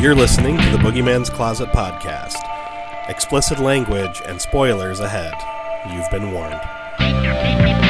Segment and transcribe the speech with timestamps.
[0.00, 2.38] You're listening to the Boogeyman's Closet podcast.
[3.10, 5.34] Explicit language and spoilers ahead.
[5.92, 7.89] You've been warned.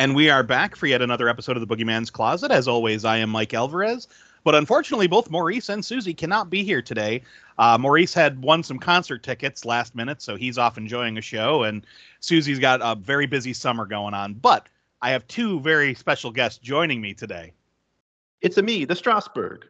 [0.00, 2.50] And we are back for yet another episode of the Boogeyman's Closet.
[2.50, 4.08] As always, I am Mike Alvarez.
[4.44, 7.20] But unfortunately, both Maurice and Susie cannot be here today.
[7.58, 11.64] Uh, Maurice had won some concert tickets last minute, so he's off enjoying a show.
[11.64, 11.86] And
[12.20, 14.32] Susie's got a very busy summer going on.
[14.32, 14.70] But
[15.02, 17.52] I have two very special guests joining me today.
[18.40, 19.66] It's a me, the Strasbourg.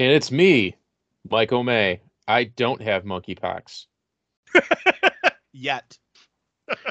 [0.00, 0.74] And it's me,
[1.30, 2.00] Mike O'May.
[2.26, 3.86] I don't have monkeypox.
[5.52, 5.96] Yet.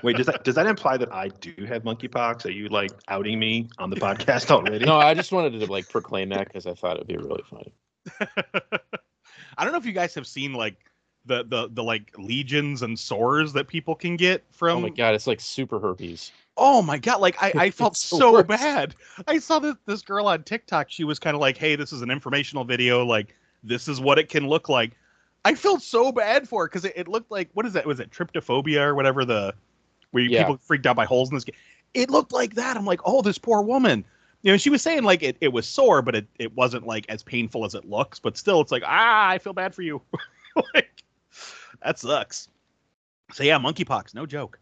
[0.03, 2.45] Wait, does that does that imply that I do have monkeypox?
[2.45, 4.85] Are you like outing me on the podcast already?
[4.85, 7.73] No, I just wanted to like proclaim that because I thought it'd be really funny.
[9.57, 10.75] I don't know if you guys have seen like
[11.25, 15.15] the the the like legions and sores that people can get from Oh my god,
[15.15, 16.31] it's like super herpes.
[16.57, 17.19] Oh my god!
[17.19, 18.47] Like I, I felt so worst.
[18.47, 18.95] bad.
[19.27, 20.89] I saw this this girl on TikTok.
[20.89, 23.03] She was kind of like, "Hey, this is an informational video.
[23.03, 24.93] Like, this is what it can look like."
[25.45, 27.85] I felt so bad for her because it, it looked like what is that?
[27.85, 29.53] Was it tryptophobia or whatever the
[30.11, 30.43] where Yeah.
[30.43, 31.55] people freaked out by holes in this game?
[31.93, 32.75] It looked like that.
[32.75, 34.03] I'm like, oh, this poor woman.
[34.41, 37.05] You know, she was saying like it, it was sore, but it, it wasn't like
[37.09, 38.19] as painful as it looks.
[38.19, 40.01] But still, it's like ah, I feel bad for you.
[40.73, 41.03] like
[41.83, 42.49] that sucks.
[43.31, 44.59] So yeah, monkeypox, no joke.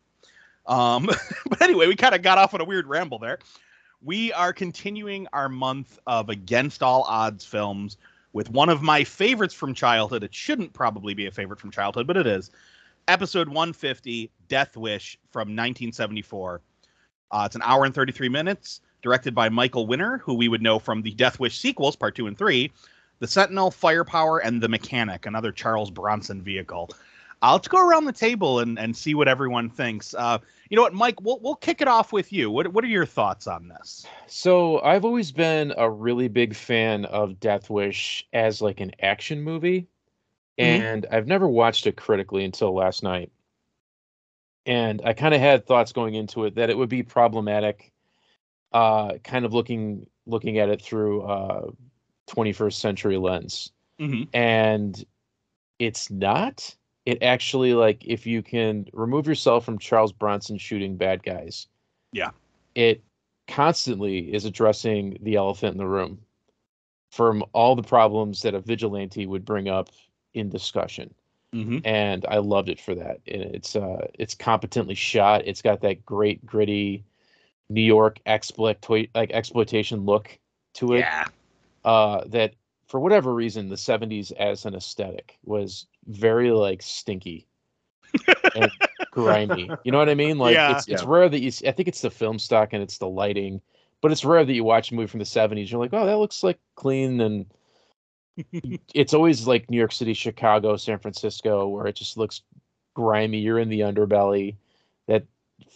[0.67, 1.05] Um,
[1.49, 3.39] but anyway, we kind of got off on a weird ramble there.
[4.01, 7.97] We are continuing our month of Against All Odds films
[8.33, 10.23] with one of my favorites from childhood.
[10.23, 12.51] It shouldn't probably be a favorite from childhood, but it is.
[13.07, 16.61] Episode 150, Death Wish from 1974.
[17.31, 20.79] Uh, it's an hour and 33 minutes, directed by Michael Winner, who we would know
[20.79, 22.71] from the Death Wish sequels, part two and three,
[23.19, 26.89] The Sentinel, Firepower, and The Mechanic, another Charles Bronson vehicle.
[27.43, 30.13] Uh, let's go around the table and, and see what everyone thinks.
[30.13, 30.37] Uh,
[30.69, 31.21] you know what, Mike?
[31.21, 32.49] We'll, we'll kick it off with you.
[32.49, 34.07] What, what are your thoughts on this?
[34.27, 39.41] So I've always been a really big fan of Death Wish as like an action
[39.41, 39.87] movie.
[40.57, 40.63] Mhm.
[40.63, 43.29] And I've never watched it critically until last night.
[44.65, 47.91] And I kind of had thoughts going into it that it would be problematic,
[48.71, 51.71] uh, kind of looking looking at it through uh
[52.27, 53.71] 21st century lens.
[53.99, 54.23] Mm-hmm.
[54.33, 55.05] and
[55.77, 56.75] it's not
[57.05, 61.67] it actually like if you can remove yourself from charles bronson shooting bad guys
[62.11, 62.31] Yeah.
[62.75, 63.03] it
[63.47, 66.19] constantly is addressing the elephant in the room
[67.11, 69.89] from all the problems that a vigilante would bring up
[70.33, 71.13] in discussion
[71.53, 71.79] Mm-hmm.
[71.85, 76.03] and i loved it for that and it's uh it's competently shot it's got that
[76.03, 77.03] great gritty
[77.69, 78.77] new york exploit
[79.13, 80.39] like exploitation look
[80.73, 81.25] to it Yeah.
[81.85, 82.55] uh, that
[82.87, 87.47] for whatever reason the 70s as an aesthetic was very like stinky
[88.55, 88.71] and
[89.11, 90.71] grimy you know what i mean like Yeah.
[90.71, 91.07] it's, it's Yeah.
[91.09, 93.61] rare that you see, i think it's the film stock and it's the lighting
[94.01, 96.17] but it's rare that you watch a movie from the 70s you're like oh that
[96.17, 97.45] looks like clean and
[98.93, 102.41] it's always like new york city chicago san francisco where it just looks
[102.95, 104.55] grimy you're in the underbelly
[105.07, 105.23] that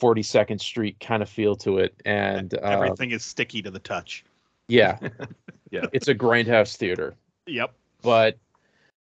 [0.02, 4.26] 42nd street kind of feel to it and uh, Everything is sticky to the touch.
[4.68, 4.98] yeah
[5.72, 5.86] Yeah.
[5.92, 7.16] it's a grindhouse theater
[7.46, 7.74] Yep.
[8.02, 8.38] but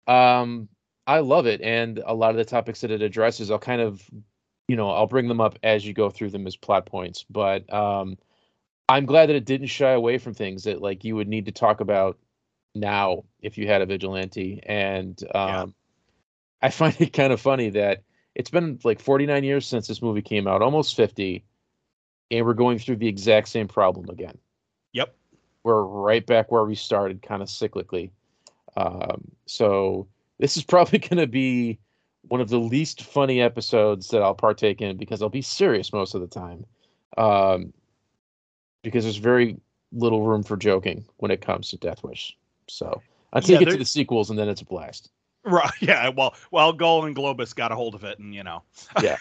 [0.07, 0.69] um
[1.07, 4.03] i love it and a lot of the topics that it addresses i'll kind of
[4.69, 7.71] you know i'll bring them up as you go through them as plot points but
[7.73, 8.17] um
[8.89, 11.53] i'm glad that it didn't shy away from things that like you would need to
[11.53, 12.19] talk about
[12.75, 15.67] now if you had a vigilante and um Yeah.
[16.63, 18.03] i find it kind of funny that
[18.35, 21.45] it's been like 49 years since this movie came out almost 50
[22.31, 24.39] and we're going through the exact same problem again
[24.93, 25.15] Yep.
[25.65, 28.11] we're right back where we started kind of cyclically
[28.77, 30.07] um, so
[30.43, 31.79] this is probably going to be
[32.29, 36.15] one of the least funny episodes that I'll partake in because I'll be serious most
[36.15, 36.67] of the time.
[37.17, 37.73] Um,
[38.83, 39.57] because there's very
[39.93, 42.37] little room for joking when it comes to Death Wish.
[42.69, 43.01] So
[43.33, 45.11] until Yeah, you get to the sequels and then it's a blast.
[45.45, 45.71] Right.
[45.81, 46.09] Yeah.
[46.09, 48.63] Well, well, Golan and Globus got a hold of it, and you know.
[49.01, 49.17] Yeah.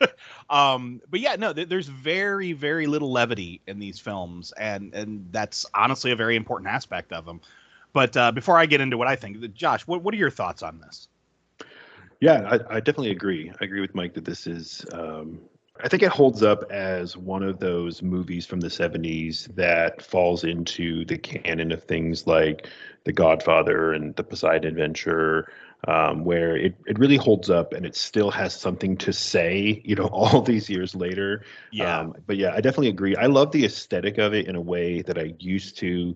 [0.50, 1.02] um.
[1.10, 1.52] But yeah, no.
[1.52, 6.34] Th- there's very, very little levity in these films, and and that's honestly a very
[6.36, 7.42] important aspect of them.
[7.96, 10.62] But uh, before I get into what I think, Josh, what what are your thoughts
[10.62, 11.08] on this?
[12.20, 13.50] Yeah, I, I definitely agree.
[13.58, 15.40] I agree with Mike that this is um,
[15.82, 20.44] I think it holds up as one of those movies from the 70s that falls
[20.44, 22.68] into the canon of things like
[23.04, 25.50] The Godfather and The Poseidon Adventure,
[25.88, 29.94] um, where it, it really holds up and it still has something to say, you
[29.94, 31.46] know, all these years later.
[31.72, 32.00] Yeah.
[32.00, 33.16] Um, but yeah, I definitely agree.
[33.16, 36.14] I love the aesthetic of it in a way that I used to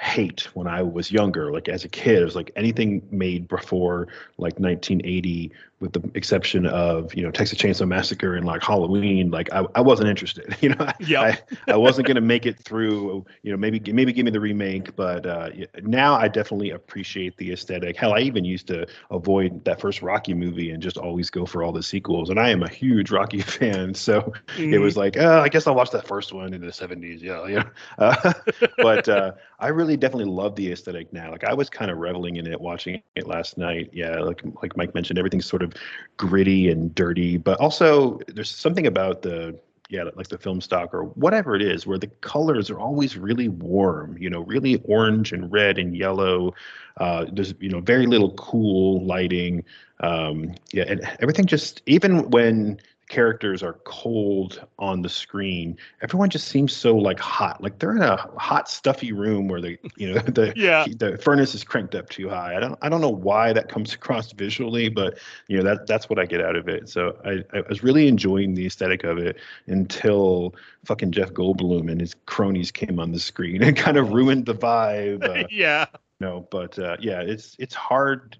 [0.00, 1.52] hate when I was younger.
[1.52, 4.08] Like as a kid, it was like anything made before
[4.38, 9.52] like 1980 with the exception of you know Texas Chainsaw Massacre and like Halloween, like
[9.52, 10.56] I, I wasn't interested.
[10.60, 11.48] You know, Yep.
[11.68, 13.24] I, I wasn't gonna make it through.
[13.42, 15.48] You know, maybe maybe give me the remake, but uh,
[15.82, 17.96] now I definitely appreciate the aesthetic.
[17.96, 21.62] Hell, I even used to avoid that first Rocky movie and just always go for
[21.62, 22.28] all the sequels.
[22.28, 25.74] And I am a huge Rocky fan, so it was like, uh, I guess I'll
[25.74, 27.22] watch that first one in the 70s.
[27.22, 27.64] Yeah, yeah.
[27.98, 28.32] Uh,
[28.78, 31.30] but uh, I really definitely love the aesthetic now.
[31.30, 33.90] Like I was kind of reveling in it, watching it last night.
[33.92, 35.69] Yeah, like like Mike mentioned, everything's sort of
[36.16, 39.58] gritty and dirty, but also there's something about the
[39.90, 43.48] yeah, like the film stock or whatever it is, where the colors are always really
[43.48, 46.54] warm, you know, really orange and red and yellow.
[46.98, 49.64] Uh, there's, you know, very little cool lighting.
[49.98, 56.46] Um, yeah, and everything just, even when characters are cold on the screen, everyone just
[56.48, 57.60] seems so like hot.
[57.60, 60.86] Like they're in a hot, stuffy room where the, you know, the Yeah.
[60.96, 62.56] the furnace is cranked up too high.
[62.56, 65.18] I don't I don't know why that comes across visually, but
[65.48, 66.88] you know that that's what I get out of it.
[66.88, 69.36] So I, I was really enjoying the aesthetic of it
[69.66, 70.54] until
[70.84, 74.54] fucking Jeff Goldblum and his cronies came on the screen and kind of ruined the
[74.54, 75.24] vibe.
[75.24, 75.86] Uh, yeah.
[76.20, 78.38] no, but uh, yeah, it's it's hard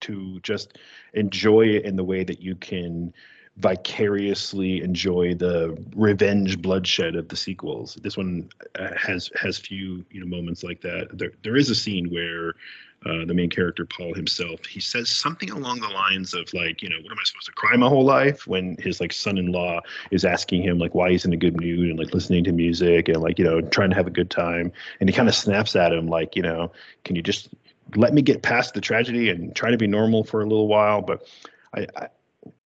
[0.00, 0.76] to just
[1.14, 3.12] enjoy it in the way that you can
[3.58, 7.96] vicariously enjoy the revenge bloodshed of the sequels.
[8.02, 11.08] This one uh, has has few you know moments like that.
[11.12, 12.54] There there is a scene where
[13.06, 16.88] uh, the main character Paul himself he says something along the lines of like you
[16.88, 20.24] know what am I supposed to cry my whole life when his like son-in-law is
[20.24, 23.18] asking him like why he's in a good mood and like listening to music and
[23.18, 25.92] like you know trying to have a good time and he kind of snaps at
[25.92, 26.72] him like you know
[27.04, 27.48] can you just
[27.96, 31.00] let me get past the tragedy and try to be normal for a little while
[31.00, 31.26] but
[31.74, 32.08] I, I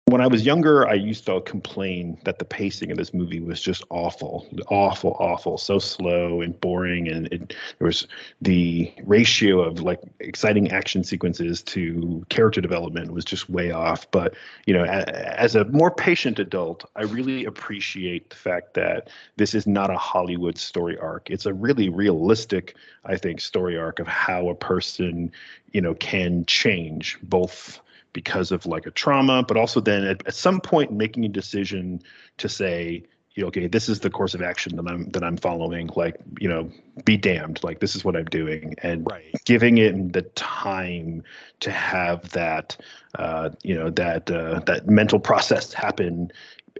[0.08, 3.60] when I was younger, I used to complain that the pacing of this movie was
[3.60, 8.06] just awful, awful, awful, so slow and boring, and it, there was
[8.40, 14.10] the ratio of like exciting action sequences to character development was just way off.
[14.10, 14.34] But
[14.66, 19.54] you know, a, as a more patient adult, I really appreciate the fact that this
[19.54, 21.30] is not a Hollywood story arc.
[21.30, 25.32] It's a really realistic, I think, story arc of how a person,
[25.72, 27.80] you know, can change both
[28.12, 32.02] because of like a trauma, but also then at, at some point making a decision
[32.38, 33.02] to say,
[33.34, 35.88] you know, okay, this is the course of action that I'm that I'm following.
[35.94, 36.70] Like, you know,
[37.04, 37.62] be damned.
[37.62, 39.32] Like this is what I'm doing, and Right.
[39.44, 41.22] giving it the time
[41.60, 42.76] to have that,
[43.16, 46.32] uh, you know, that uh, that mental process happen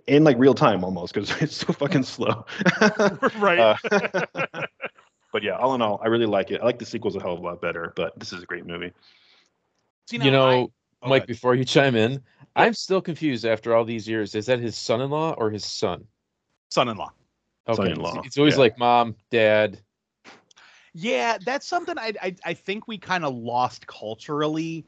[0.09, 2.45] in like real time almost because it's so fucking slow.
[3.37, 3.59] right.
[3.59, 3.77] Uh,
[5.33, 6.61] but yeah, all in all, I really like it.
[6.61, 8.67] I like the sequels a hell of a lot better, but this is a great
[8.67, 8.93] movie.
[10.09, 10.73] See, you now, I- know,
[11.03, 12.23] oh, Mike, before you chime in,
[12.57, 14.35] I'm still confused after all these years.
[14.35, 16.05] Is that his son-in-law or his son?
[16.71, 17.13] son-in-law.
[17.69, 17.77] Okay.
[17.77, 18.61] Son-in-law, It's always yeah.
[18.61, 19.81] like mom, dad.
[20.95, 24.85] Yeah, that's something I I, I think we kind of lost culturally.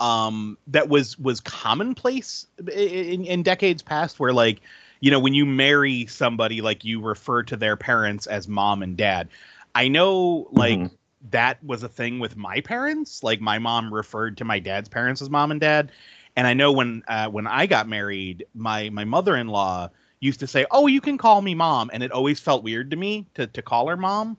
[0.00, 4.60] Um, that was was commonplace in, in decades past, where like
[5.00, 8.96] you know when you marry somebody, like you refer to their parents as mom and
[8.96, 9.28] dad.
[9.74, 10.90] I know like Mhm.
[11.30, 13.22] That was a thing with my parents.
[13.22, 15.92] Like my mom referred to my dad's parents as mom and dad,
[16.36, 20.40] and I know when uh, when I got married, my my mother in law used
[20.40, 23.26] to say, "Oh, you can call me mom," and it always felt weird to me
[23.34, 24.36] to to call her mom.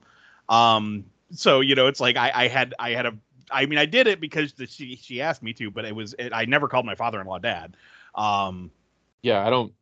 [0.48, 3.14] Um, so you know, it's like I, I had I had a
[3.50, 6.14] I mean I did it because the, she she asked me to, but it was
[6.18, 7.76] it, I never called my father-in-law dad.
[8.14, 8.70] Um,
[9.22, 9.72] Yeah, I don't.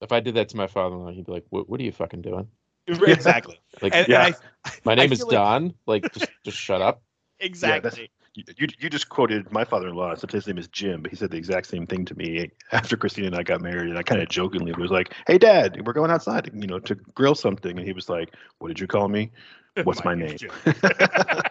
[0.00, 1.68] If I did that to my father-in-law, he'd be like, "What?
[1.68, 2.50] What are you fucking doing?"
[3.06, 3.60] exactly.
[3.82, 4.26] Like, And, Yeah.
[4.26, 5.74] and I, my name I is feel like- Don.
[5.86, 7.02] Like, just just shut up.
[7.40, 8.10] exactly.
[8.34, 10.12] You, you you just quoted my father-in-law.
[10.12, 12.94] Except his name is Jim, but he said the exact same thing to me after
[12.96, 13.88] Christina and I got married.
[13.88, 16.94] And I kind of jokingly was like, "Hey, Dad, we're going outside, you know, to
[16.94, 19.30] grill something." And he was like, "What did you call me?"
[19.84, 20.50] What's my name's name?
[20.64, 20.92] Jim.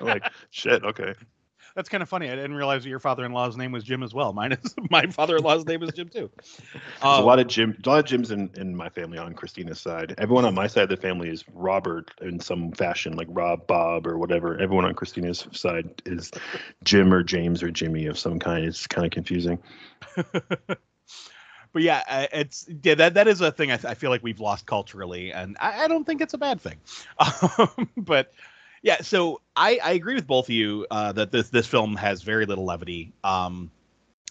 [0.01, 1.13] Like, shit, okay.
[1.75, 2.29] That's kind of funny.
[2.29, 4.32] I didn't realize that your father-in-law's name was Jim as well.
[4.32, 6.32] Mine is my father-in-law's name is Jim too.
[6.38, 9.34] There's Um, a lot of Jim, a lot of Jims in, in my family on
[9.34, 10.15] Christina's side.
[10.17, 14.08] Everyone on my side of the family is Robert in some fashion, like Rob, Bob,
[14.08, 14.58] or whatever.
[14.58, 16.32] Everyone on Christina's side is
[16.86, 18.63] Jim or James or Jimmy of some kind.
[18.63, 19.60] It's kind of confusing.
[21.75, 24.39] but yeah, it's yeah that that is a thing I, th- I feel like we've
[24.39, 26.77] lost culturally, and I, I don't think it's a bad thing.
[27.20, 28.32] Um, but
[28.86, 32.22] yeah, so I, I agree with both of you uh, that this this film has
[32.22, 33.72] very little levity, um,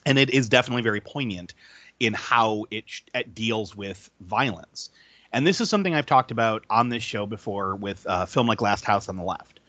[0.06, 1.54] and it is definitely very poignant.
[2.00, 4.90] in how it, sh- it deals with violence.
[5.32, 8.60] And this is something I've talked about on this show before with a film like
[8.60, 9.60] Last House on the Left,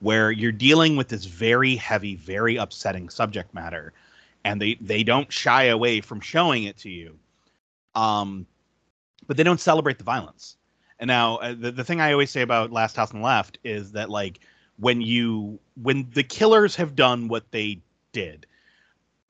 [0.00, 3.92] where you're dealing with this very heavy, very upsetting subject matter,
[4.44, 7.18] and they they don't shy away from showing it to you.
[7.94, 8.46] Um,
[9.28, 10.56] but they don't celebrate the violence.
[11.02, 13.90] And now uh, the the thing I always say about Last House on Left is
[13.90, 14.38] that like
[14.78, 17.80] when you when the killers have done what they
[18.12, 18.46] did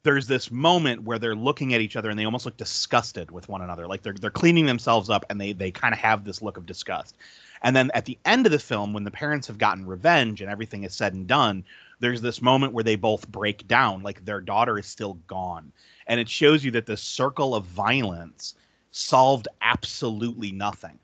[0.02, 3.48] there's this moment where they're looking at each other and they almost look disgusted with
[3.48, 3.86] one another.
[3.86, 6.66] Like they're they're cleaning themselves up and they they kind of have this look of
[6.66, 7.16] disgust.
[7.62, 10.50] And then at the end of the film when the parents have gotten revenge and
[10.50, 11.64] everything is said and done
[12.00, 15.72] there's this moment where they both break down like their daughter is still gone.
[16.06, 18.56] And it shows you that the circle of violence
[18.90, 20.98] solved absolutely nothing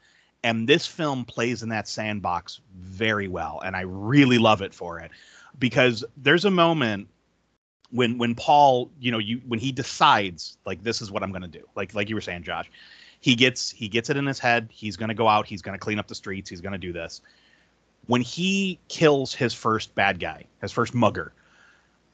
[0.45, 4.99] and this film plays in that sandbox very well and i really love it for
[4.99, 5.11] it
[5.59, 7.09] because there's a moment
[7.91, 11.43] when when Paul, you know, you when he decides like this is what I'm going
[11.43, 11.65] to do.
[11.75, 12.71] Like like you were saying, Josh.
[13.21, 14.69] He gets he gets it in his head.
[14.71, 16.79] He's going to go out, he's going to clean up the streets, he's going to
[16.79, 17.21] do this.
[18.07, 21.33] When he kills his first bad guy, his first mugger,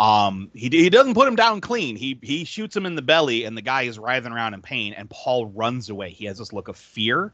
[0.00, 1.97] um he he doesn't put him down clean.
[1.97, 4.93] He he shoots him in the belly and the guy is writhing around in pain
[4.95, 6.11] and Paul runs away.
[6.11, 7.33] He has this look of fear.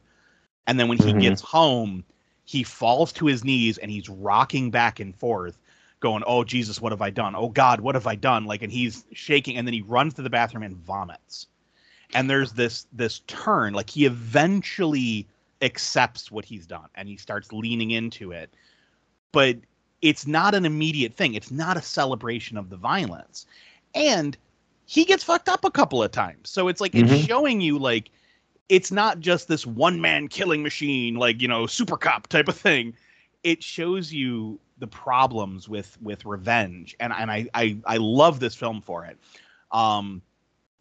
[0.67, 1.21] And then when he Mhm.
[1.21, 2.05] gets home,
[2.45, 5.59] he falls to his knees and he's rocking back and forth
[6.01, 7.35] going, "Oh Jesus, what have I done?
[7.35, 10.23] Oh God, what have I done?" Like, and he's shaking, and then he runs to
[10.23, 11.47] the bathroom and vomits.
[12.15, 15.27] And there's this this turn, like he eventually
[15.63, 18.53] accepts what he's done, and he starts leaning into it.
[19.33, 19.59] But
[20.03, 21.35] it's not an immediate thing.
[21.35, 23.47] It's not a celebration of the violence,
[23.95, 24.37] and
[24.87, 26.51] he gets fucked up a couple of times.
[26.51, 27.27] So it's like it's Mhm.
[27.27, 28.11] showing you like
[28.71, 32.57] it's not just this one man killing machine, like you know, super cop type of
[32.57, 32.95] thing.
[33.45, 38.55] It shows you the problems with with revenge and and I I, I love this
[38.55, 39.19] film for it
[39.73, 40.23] um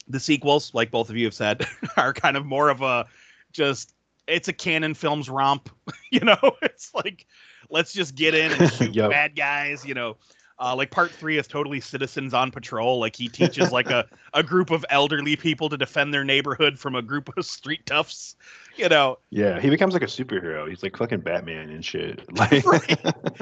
[0.07, 1.67] the sequels like both of you have said
[1.97, 3.05] are kind of more of a
[3.51, 3.93] just
[4.27, 5.69] it's a Cannon Films romp
[6.11, 7.25] you know it's like
[7.69, 9.09] let's just get in and shoot Yep.
[9.09, 10.15] bad guys you know
[10.59, 14.43] uh, like part three is totally citizens on patrol like he teaches like a, a
[14.43, 18.35] group of elderly people to defend their neighborhood from a group of street toughs
[18.77, 20.69] you know Yeah, he becomes like a superhero.
[20.69, 22.21] He's like fucking Batman and shit.
[22.31, 22.99] Like, Right.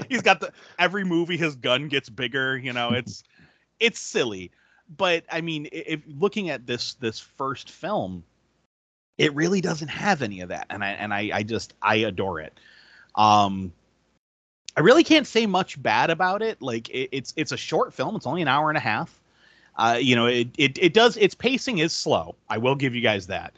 [0.10, 3.24] he's got the every movie his gun gets bigger you know it's
[3.80, 4.52] it's silly
[4.98, 8.24] but i mean if looking at this this first film
[9.18, 12.40] it really doesn't have any of that and i and i i just i adore
[12.40, 12.60] it
[13.16, 13.72] um
[14.78, 18.16] i really can't say much bad about it like it, it's it's a short film
[18.16, 19.20] it's only an hour and a half
[19.78, 23.02] uh you know it, it it does its pacing is slow i will give you
[23.02, 23.54] guys that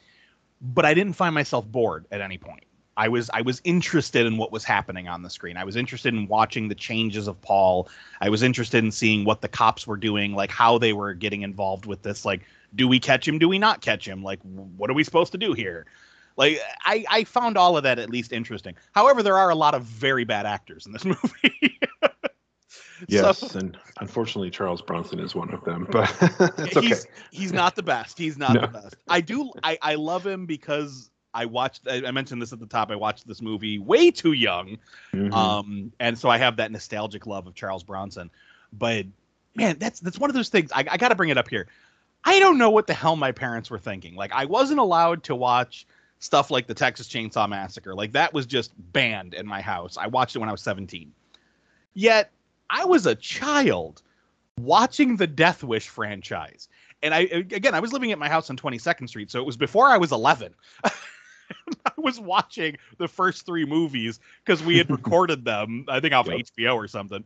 [0.61, 2.63] but i didn't find myself bored at any point
[2.99, 5.55] I was I was interested in what was happening on the screen.
[5.55, 7.87] I was interested in watching the changes of Paul.
[8.19, 11.43] I was interested in seeing what the cops were doing, like how they were getting
[11.43, 12.25] involved with this.
[12.25, 12.41] Like,
[12.75, 13.39] do we catch him?
[13.39, 14.21] Do we not catch him?
[14.21, 15.85] Like, what are we supposed to do here?
[16.39, 18.73] Like, I I found all of that at least interesting.
[18.93, 21.77] However, there are a lot of very bad actors in this movie.
[23.07, 25.87] yes, So- and unfortunately, Charles Bronson is one of them.
[25.91, 26.09] But
[26.59, 26.87] it's okay.
[26.87, 28.17] he's he's not the best.
[28.17, 28.61] He's not No.
[28.61, 28.95] the best.
[29.07, 32.89] I do I I love him because I watched I mentioned this at the top.
[32.89, 34.77] I watched this movie way too young.
[35.13, 35.33] Mhm.
[35.33, 38.31] Um, and so I have that nostalgic love of Charles Bronson.
[38.73, 39.05] But
[39.55, 40.71] man, that's that's one of those things.
[40.71, 41.67] I, I got to bring it up here.
[42.23, 44.15] I don't know what the hell my parents were thinking.
[44.15, 45.85] Like I wasn't allowed to watch
[46.19, 47.95] stuff like the Texas Chainsaw Massacre.
[47.95, 49.97] Like that was just banned in my house.
[49.97, 51.11] I watched it when I was 17.
[51.93, 52.31] Yet
[52.69, 54.01] I was a child
[54.59, 56.67] watching the Death Wish franchise.
[57.01, 59.57] And I again, I was living at my house on 22nd Street, so it was
[59.57, 60.53] before I was 11.
[60.83, 60.91] I
[61.97, 66.47] was watching the first three movies because we had recorded them, I think off Yep.
[66.55, 67.23] HBO or something.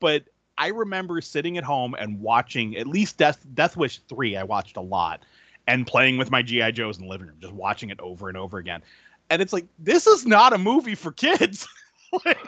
[0.00, 0.24] But
[0.58, 4.76] I remember sitting at home and watching at least Death Death Wish 3 I watched
[4.76, 5.24] a lot
[5.66, 8.36] and playing with my GI Joes in the living room, just watching it over and
[8.36, 8.82] over again.
[9.30, 11.66] And it's like this is not a movie for kids.
[12.24, 12.38] like,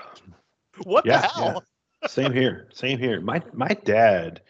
[0.85, 1.65] what Yeah, the hell?
[2.07, 2.69] Same here.
[2.73, 3.21] Same here.
[3.21, 4.41] My my dad,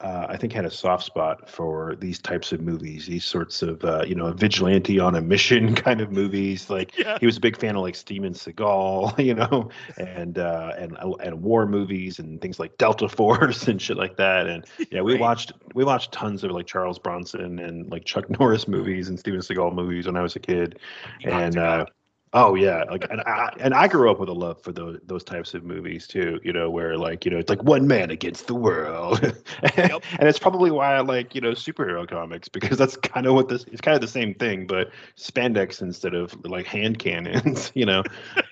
[0.00, 3.06] uh, I think, had a soft spot for these types of movies.
[3.06, 6.68] These sorts of uh, you know vigilante on a mission kind of movies.
[6.68, 7.16] Like Yeah.
[7.20, 11.42] he was a big fan of like Steven Seagal, you know, and uh, and and
[11.42, 14.46] war movies and things like Delta Force and shit like that.
[14.46, 15.20] And yeah, we Right.
[15.20, 19.40] watched we watched tons of like Charles Bronson and like Chuck Norris movies and Steven
[19.40, 20.78] Seagal movies when I was a kid.
[21.24, 21.86] and uh,
[22.34, 25.24] oh yeah, like and I and I grew up with a love for those those
[25.24, 26.40] types of movies too.
[26.44, 29.20] You know, where like you know it's like one man against the world,
[29.76, 33.48] and it's probably why I like you know superhero comics because that's kind of what
[33.48, 37.72] this it's kind of the same thing, but spandex instead of like hand cannons.
[37.84, 38.02] You know,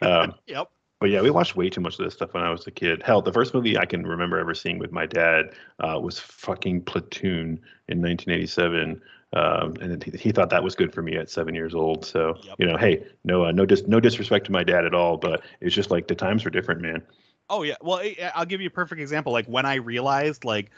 [0.02, 0.68] um, Yep.
[1.00, 3.02] But yeah, we watched way too much of this stuff when I was a kid.
[3.02, 5.46] Hell, the first movie I can remember ever seeing with my dad
[5.80, 9.00] uh, was fucking Platoon in 1987.
[9.34, 12.04] Um, and he, he thought that was good for me at seven years old.
[12.04, 12.56] So Yep.
[12.58, 15.42] you know, hey, no, uh, no, dis- no disrespect to my dad at all, but
[15.60, 17.02] it's just like the times were different, man.
[17.48, 17.76] Oh yeah.
[17.80, 18.02] Well,
[18.34, 19.32] I'll give you a perfect example.
[19.32, 20.70] Like when I realized, like,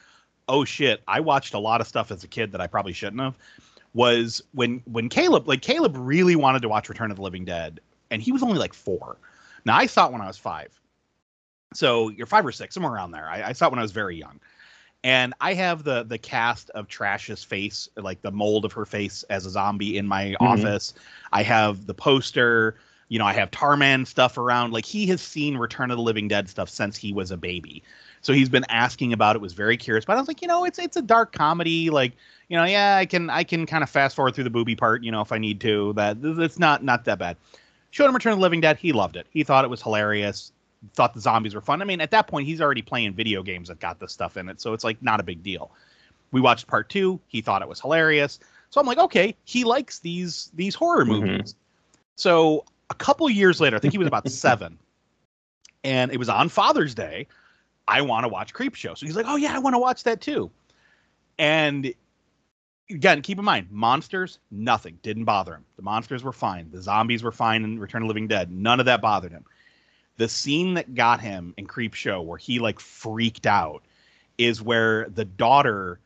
[0.49, 3.21] oh shit, I watched a lot of stuff as a kid that I probably shouldn't
[3.21, 3.37] have.
[3.93, 7.79] Was when when Caleb, like Caleb, really wanted to watch Return of the Living Dead,
[8.11, 9.19] and he was only like four.
[9.65, 10.81] Now I saw it when I was five.
[11.75, 13.29] So you're five or six, somewhere around there.
[13.29, 14.41] I, I saw it when I was very young.
[15.05, 19.23] And I have the the cast of Trash's face, like the mold of her face
[19.25, 20.45] as a zombie in my mm-hmm.
[20.45, 20.95] office.
[21.31, 22.77] I have the poster.
[23.09, 24.73] You know, I have Tarman stuff around.
[24.73, 27.83] Like he has seen Return of the Living Dead stuff since he was a baby.
[28.23, 30.07] So he's been asking about it, was very curious.
[30.07, 31.91] But I was like, you know, it's it's a dark comedy.
[31.91, 32.15] Like,
[32.49, 35.05] you know, yeah, I can I can kind of fast forward through the booby part,
[35.05, 35.93] you know, if I need to.
[35.93, 37.37] That it's not not that bad.
[37.91, 38.79] Showed him Return of the Living Dead.
[38.79, 39.27] He loved it.
[39.31, 40.51] He thought it was hilarious.
[40.93, 41.81] Thought the zombies were fun.
[41.81, 44.49] I mean, at that point, he's already playing video games that got this stuff in
[44.49, 45.71] it, so it's like not a big deal.
[46.31, 47.21] We watched part two.
[47.29, 48.41] He thought it was hilarious.
[48.71, 51.21] So I'm like, okay, he likes these these horror Mhm.
[51.21, 51.55] movies.
[52.17, 54.79] So a couple years later, I think he was about seven,
[55.85, 57.29] and it was on Father's Day.
[57.87, 58.97] I want to watch Creepshow.
[58.97, 60.51] So he's like, oh yeah, I want to watch that too.
[61.39, 61.93] And
[62.91, 65.65] again, keep in mind, monsters, nothing didn't bother him.
[65.77, 66.71] The monsters were fine.
[66.71, 68.51] The zombies were fine in Return of the Living Dead.
[68.51, 69.45] None of that bothered him.
[70.17, 73.83] The scene that got him in Creepshow, where he like freaked out,
[74.39, 75.99] is where the daughter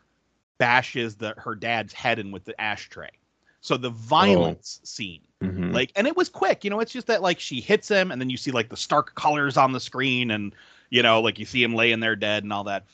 [0.58, 3.10] bashes the her dad's head in with the ashtray.
[3.60, 5.72] So the violence scene Mhm.
[5.72, 8.20] like and it was quick you know it's just that like she hits him and
[8.20, 10.52] then you see like the stark colors on the screen and
[10.90, 12.86] you know like you see him laying there dead and all that.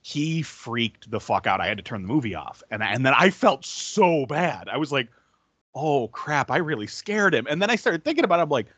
[0.00, 1.60] He freaked the fuck out.
[1.60, 2.62] I had to turn the movie off.
[2.70, 4.68] And and then i felt so bad.
[4.70, 5.08] I was like
[5.74, 6.50] oh crap.
[6.50, 7.46] I really scared him.
[7.50, 8.42] And then i started thinking about it.
[8.44, 8.68] I'm like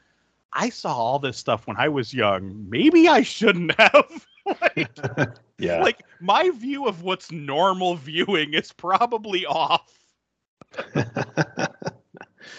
[0.57, 4.89] i saw all this stuff when i was young maybe i shouldn't have like,
[5.59, 5.81] yeah.
[5.81, 9.99] like my view of what's normal viewing is probably off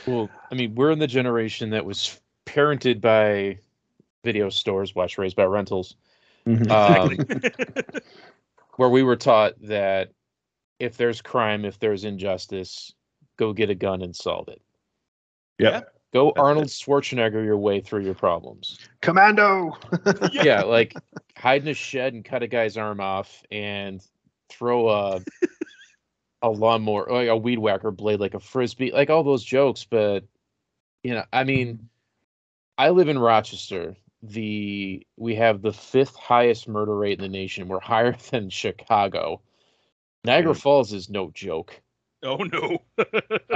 [0.06, 3.60] Well, I mean, we're in the generation that was parented by
[4.24, 5.96] video stores, watch raised by rentals,
[6.46, 6.72] Mhm.
[6.72, 8.22] um,
[8.78, 10.12] where we were taught that
[10.80, 12.94] if there's crime, if there's injustice,
[13.36, 14.62] go get a gun and solve it.
[15.60, 15.94] Yep.
[16.14, 18.80] Go That's Arnold Schwarzenegger your way through your problems.
[19.02, 19.78] Commando.
[20.32, 20.94] yeah, like
[21.36, 24.02] hide in a shed and cut a guy's arm off and
[24.50, 25.20] throw a
[26.42, 29.86] a lawnmower like a weed whacker blade like a frisbee, like all those jokes.
[29.86, 30.24] But
[31.04, 31.90] you know, I mean,
[32.78, 33.96] I live in Rochester.
[34.24, 37.68] The we have the fifth highest murder rate in the nation.
[37.68, 39.42] We're higher than Chicago.
[40.24, 40.56] Niagara.
[40.56, 41.80] Falls is no joke.
[42.24, 42.82] oh no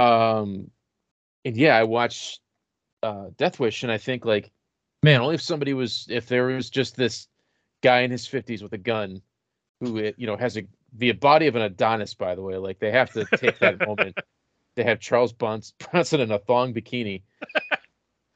[0.00, 0.70] Um,
[1.44, 2.40] and yeah, I watched
[3.02, 4.50] uh, Death Wish, and I think like,
[5.02, 7.28] man, only if somebody was, if there was just this
[7.82, 9.22] guy in his fifties with a gun,
[9.80, 10.62] who uh, you know has a
[10.94, 12.56] the body of an Adonis, by the way.
[12.56, 14.18] Like they have to take that moment.
[14.74, 17.22] They have Charles Bronson in a thong bikini.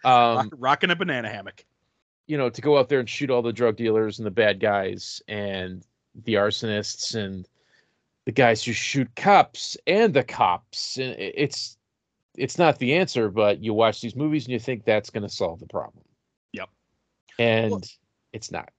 [0.05, 1.65] Um, rocking a banana hammock
[2.27, 4.61] you know, to go out there and shoot all the drug dealers and the bad
[4.61, 5.85] guys and
[6.25, 7.49] the arsonists and
[8.25, 10.99] the guys who shoot cops and the cops.
[10.99, 11.76] And it's
[12.37, 15.29] it's not the answer, but you watch these movies and you think that's going to
[15.29, 16.05] solve the problem.
[16.53, 16.69] Yep.
[17.39, 17.83] And Well-
[18.33, 18.71] it's not.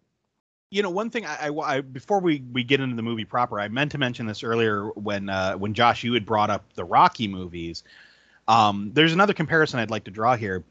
[0.69, 3.59] you know one thing I, I- I- before we we get into the movie proper
[3.59, 6.83] i meant to mention this earlier when uh when josh you had brought up the
[6.83, 7.83] rocky movies
[8.49, 10.63] um there's another comparison i'd like to draw here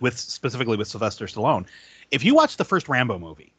[0.00, 1.64] with specifically with sylvester stallone
[2.10, 3.54] if you watch the first rambo movie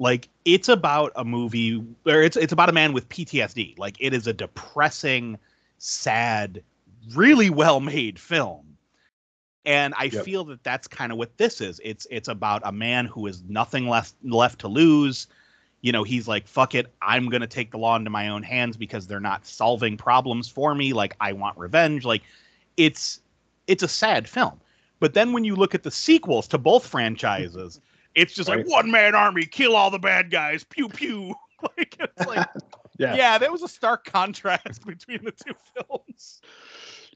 [0.00, 4.14] like it's about a movie or it's it's about a man with ptsd like it
[4.14, 5.38] is a depressing
[5.78, 6.62] sad
[7.14, 8.76] really well made film.
[9.64, 10.24] And i Yep.
[10.24, 11.80] feel that that's kind of what this is.
[11.84, 15.28] It's it's about a man who has nothing left left to lose.
[15.82, 18.76] You know he's like fuck it i'm gonna take the law into my own hands
[18.76, 20.92] because they're not solving problems for me.
[20.92, 22.04] Like i want revenge.
[22.04, 22.22] Like
[22.76, 23.20] it's
[23.66, 24.60] it's a sad film.
[25.00, 27.80] But then when you look at the sequels to both franchises
[28.14, 31.34] it's just like one man army kill all the bad guys pew pew.
[31.78, 32.48] Like it's like
[32.98, 33.14] Yeah.
[33.14, 36.40] yeah that was a stark contrast between the two films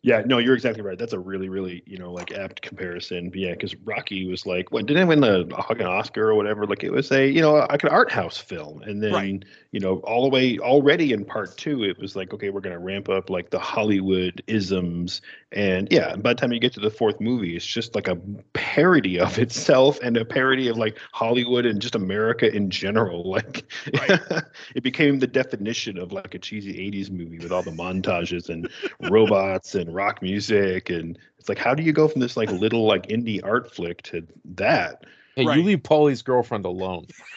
[0.07, 0.97] Yeah, no, you're exactly right.
[0.97, 3.33] That's a really, really, you know, like apt comparison.
[3.35, 6.65] Yeah, because Rocky was like, what didn't it win the uh, fucking Oscar or whatever?
[6.65, 8.83] Like it was a, you know, like an art house film.
[8.83, 9.45] And then, Right.
[9.73, 12.79] you know, all the way already in part two, it was like, okay, we're gonna
[12.79, 15.23] ramp up like the Hollywood isms.
[15.51, 18.17] And yeah, by the time you get to the fourth movie, it's just like a
[18.53, 23.25] parody of itself and a parody of like Hollywood and just America in general.
[23.37, 24.21] Like Right.
[24.75, 28.69] it became the definition of like a cheesy 80s movie with all the montages and
[29.01, 32.87] robots and rock music and it's like how do you go from this like little
[32.87, 35.05] like indie art flick to that
[35.35, 35.59] Hey, Right.
[35.59, 37.05] you leave Paulie's girlfriend alone.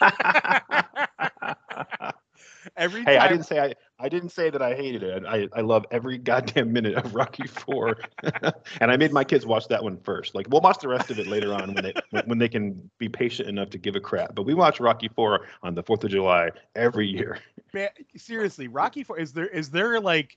[2.76, 5.24] Every Hey, time I didn't say I, I didn't say that I hated it.
[5.26, 7.98] I, I love every goddamn minute of Rocky Four,
[8.80, 10.34] and I made my kids watch that one first.
[10.34, 12.90] Like we'll watch the rest of it later on when they when- when they can
[12.98, 14.34] be patient enough to give a crap.
[14.34, 17.38] But we watch Rocky Four on the Fourth of July every year.
[17.74, 20.36] Man, seriously, Rocky Four is there is there like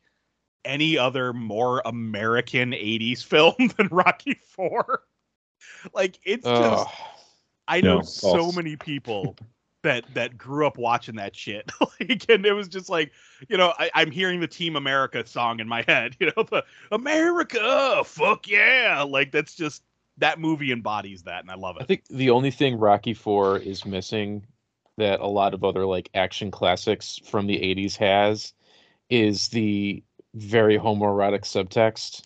[0.66, 5.04] any other more American '80s film than Rocky Four?
[5.94, 6.88] Like it's just Ugh.
[7.68, 8.56] I know No, so false.
[8.56, 9.36] many people
[9.84, 11.72] that that grew up watching that shit.
[12.00, 13.12] like, and it was just like,
[13.50, 16.16] you know, I, I'm hearing the Team America song in my head.
[16.20, 19.04] You know, the America, fuck yeah!
[19.08, 19.84] Like that's just
[20.18, 21.84] that movie embodies that, and I love it.
[21.84, 24.46] I think the only thing Rocky Four is missing
[24.98, 28.54] that a lot of other like action classics from the '80s has
[29.10, 30.04] is the
[30.36, 32.24] very homoerotic subtext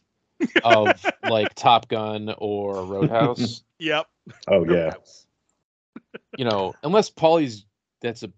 [0.63, 3.63] of like Top Gun or Roadhouse.
[3.79, 4.07] Yep.
[4.47, 4.95] Oh yeah,
[6.37, 7.65] you know, unless Paulie's
[8.01, 8.31] that's a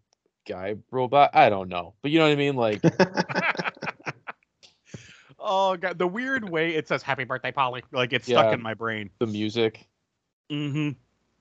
[0.48, 1.32] guy robot.
[1.34, 2.56] I don't know, but you know what I mean.
[2.56, 2.82] Like,
[5.40, 8.42] Oh god, the weird way it says "Happy Birthday, Polly." Like it's Yeah.
[8.42, 9.10] stuck in my brain.
[9.20, 9.88] the music.
[10.50, 10.90] hmm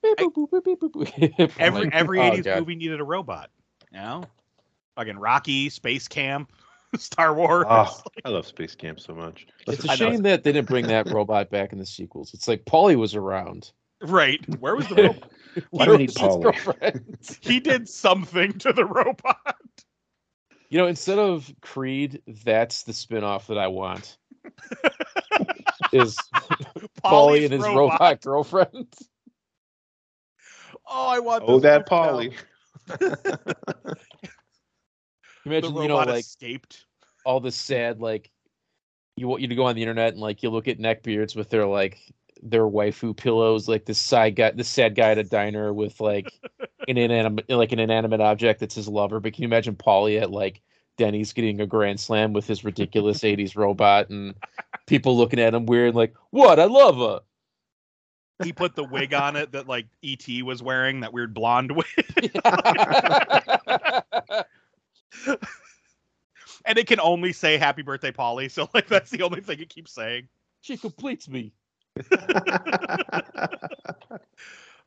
[0.04, 1.50] boop.
[1.50, 2.58] I'm Every every oh, '80s God.
[2.60, 3.50] movie needed a robot.
[3.92, 4.24] You know,
[4.96, 6.52] fucking Rocky, Space Camp,
[6.96, 7.66] Star Wars.
[7.68, 9.46] oh, I love Space Camp so much.
[9.66, 10.10] It's I a know.
[10.12, 12.32] shame that they didn't bring that robot back in the sequels.
[12.34, 13.72] It's like Paulie was around.
[14.02, 14.40] Right.
[14.60, 15.30] Where was the robot?
[15.70, 16.42] Why Where do we need was his Paulie?
[16.42, 17.38] girlfriend?
[17.40, 19.58] he did something to the robot.
[20.70, 24.18] You know, instead of Creed, that's the spin-off that I want.
[25.92, 28.86] is Paulie Polly's and his robot, girlfriend.
[30.86, 31.44] Oh, I want.
[31.46, 32.34] Oh, that movie.
[32.36, 32.36] Polly.
[35.48, 36.86] The Imagine, you know, like escaped.
[37.24, 38.30] all this sad, like
[39.16, 41.50] you want you to go on the internet and like you look at neckbeards with
[41.50, 41.98] their like
[42.42, 46.32] their waifu pillows, like this side guy, this sad guy at a diner with like
[46.60, 49.20] an inanimate, like an inanimate object that's his lover.
[49.20, 50.60] But can you imagine Paulie at like
[50.96, 54.34] Denny's getting a grand slam with his ridiculous '80s robot and
[54.86, 56.60] people looking at him weird, like, "What?
[56.60, 57.20] I love her."
[58.44, 62.40] He put the wig on it that like ET was wearing, that weird blonde wig,
[66.64, 69.68] and it can only say "Happy Birthday, Polly." So like that's the only thing it
[69.68, 70.28] keeps saying.
[70.60, 71.52] she completes me.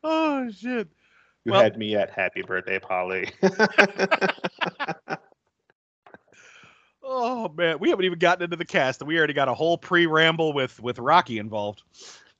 [0.04, 0.88] Oh shit.
[1.44, 3.30] You Well- had me at happy birthday, Polly.
[7.04, 9.76] Oh man, we haven't even gotten into the cast, and we already got a whole
[9.76, 11.82] pre-ramble with with Rocky involved.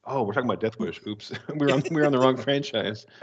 [0.05, 1.01] Oh, we're talking about Death Wish.
[1.07, 3.07] Oops, we're on we're on the wrong franchise.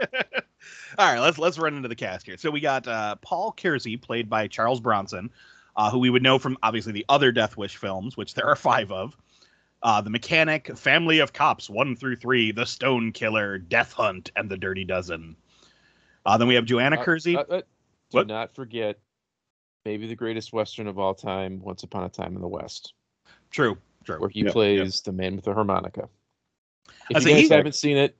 [0.98, 2.36] All right, let's let's run into the cast here.
[2.36, 5.30] So we got uh, Paul Kersey, played by Charles Bronson,
[5.76, 8.56] uh, who we would know from obviously the other Death Wish films, which there are
[8.56, 9.16] five of.
[9.82, 14.50] Uh, the Mechanic, Family of Cops, one through three, The Stone Killer, Death Hunt, and
[14.50, 15.36] The Dirty Dozen.
[16.26, 17.34] Uh, then we have Joanna Uh, Kersey.
[17.34, 17.64] uh, uh, do
[18.10, 18.26] What?
[18.26, 18.98] not forget,
[19.86, 22.92] maybe the greatest western of all time, "Once Upon a Time in the West."
[23.50, 24.18] true, true.
[24.20, 24.52] where he Yeah, yeah.
[24.52, 26.10] plays the man with the harmonica.
[27.10, 28.16] If I you guys haven't seen it,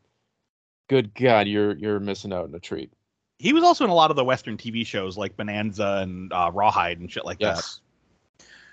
[0.88, 2.92] good God, you're you're missing out on a treat.
[3.38, 6.50] He was also in a lot of the Western TV shows like Bonanza and uh,
[6.52, 7.80] Rawhide and shit like Yes,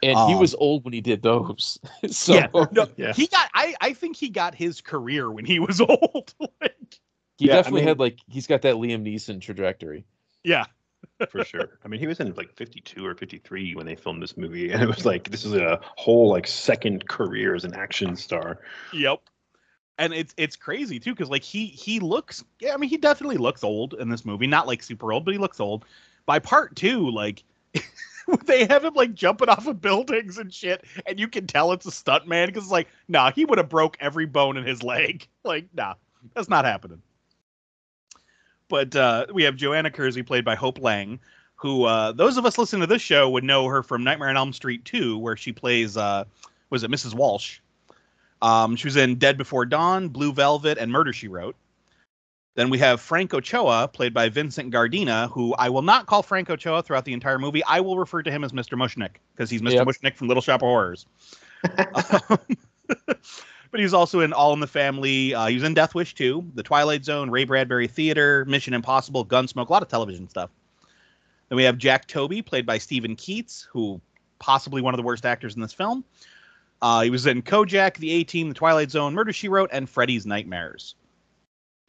[0.03, 1.79] and he Um, was old when he did those.
[2.09, 3.13] so Yeah, No, Yeah.
[3.13, 3.49] he got.
[3.53, 6.33] I I think he got his career when he was old.
[6.61, 6.99] like,
[7.37, 10.03] he Yeah, I definitely mean- had like he's got that Liam Neeson trajectory.
[10.43, 10.65] yeah,
[11.29, 11.79] for sure.
[11.85, 14.81] I mean, he was in like 52 or 53 when they filmed this movie, and
[14.83, 18.59] it was like this is a whole like second career as an action star.
[18.91, 19.21] Yep.
[19.97, 23.37] And it's it's crazy too, because like he he looks yeah, I mean he definitely
[23.37, 24.47] looks old in this movie.
[24.47, 25.85] Not like super old, but he looks old.
[26.25, 27.43] By part two, like
[28.45, 31.85] they have him like jumping off of buildings and shit, and you can tell it's
[31.85, 34.83] a stunt man because it's like, nah, he would have broke every bone in his
[34.83, 35.27] leg.
[35.43, 35.93] Like, nah,
[36.33, 37.01] that's not happening.
[38.67, 41.19] But uh, we have Joanna Kersey, played by Hope Lange,
[41.55, 44.35] who uh, those of us listening to this show would know her from Nightmare on
[44.35, 46.25] Elm Street 2, where she plays uh,
[46.69, 47.13] was it Mrs.
[47.13, 47.59] Walsh?
[48.41, 51.55] Um, she was in Dead Before Dawn, Blue Velvet, and Murder She Wrote.
[52.55, 56.49] Then we have Frank Ochoa, played by Vincent Gardenia, who I will not call Frank
[56.49, 57.63] Ochoa throughout the entire movie.
[57.65, 58.75] I will refer to him as Mr.
[58.75, 59.73] Mushnick because he's Mr.
[59.73, 59.87] Yep.
[59.87, 61.05] Mushnick from Little Shop of Horrors.
[62.29, 62.37] Um,
[63.07, 65.33] but he's also in All in the Family.
[65.33, 69.25] Uh, he was in Death Wish 2, The Twilight Zone, Ray Bradbury Theater, Mission Impossible,
[69.25, 70.49] Gunsmoke, a lot of television stuff.
[71.49, 73.99] Then we have Jack Toby, played by Steven Keats, who
[74.39, 76.03] possibly one of the worst actors in this film.
[76.81, 79.89] Uh, he was in Kojak, The A Team, The Twilight Zone, Murder She Wrote, and
[79.89, 80.95] Freddy's Nightmares.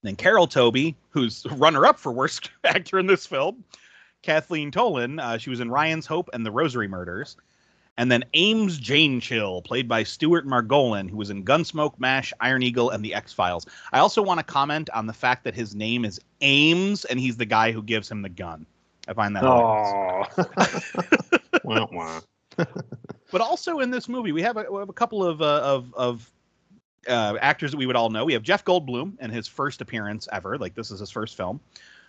[0.03, 3.64] Then Carol Toby, who's runner-up for worst actor in this film,
[4.22, 5.20] Kathleen Tolan.
[5.20, 7.37] Uh, she was in Ryan's Hope and The Rosary Murders.
[7.98, 12.90] And then Ames Jainchill, played by Stuart Margolin, who was in Gunsmoke, MASH, Iron Eagle,
[12.90, 13.66] and The X Files.
[13.92, 17.37] I also want to comment on the fact that his name is Ames, and he's
[17.37, 18.66] the guy who gives him the gun.
[19.09, 19.42] I find that.
[19.42, 20.24] Oh.
[21.64, 22.20] wah, wah.
[23.31, 25.95] But also in this movie, we have a, we have a couple of uh, of
[25.95, 26.31] of
[27.07, 28.25] uh, actors that we would all know.
[28.25, 30.59] We have Jeff Goldblum and his first appearance ever.
[30.59, 31.61] Like this is his first film.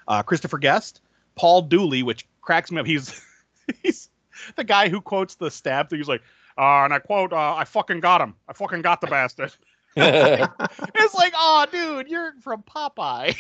[0.07, 1.01] Uh, Christopher Guest,
[1.35, 2.85] Paul Dooley, which cracks me up.
[2.85, 3.21] He's
[3.83, 4.09] he's
[4.55, 5.99] the guy who quotes the stab thing.
[5.99, 6.21] He's like,
[6.57, 8.35] uh, and I quote, uh, "I fucking got him.
[8.47, 9.55] I fucking got the bastard."
[9.95, 13.35] it's like, oh, dude, you're from Popeye.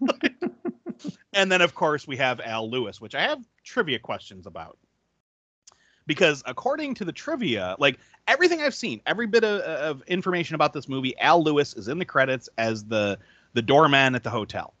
[1.32, 4.78] and then, of course, we have Al Lewis, which I have trivia questions about.
[6.10, 7.96] Because according to the trivia, like
[8.26, 12.00] everything I've seen, every bit of, of information about this movie, Al Lewis is in
[12.00, 13.16] the credits as the
[13.52, 14.74] the doorman at the hotel.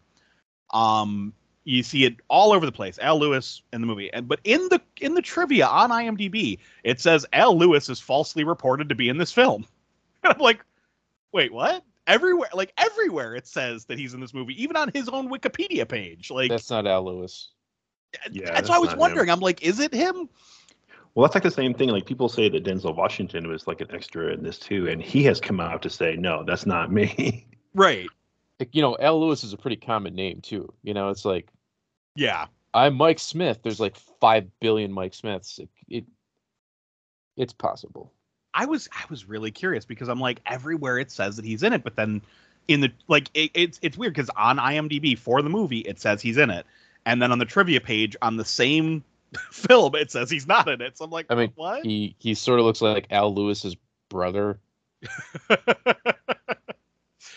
[0.72, 2.98] Um, you see it all over the place.
[2.98, 6.98] Al Lewis in the movie, and but in the in the trivia on IMDb, it
[6.98, 9.64] says Al Lewis is falsely reported to be in this film.
[10.24, 10.64] And I'm like,
[11.30, 11.84] wait, what?
[12.08, 15.88] Everywhere, like everywhere, it says that he's in this movie, even on his own Wikipedia
[15.88, 16.28] page.
[16.28, 17.52] Like That's not Al Lewis.
[18.32, 19.30] Yeah, that's why I was not wondering.
[19.30, 20.28] I'm like, is it him?
[21.14, 21.88] Well, that's like the same thing.
[21.88, 25.24] Like people say that Denzel Washington was like an extra in this too, and he
[25.24, 27.46] has come out to say, no, that's not me.
[27.72, 28.08] Right.
[28.58, 30.72] Like, you know, Al Lewis is a pretty common name too.
[30.82, 31.48] You know, it's like
[32.16, 32.46] Yeah.
[32.74, 33.60] I'm Mike Smith.
[33.62, 35.60] There's like five billion Mike Smiths.
[35.60, 36.04] It, it
[37.36, 38.12] it's possible.
[38.54, 41.72] I was I was really curious because I'm like everywhere it says that he's in
[41.72, 42.22] it, but then
[42.68, 46.20] in the like it, it's it's weird because on IMDb for the movie it says
[46.20, 46.66] he's in it,
[47.06, 49.04] and then on the trivia page on the same
[49.50, 50.96] film it says he's not in it.
[50.96, 51.84] So I'm like, I mean, what?
[51.84, 53.76] He he sort of looks like Al Lewis's
[54.08, 54.58] brother.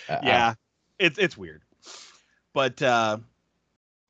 [0.09, 0.53] Uh, yeah,
[0.99, 1.61] it's it's weird.
[2.53, 3.17] But uh,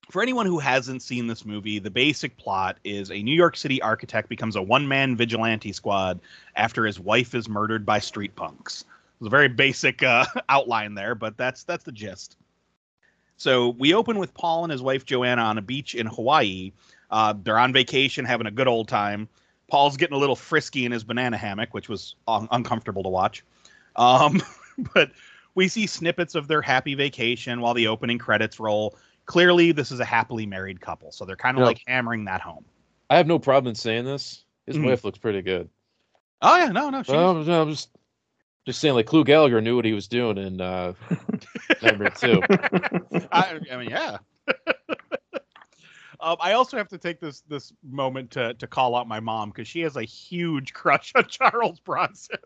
[0.09, 3.81] for anyone who hasn't seen this movie, the basic plot is a New York City
[3.81, 6.19] architect becomes a one-man vigilante squad
[6.55, 8.85] after his wife is murdered by street punks.
[9.19, 12.37] It's a very basic uh, outline there, but that's that's the gist.
[13.37, 16.71] So we open with Paul and his wife Joanna on a beach in Hawaii.
[17.13, 19.29] Uh, they're on vacation, having a good old time.
[19.69, 23.43] Paul's getting a little frisky in his banana hammock, which was un- uncomfortable to watch.
[23.95, 24.41] Um,
[24.95, 25.11] but
[25.53, 28.97] we see snippets of their happy vacation while the opening credits roll.
[29.27, 31.67] Clearly, this is a happily married couple, so they're kind of Yeah.
[31.67, 32.65] like hammering that home.
[33.11, 34.43] I have no problem in saying this.
[34.65, 34.85] His Mhm.
[34.87, 35.69] wife looks pretty good.
[36.41, 37.89] Oh yeah, no, no, she's, Well, no, I'm just
[38.65, 40.93] just saying, like Clue Gallagher knew what he was doing in uh,
[41.83, 42.41] number two.
[43.31, 44.17] I, I mean, yeah.
[46.23, 49.49] Um, I also have to take this this moment to to call out my mom
[49.49, 52.37] because she has a huge crush on Charles Bronson.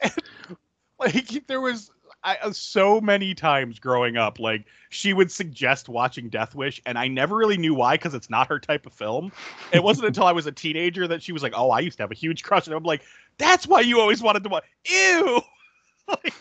[0.00, 0.12] And,
[0.98, 1.90] like there was
[2.24, 6.98] I, uh, so many times growing up, like she would suggest watching Death Wish, and
[6.98, 9.30] I never really knew why because it's not her type of film.
[9.72, 12.02] It wasn't until I was a teenager that she was like, "Oh, I used to
[12.02, 13.02] have a huge crush," and I'm like,
[13.36, 15.40] "That's why you always wanted to watch." Ew.
[16.08, 16.34] Like-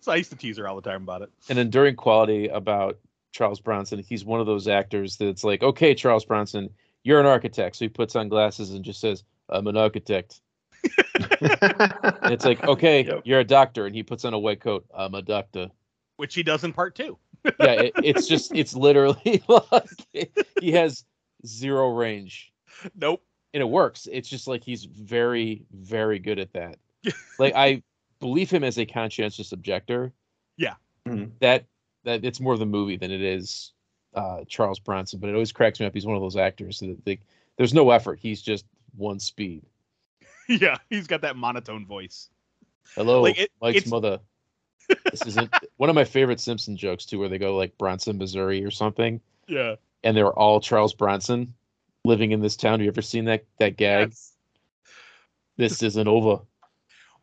[0.00, 1.30] so I used to tease her all the time about it.
[1.48, 2.98] And enduring quality about
[3.34, 6.70] Charles Bronson, he's one of those actors that's like, okay, Charles Bronson,
[7.02, 7.74] you're an architect.
[7.74, 10.40] So he puts on glasses and just says, I'm an architect.
[11.40, 13.22] And it's like, okay, Yep.
[13.24, 13.86] you're a doctor.
[13.86, 14.86] And he puts on a white coat.
[14.96, 15.68] I'm a doctor.
[16.16, 17.18] which he does in part two.
[17.60, 21.04] Yeah, it, it's just, it's literally like he has
[21.44, 22.52] zero range.
[22.96, 23.22] Nope.
[23.52, 24.08] And it works.
[24.10, 26.78] It's just like he's very, very good at that.
[27.38, 27.82] like I
[28.20, 30.12] believe him as a conscientious objector.
[30.56, 30.74] Yeah.
[31.06, 31.32] Mhm.
[31.40, 31.66] That
[32.04, 33.72] that it's more of the movie than it is
[34.14, 35.94] uh, Charles Bronson, but it always cracks me up.
[35.94, 37.18] He's one of those actors that they,
[37.56, 38.18] there's no effort.
[38.20, 38.64] He's just
[38.96, 39.62] one speed.
[40.48, 42.28] yeah, he's got that monotone voice.
[42.94, 44.20] Hello, Like, it- Mike's it's- mother.
[45.10, 48.62] This isn't one of my favorite Simpson jokes too, where they go like Bronson, Missouri,
[48.62, 49.76] or something, Yeah.
[50.02, 51.54] and they're all Charles Bronson
[52.04, 52.72] living in this town.
[52.72, 54.12] Have you ever seen that that gag?
[55.56, 56.40] This isn't over.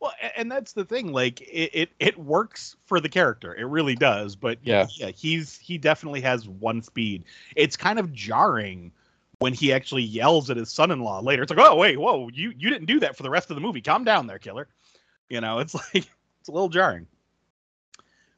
[0.02, 1.14] Well, and that's the thing.
[1.14, 3.54] Like, it, it it works for the character.
[3.56, 4.36] It really does.
[4.36, 4.88] But Yeah.
[4.96, 7.24] yeah, he's he definitely has one speed.
[7.56, 8.92] It's kind of jarring
[9.38, 11.44] when he actually yells at his son-in-law later.
[11.44, 13.62] It's like, oh wait, whoa, you you didn't do that for the rest of the
[13.62, 13.82] movie.
[13.82, 14.68] Calm down, there, killer.
[15.30, 16.08] You know, it's like
[16.40, 17.06] it's a little jarring.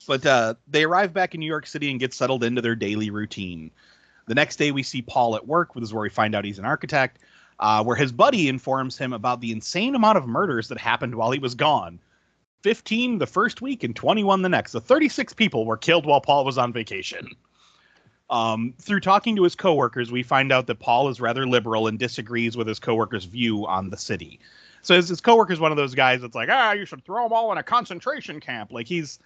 [0.05, 3.09] But uh, they arrive back in New York City and get settled into their daily
[3.09, 3.71] routine.
[4.25, 5.73] The next day, we see Paul at work.
[5.73, 7.19] This is where we find out he's an architect,
[7.63, 11.31] uh, where his buddy informs him about the insane amount of murders that happened while
[11.31, 11.97] he was gone.
[12.63, 14.73] 15 the first week and 21 the next.
[14.73, 17.29] So 36 people were killed while Paul was on vacation.
[18.29, 21.97] Um, through talking to his coworkers, we find out that Paul is rather liberal and
[21.97, 24.41] disagrees with his coworkers' view on the city.
[24.81, 27.23] So his, his coworker is one of those guys that's like, ah, you should throw
[27.23, 28.73] them all in a concentration camp.
[28.73, 29.19] Like he's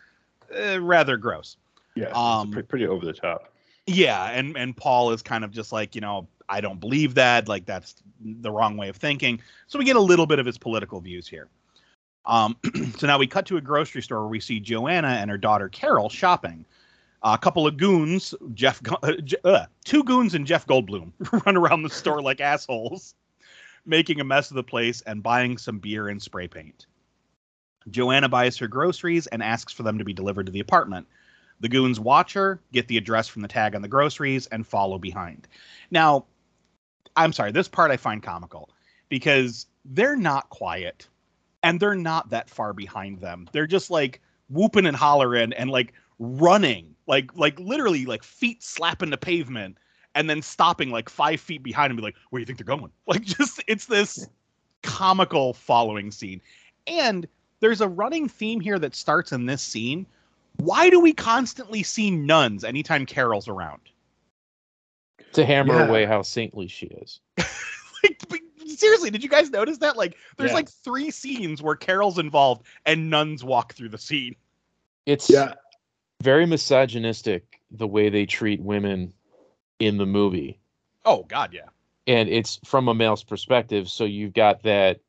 [0.56, 1.58] uh, rather gross.
[1.96, 3.52] Yeah, Um, it's pretty over the top.
[3.88, 7.48] Yeah, and and Paul is kind of just like, you know, I don't believe that.
[7.48, 9.42] Like that's the wrong way of thinking.
[9.68, 11.50] So we get a little bit of his political views here.
[12.26, 12.58] Um,
[12.98, 15.70] so now we cut to a grocery store where we see Joanna and her daughter
[15.70, 16.66] Carol shopping.
[17.24, 21.12] a couple of goons, Jeff, uh, uh, two goons and Jeff Goldblum
[21.46, 23.16] run around the store like assholes,
[23.86, 26.86] making a mess of the place and buying some beer and spray paint.
[27.90, 31.08] Joanna buys her groceries and asks for them to be delivered to the apartment.
[31.60, 35.00] The goons watch her, get the address from the tag on the groceries, and follow
[35.00, 35.48] behind.
[35.90, 36.26] Now,
[37.18, 38.70] I'm sorry, this part I find comical
[39.10, 41.08] because they're not quiet
[41.64, 43.50] and they're not that far behind them.
[43.52, 49.10] They're just like whooping and hollering and like running, like like literally like feet slapping
[49.10, 49.78] the pavement
[50.16, 52.78] and then stopping like five feet behind and be like, where do you think they're
[52.78, 52.92] going?
[53.08, 54.28] Like just it's this
[54.84, 56.42] comical following scene.
[56.86, 57.28] And
[57.60, 60.06] there's a running theme here that starts in this scene.
[60.58, 63.82] Why do we constantly see nuns anytime Carol's around?
[65.34, 65.88] To hammer Yeah.
[65.88, 67.20] away how saintly she is.
[68.04, 68.22] like
[68.66, 70.56] seriously did you guys notice that like there's Yeah.
[70.56, 74.36] like three scenes where carol's involved and nuns walk through the scene
[75.06, 75.54] It's Yeah.
[76.22, 79.14] very misogynistic the way they treat women
[79.80, 80.60] in the movie.
[81.06, 81.70] oh god yeah
[82.08, 85.00] and it's from a male's perspective so you've got that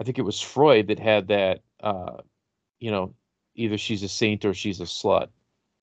[0.00, 2.18] i think it was freud that had that uh
[2.80, 3.14] you know
[3.54, 5.28] either she's a saint or she's a slut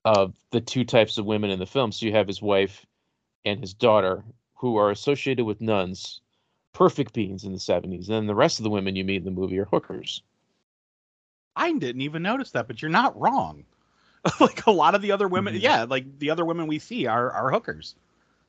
[0.04, 2.86] of the two types of women in the film so you have his wife
[3.46, 4.24] and his daughter
[4.56, 6.22] who are associated with nuns
[6.74, 9.24] perfect beings in the 70s and then the rest of the women you meet in
[9.26, 10.22] the movie are hookers
[11.56, 13.64] i didn't even notice that but you're not wrong
[14.42, 15.62] like a lot of the other women Mhm.
[15.62, 17.96] yeah like the other women we see are are hookers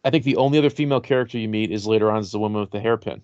[0.04, 2.60] i think the only other female character you meet is later on is the woman
[2.60, 3.22] with the hairpin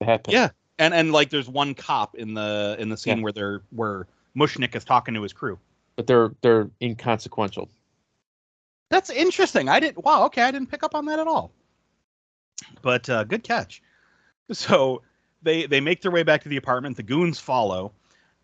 [0.00, 0.48] the hat pin Yeah.
[0.78, 3.22] and and like there's one cop in the in the scene Yeah.
[3.24, 5.58] where they're where mushnick is talking to his crew
[5.96, 7.68] but they're they're inconsequential
[8.90, 9.68] That's interesting.
[9.68, 10.04] I didn't.
[10.04, 10.24] Wow.
[10.26, 11.52] Okay, I didn't pick up on that at all.
[12.82, 13.82] But uh, good catch.
[14.50, 15.02] So
[15.42, 16.96] they they make their way back to the apartment.
[16.96, 17.92] The goons follow,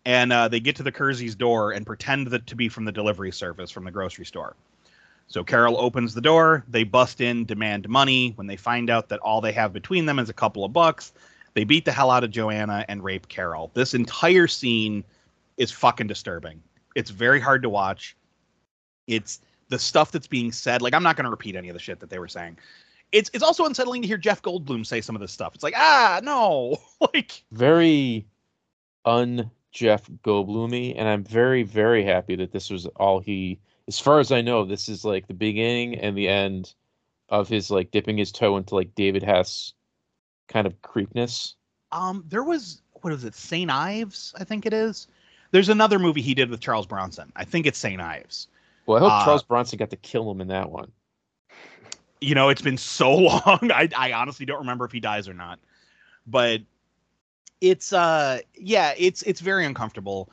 [0.05, 2.91] and uh, they get to the Kersey's door and pretend that to be from the
[2.91, 4.55] delivery service from the grocery store.
[5.27, 6.63] So Carol opens the door.
[6.67, 8.33] They bust in, demand money.
[8.35, 11.13] When they find out that all they have between them is a couple of bucks,
[11.55, 13.71] they beat the hell out of Joanna and rape Carol.
[13.73, 15.03] This entire scene
[15.57, 16.61] is fucking disturbing.
[16.95, 18.15] It's very hard to watch.
[19.07, 20.81] It's the stuff that's being said.
[20.81, 22.57] Like I'm not going to repeat any of the shit that they were saying.
[23.11, 25.53] It's it's also unsettling to hear Jeff Goldblum say some of this stuff.
[25.55, 26.77] It's like ah no,
[27.13, 28.25] like very
[29.05, 33.59] un Jeff Goldblumy, and I'm very very happy that this was all he.
[33.87, 36.73] As far as I know, this is like the beginning and the end
[37.29, 39.73] of his like dipping his toe into like David Hess
[40.47, 41.55] kind of creepness.
[41.91, 43.69] um there was what is it St.
[43.69, 45.07] Ives I think it is.
[45.51, 47.31] There's another movie he did with Charles Bronson.
[47.35, 48.01] I think it's St.
[48.01, 48.47] Ives.
[48.85, 50.91] Well, I hope Uh, Charles Bronson got to kill him in that one.
[52.21, 53.71] you know it's been so long.
[53.73, 55.59] I, I honestly don't remember if he dies or not.
[56.27, 56.61] But
[57.61, 60.29] it's uh yeah it's it's very uncomfortable.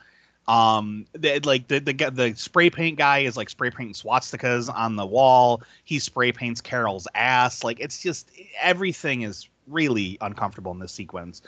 [0.47, 4.95] Um the, like the, the the spray paint guy is like spray painting swastikas on
[4.95, 5.61] the wall.
[5.83, 7.63] He spray paints carol's ass.
[7.63, 8.29] Like it's just
[8.61, 11.41] everything is really uncomfortable in this sequence.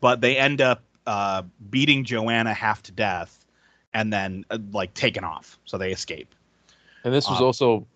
[0.00, 3.44] But they end up uh beating joanna half to death
[3.94, 5.58] and then uh, like taken off.
[5.64, 6.34] So they escape
[7.04, 7.86] And this was um, also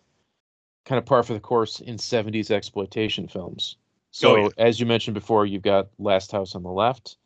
[0.85, 3.77] kind of par for the course in 70s exploitation films.
[4.11, 4.49] So, Oh, yeah.
[4.59, 7.16] as you mentioned before, you've got Last House on the Left,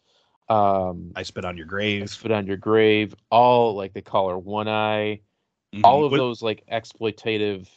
[0.48, 4.28] um, i spit on your grave I Spit on Your Grave, all like they call
[4.28, 5.20] her One Eye,
[5.84, 6.16] all of Mhm.
[6.16, 7.68] those like exploitative,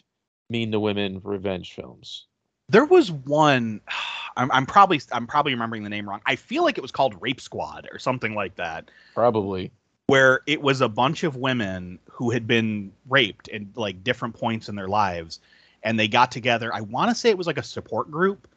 [0.49, 2.27] mean to women revenge films.
[2.69, 3.81] There was one.
[4.37, 6.19] I'm, I'm probably I'm probably remembering the name wrong.
[6.25, 9.71] I feel like it was called Rape Squad or something like that, Probably.
[10.07, 14.69] Where it was a bunch of women who had been raped in like different points
[14.69, 15.39] in their lives,
[15.83, 16.73] and they got together.
[16.73, 18.47] I want to say it was like a support group,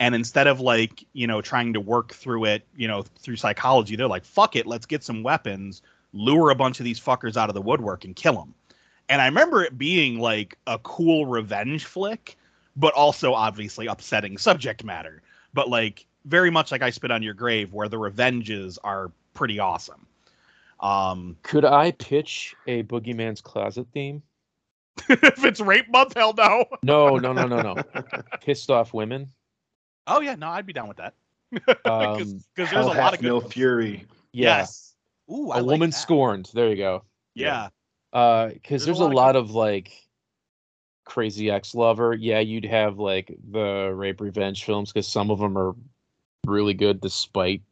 [0.00, 3.96] and instead of like you know trying to work through it, you know through psychology,
[3.96, 7.48] they're like, "Fuck it, let's get some weapons, lure a bunch of these fuckers out
[7.48, 8.54] of the woodwork, and kill them."
[9.08, 12.36] And I remember it being like a cool revenge flick
[12.76, 15.22] but also obviously upsetting subject matter.
[15.54, 19.58] But like very much like I Spit on Your Grave, where the revenges are pretty
[19.58, 20.06] awesome.
[20.82, 24.22] Um, Could I pitch a Boogeyman's Closet theme?
[25.08, 26.64] if it's rape month, hell no.
[26.82, 27.76] No, no, no, no, no.
[28.40, 29.28] Pissed off women.
[30.06, 31.14] Oh yeah, no, I'd be down with that.
[31.84, 33.52] Um, Because there's a lot of good no ones.
[33.52, 34.06] fury.
[34.32, 34.58] yeah.
[34.58, 34.94] Yes.
[35.30, 35.96] Ooh, I A like woman that.
[35.96, 36.50] scorned.
[36.52, 37.04] There you go.
[37.34, 37.68] Yeah.
[38.12, 39.92] Uh, because There's there's, a a lot of lot of like
[41.04, 42.14] crazy ex-lover.
[42.14, 45.74] Yeah, you'd have like the rape revenge films because some of them are
[46.46, 47.62] really good despite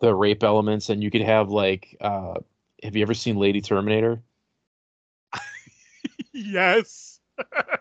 [0.00, 2.34] the rape elements, and you could have like, uh,
[2.82, 4.22] have you ever seen Lady Terminator?
[6.32, 7.20] yes.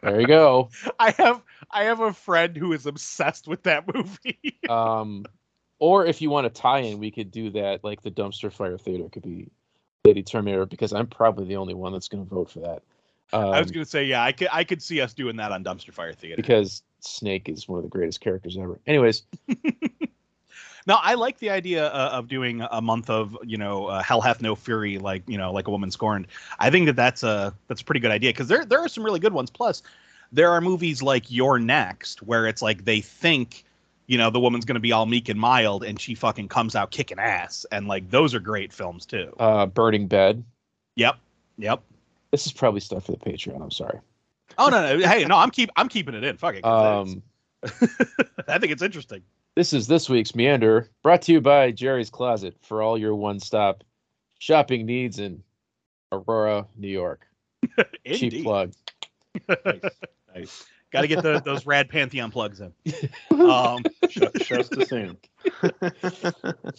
[0.03, 0.69] There you go.
[0.99, 1.41] I have
[1.71, 4.59] I have a friend who is obsessed with that movie.
[4.69, 5.25] Um,
[5.79, 7.85] or if you want to tie in, we could do that.
[7.85, 9.49] Like the dumpster fire theater could be
[10.03, 12.83] Lady Terminator because I'm probably the only one that's going to vote for that.
[13.31, 15.63] Um, I was gonna say, yeah, I could I could see us doing that on
[15.63, 16.35] Dumpster Fire Theater.
[16.37, 18.79] because Snake is one of the greatest characters ever.
[18.87, 19.23] Anyways,
[20.87, 24.21] No, I like the idea uh, of doing a month of you know uh, Hell
[24.21, 26.27] Hath No Fury, like you know, like a woman scorned.
[26.59, 29.03] I think that that's a that's a pretty good idea because there there are some
[29.03, 29.49] really good ones.
[29.49, 29.83] Plus,
[30.31, 33.65] there are movies like You're Next where it's like they think
[34.07, 36.73] you know the woman's going to be all meek and mild, and she fucking comes
[36.73, 39.35] out kicking ass, and like those are great films too.
[39.39, 40.41] uh, Burning Bed.
[40.95, 41.17] Yep,
[41.57, 41.81] yep.
[42.31, 43.61] This is probably stuff for the Patreon.
[43.61, 43.99] I'm sorry.
[44.57, 46.37] Oh no, no, hey, no, I'm keep I'm keeping it in.
[46.37, 47.21] Fuck it Um,
[48.47, 49.21] I think it's interesting.
[49.57, 53.83] This is this week's Meander, brought to you by Jerry's Closet for all your one-stop
[54.37, 55.41] shopping needs in
[56.11, 57.25] Aurora, New York.
[58.05, 58.43] Cheap Indeed.
[58.43, 58.73] plug.
[59.65, 59.81] Nice.
[60.35, 60.65] nice.
[60.91, 62.71] Got to get the, those rad Pantheon plugs in.
[63.31, 65.17] Um, Sh- Shouts to Sam.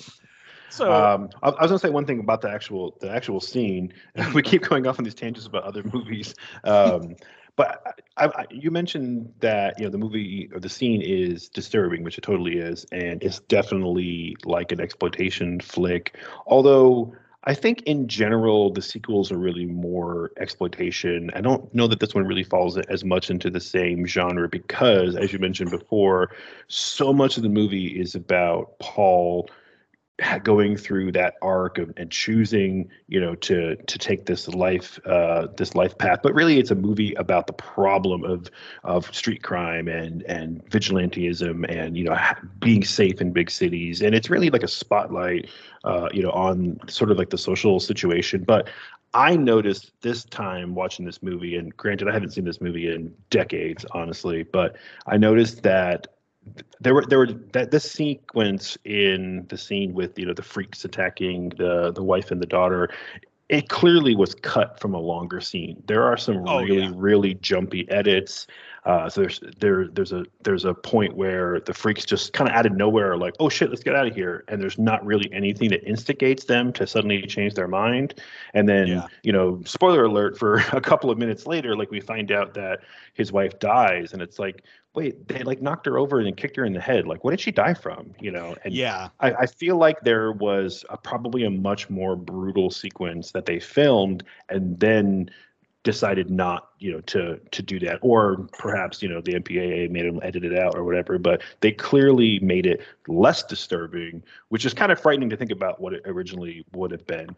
[0.70, 3.93] so Um, I, I was gonna say one thing about the actual the actual scene.
[4.35, 7.16] we keep going off on these tangents about other movies, um,
[7.59, 12.05] but I, I, you mentioned that you know the movie or the scene is disturbing,
[12.05, 16.17] which it totally is, and it's definitely like an exploitation flick.
[16.47, 17.13] Although
[17.45, 21.33] I think in general the sequels are really more exploitation.
[21.35, 25.17] I don't know that this one really falls as much into the same genre because,
[25.17, 26.31] as you mentioned before,
[26.69, 29.51] so much of the movie is about Paul
[30.43, 35.47] going through that arc of, and choosing you know to to take this life uh
[35.57, 36.21] this life path.
[36.23, 38.51] But really it's a movie about the problem of
[38.85, 42.19] of street crime and and vigilantism and you know
[42.61, 44.03] being safe in big cities.
[44.03, 45.49] And it's really like a spotlight
[45.85, 48.43] uh you know on sort of like the social situation.
[48.43, 48.69] But
[49.14, 53.14] I noticed this time watching this movie, and granted, I haven't seen this movie in
[53.31, 56.09] decades, honestly, but I noticed that
[56.80, 60.84] there were there were that this sequence in the scene with you know the freaks
[60.84, 62.90] attacking the the wife and the daughter
[63.49, 66.92] it clearly was cut from a longer scene there are some Oh, really yeah.
[66.94, 68.46] really jumpy edits
[68.85, 72.57] uh, so there's there there's a there's a point where the freaks just kind of
[72.57, 75.05] out of nowhere are like oh shit let's get out of here and there's not
[75.05, 78.14] really anything that instigates them to suddenly change their mind
[78.55, 79.07] and then Yeah.
[79.22, 82.81] you know spoiler alert for a couple of minutes later like we find out that
[83.14, 84.62] his wife dies and it's like
[84.95, 87.07] wait, they like knocked her over and then kicked her in the head.
[87.07, 88.12] Like, what did she die from?
[88.18, 92.16] You know, and yeah, I, I feel like there was a, probably a much more
[92.16, 95.31] brutal sequence that they filmed and then
[95.85, 100.05] decided not, you know, to to do that, or perhaps you know the MPAA made
[100.07, 101.18] them edit it out or whatever.
[101.18, 105.81] But they clearly made it less disturbing, which is kind of frightening to think about
[105.81, 107.37] what it originally would have been.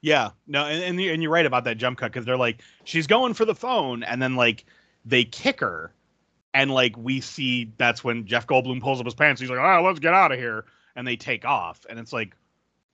[0.00, 0.30] yeah.
[0.46, 3.06] No, and and, you- and you're right about that jump cut because they're like she's
[3.06, 4.64] going for the phone, and then like
[5.04, 5.92] they kick her,
[6.54, 9.40] and like we see that's when Jeff Goldblum pulls up his pants.
[9.40, 10.64] He's like, "Oh, let's get out of here,"
[10.96, 12.36] and they take off, and it's like,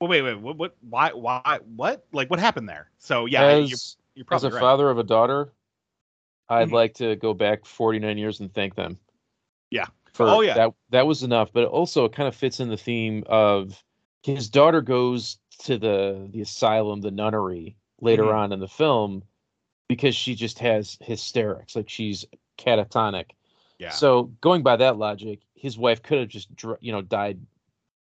[0.00, 2.88] well, wait, wait, what, what, why, why, what, like, what happened there?
[2.98, 4.60] So yeah, you're, as, you're as a right.
[4.60, 5.52] father of a daughter,
[6.48, 6.72] I'd Mhm.
[6.72, 8.98] like to go back 49 years and thank them.
[9.70, 9.86] Yeah.
[10.12, 10.54] For Oh, yeah.
[10.54, 13.82] That that was enough, but also, it kind of fits in the theme of
[14.24, 18.34] his daughter goes to the the asylum, the nunnery later Mhm.
[18.34, 19.22] on in the film
[19.88, 22.24] because she just has hysterics, like she's
[22.58, 23.30] catatonic.
[23.78, 23.90] Yeah.
[23.90, 26.48] So going by that logic, his wife could have just
[26.80, 27.40] you know died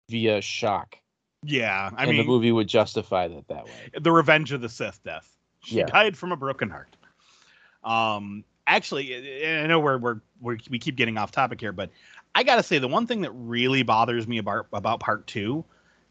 [0.09, 0.97] via shock,
[1.43, 3.89] yeah, I and mean, the movie would justify that that way.
[3.97, 5.29] the Revenge of the Sith death.
[5.63, 5.85] She Yeah.
[5.85, 6.95] died from a broken heart.
[7.83, 11.89] Um, actually, I- I know we're, we're we're we keep getting off topic here, but
[12.35, 15.63] I gotta say the one thing that really bothers me about about part two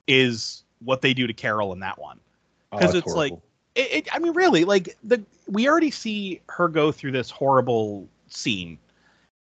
[0.07, 2.19] is what they do to Carol in that one.
[2.73, 3.33] Oh, 'Cause it's it's like-
[3.75, 8.07] It, it, I mean, really, like the we already see her go through this horrible
[8.29, 8.79] scene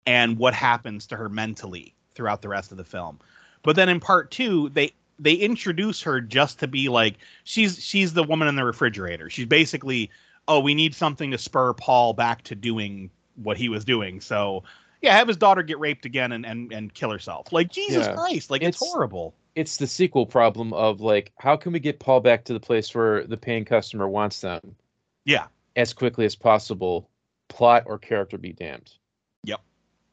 [0.07, 3.19] and what happens to her mentally throughout the rest of the film.
[3.63, 8.13] But then in part two, they they introduce her just to be like she's she's
[8.13, 9.29] the woman in the refrigerator.
[9.31, 10.11] She's basically,
[10.47, 14.21] oh, we need something to spur Paul back to doing what he was doing.
[14.21, 14.63] So
[15.03, 17.53] yeah, have his daughter get raped again and and, and kill herself.
[17.53, 18.15] Like Jesus Yeah.
[18.15, 19.35] Christ, like it's, It's- horrible.
[19.55, 22.95] it's the sequel problem of like how can we get Paul back to the place
[22.95, 24.75] where the paying customer wants them
[25.25, 25.47] Yeah.
[25.77, 27.09] as quickly as possible,
[27.49, 28.93] plot or character be damned.
[29.45, 29.61] Yep.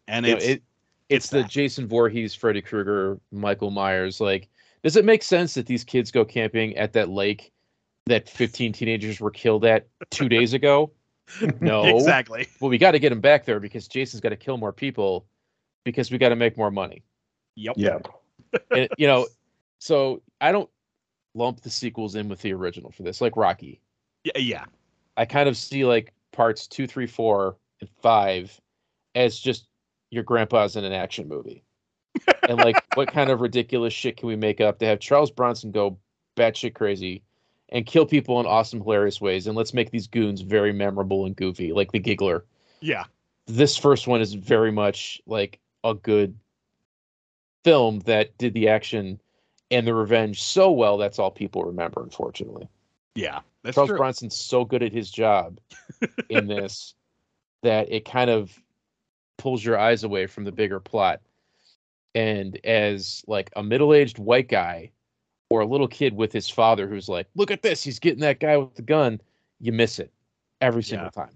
[0.07, 0.63] And You know, it,
[1.09, 1.43] it's the.
[1.43, 4.19] Jason Voorhees, Freddy Krueger, Michael Myers.
[4.21, 4.47] Like,
[4.85, 7.51] does it make sense that these kids go camping at that lake
[8.05, 10.91] that 15 teenagers were killed at two days ago?
[11.59, 11.83] No.
[11.83, 12.47] exactly.
[12.61, 15.25] Well, we got to get them back there because Jason's got to kill more people
[15.83, 17.03] because we got to make more money.
[17.55, 17.73] Yep.
[17.79, 17.97] Yeah.
[18.69, 19.25] and, you know,
[19.79, 20.69] so I don't
[21.33, 23.81] lump the sequels in with the original for this, like Rocky.
[24.23, 24.37] Yeah.
[24.37, 24.65] Yeah.
[25.17, 28.61] I kind of see like parts two, three, four and five
[29.15, 29.67] as just
[30.11, 31.64] your grandpa's in an action movie.
[32.47, 35.71] And like, what kind of ridiculous shit can we make up to have Charles Bronson
[35.71, 35.97] go
[36.35, 37.21] batshit crazy
[37.69, 39.47] and kill people in awesome, hilarious ways?
[39.47, 42.43] And let's make these goons very memorable and goofy, like the Giggler.
[42.81, 43.05] Yeah.
[43.47, 46.35] This first one is very much like a good
[47.63, 49.19] film that did the action
[49.71, 52.69] and the revenge so well that's all people remember unfortunately
[53.15, 53.39] Yeah.
[53.71, 53.97] Charles true.
[53.97, 55.59] bronson's so good at his job
[56.29, 56.93] in this
[57.63, 58.55] that it kind of
[59.39, 61.21] pulls your eyes away from the bigger plot
[62.15, 64.89] and as like a middle-aged white guy
[65.51, 68.39] or a little kid with his father who's like look at this he's getting that
[68.39, 69.21] guy with the gun
[69.59, 70.11] you miss it
[70.61, 71.35] every single time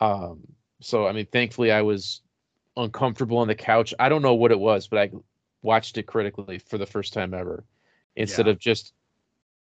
[0.00, 0.40] um
[0.80, 2.22] so i mean thankfully i was
[2.76, 5.10] uncomfortable on the couch i don't know what it was but i
[5.62, 7.62] watched it critically for the first time ever
[8.16, 8.52] instead Yeah.
[8.52, 8.92] of just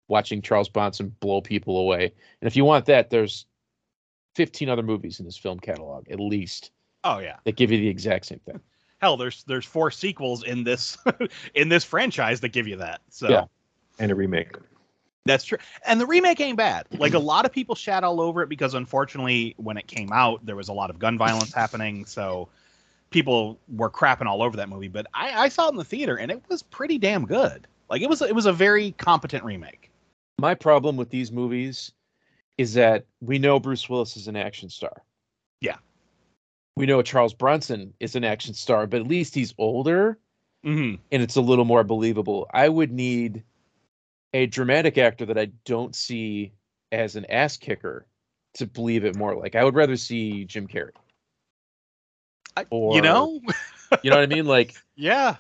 [0.10, 2.04] watching Charles Bronson blow people away.
[2.06, 3.46] And if you want that, there's
[4.36, 6.72] 15 other movies in his film catalog, at least,
[7.04, 7.36] Oh yeah.
[7.44, 8.62] that give you the exact same thing.
[9.00, 10.98] Hell, there's there's four sequels in this
[11.56, 13.02] in this franchise that give you that.
[13.10, 13.46] So Yeah.
[14.00, 14.56] and a remake.
[15.26, 15.58] That's true.
[15.86, 16.88] And the remake ain't bad.
[16.98, 20.46] Like a lot of people shat all over it because unfortunately when it came out
[20.46, 22.48] there was a lot of gun violence happening, so
[23.10, 24.88] people were crapping all over that movie.
[24.88, 27.68] But I, I saw it in the theater and it was pretty damn good.
[27.90, 29.92] Like it was it was a very competent remake.
[30.40, 31.92] My problem with these movies
[32.58, 35.04] is that we know Bruce Willis is an action star.
[35.62, 35.78] Yeah.
[36.78, 40.18] We know Charles Bronson is an action star, but at least he's older
[40.66, 40.96] Mm-hmm.
[41.12, 42.48] and it's a little more believable.
[42.54, 43.44] I would need
[44.34, 46.52] a dramatic actor that I don't see
[46.92, 48.06] as an ass kicker
[48.56, 49.36] to believe it more.
[49.36, 50.92] Like I would rather see Jim Carrey.
[52.70, 53.40] Or- you know?
[54.04, 54.46] You know what I mean?
[54.46, 55.38] Like yeah.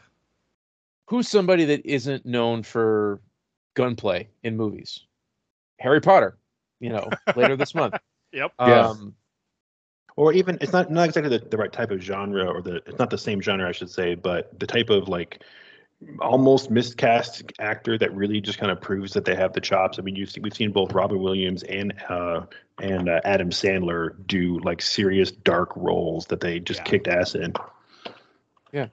[1.08, 3.20] who's somebody that isn't known for
[3.74, 5.02] gunplay in movies?
[5.80, 6.38] Harry Potter,
[6.80, 7.96] you know, later this month.
[8.34, 8.54] Yep.
[8.60, 8.88] Yeah.
[8.90, 9.16] Um,
[10.18, 12.99] or even it's not not exactly the, the right type of genre or the it's
[12.99, 15.41] not the same genre I should say, but the type of like
[16.20, 19.97] almost miscast actor that really just kind of proves that they have the chops.
[19.97, 22.41] I mean, you've seen, we've seen both Robin Williams and uh,
[22.80, 26.86] and uh, Adam Sandler do like serious dark roles that they just Yeah.
[26.86, 27.53] kicked ass in.
[28.72, 28.88] Yeah.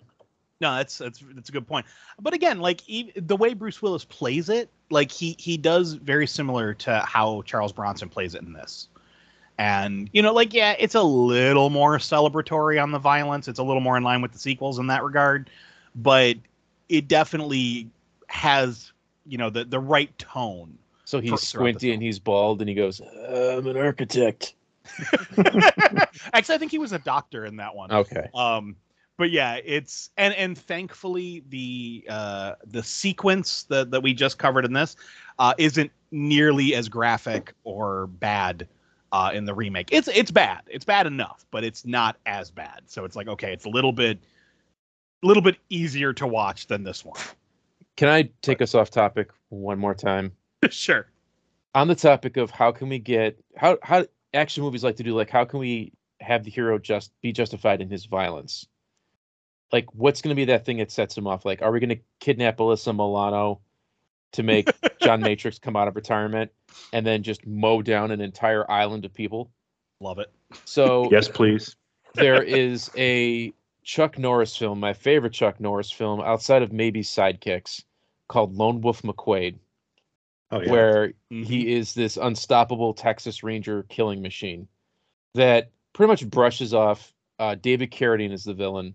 [0.60, 1.84] No, that's that's that's a good point.
[2.20, 6.26] But again, like e- the way Bruce Willis plays it, like he he does very
[6.26, 8.88] similar to how Charles Bronson plays it in this.
[9.58, 13.46] And you know, like yeah, it's a little more celebratory on the violence.
[13.46, 15.48] It's a little more in line with the sequels in that regard,
[15.94, 16.36] but
[16.88, 17.88] it definitely
[18.28, 18.92] has
[19.26, 20.76] you know the the right tone.
[21.04, 24.54] so he's squinty and he's bald and he goes, "I'm an architect."
[26.32, 27.90] Actually, I think he was a doctor in that one.
[27.90, 28.28] Okay.
[28.34, 28.76] um
[29.16, 34.64] but yeah it's and and thankfully the uh the sequence that that we just covered
[34.64, 34.96] in this
[35.38, 38.68] uh isn't nearly as graphic or bad
[39.14, 39.90] uh in the remake.
[39.92, 40.62] It's it's bad.
[40.66, 42.82] It's bad enough but it's not as bad.
[42.86, 44.18] So it's like okay it's a little bit
[45.22, 47.20] a little bit easier to watch than this one.
[47.96, 50.32] Can I take us off topic one more time?
[50.70, 51.06] sure.
[51.76, 54.04] On the topic of how can we get how how
[54.34, 57.80] action movies like to do like how can we have the hero just be justified
[57.80, 58.66] in his violence?
[59.72, 61.44] Like what's going to be that thing that sets him off?
[61.44, 63.60] Like are we going to kidnap alyssa milano
[64.34, 64.68] to make
[65.00, 66.50] john matrix come out of retirement
[66.92, 69.50] and then just mow down an entire island of people
[70.00, 70.30] love it
[70.64, 71.76] so yes, please.
[72.14, 77.84] there is a chuck norris film my favorite chuck norris film outside of maybe sidekicks
[78.28, 79.56] called lone wolf mcquade
[80.50, 80.70] Oh yeah.
[80.70, 81.44] where Mhm.
[81.44, 84.68] he is this unstoppable Texas Ranger killing machine
[85.34, 88.94] that pretty much brushes off uh, David Carradine as the villain,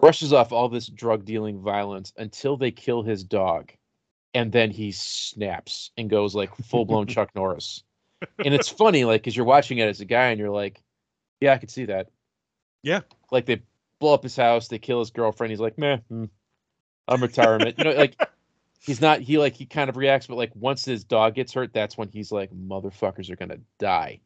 [0.00, 3.72] brushes off all this drug dealing violence until they kill his dog,
[4.36, 7.82] and then he snaps and goes like full blown Chuck Norris.
[8.44, 10.82] And it's funny, like, because you're watching it as a guy and you're like,
[11.40, 12.10] yeah, I could see that.
[12.82, 13.00] Yeah.
[13.30, 13.62] Like they
[13.98, 15.50] blow up his house, they kill his girlfriend.
[15.50, 16.24] He's like, meh, hmm,
[17.08, 17.76] I'm retirement.
[17.78, 18.16] you know, like
[18.80, 21.72] he's not he like he kind of reacts but like once his dog gets hurt
[21.72, 24.20] that's when he's like motherfuckers are gonna die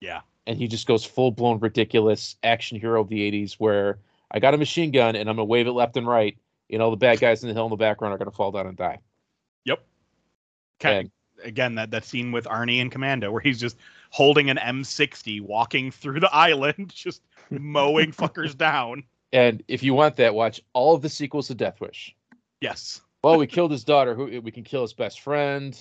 [0.00, 0.20] Yeah.
[0.46, 3.98] and he just goes full-blown ridiculous action hero of the 80s where
[4.30, 6.36] i got a machine gun and i'm gonna wave it left and right
[6.68, 8.66] you know the bad guys in the hill in the background are gonna fall down
[8.68, 8.98] and die
[10.92, 11.10] Kind
[11.42, 13.76] again that that scene with Arnie and Commando where he's just
[14.10, 19.02] holding an M60 walking through the island just mowing fuckers down.
[19.32, 22.14] and if you want that watch all of the sequels to death wish
[22.60, 23.00] Yes.
[23.22, 25.76] well we killed his daughter who we can kill his best friend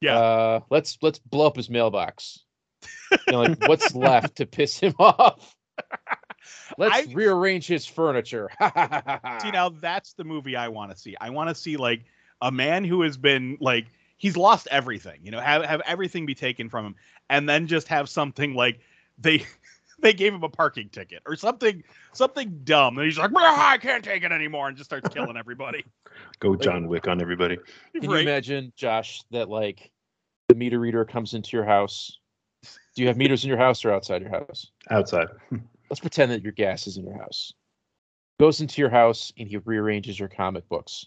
[0.00, 0.18] Yeah.
[0.18, 2.40] uh let's let's blow up his mailbox
[3.10, 5.56] you know, like what's left to piss him off
[6.78, 8.50] let's I- rearrange his furniture
[9.40, 11.16] See now that's the movie I want to see.
[11.20, 12.04] I want to see like
[12.42, 13.86] a man who has been like
[14.20, 16.94] he's lost everything, you know, have have everything be taken from him
[17.28, 18.78] and then just have something like
[19.18, 19.44] they
[20.00, 22.98] they gave him a parking ticket or something something dumb.
[22.98, 25.84] And he's like, "Ah, I can't take it anymore, and just starts killing everybody.
[26.38, 27.58] Go John Wick on everybody.
[27.94, 29.90] Can you imagine, Josh, that like
[30.48, 32.18] the meter reader comes into your house?
[32.94, 34.70] Do you have meters in your house or outside your house?
[34.90, 35.28] Outside.
[35.90, 37.54] Let's pretend that your gas is in your house.
[38.38, 41.06] Goes into your house and he rearranges your comic books.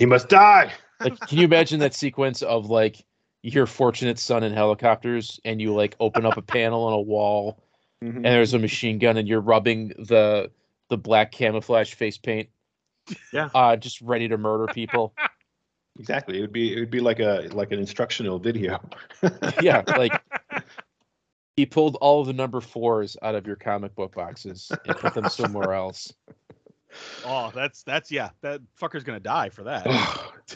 [0.00, 0.72] He must die.
[1.00, 3.04] Like, can you imagine that sequence of like
[3.42, 7.00] you hear "Fortunate Son" in helicopters, and you like open up a panel on a
[7.00, 7.62] wall,
[8.02, 8.16] Mhm.
[8.16, 10.50] and there's a machine gun, and you're rubbing the
[10.88, 12.48] the black camouflage face paint.
[13.32, 13.48] Yeah.
[13.54, 15.14] Uh, just ready to murder people.
[15.98, 16.38] Exactly.
[16.38, 18.80] It would be it would be like a like an instructional video.
[19.62, 20.20] yeah, like
[21.56, 25.14] he pulled all of the number fours out of your comic book boxes and put
[25.14, 26.12] them somewhere else.
[27.24, 28.30] Oh, that's that's yeah.
[28.42, 29.86] That fucker's gonna die for that.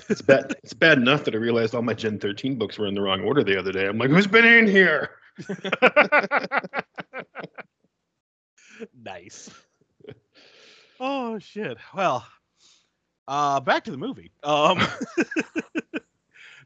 [0.09, 0.55] it's bad.
[0.63, 3.23] It's bad enough that I realized all my Gen 13 books were in the wrong
[3.23, 3.87] order the other day.
[3.87, 5.11] I'm like, who's been in here?
[9.03, 9.51] nice.
[11.01, 11.77] Oh shit.
[11.95, 12.27] Well,
[13.29, 14.31] uh back to the movie.
[14.43, 14.81] Um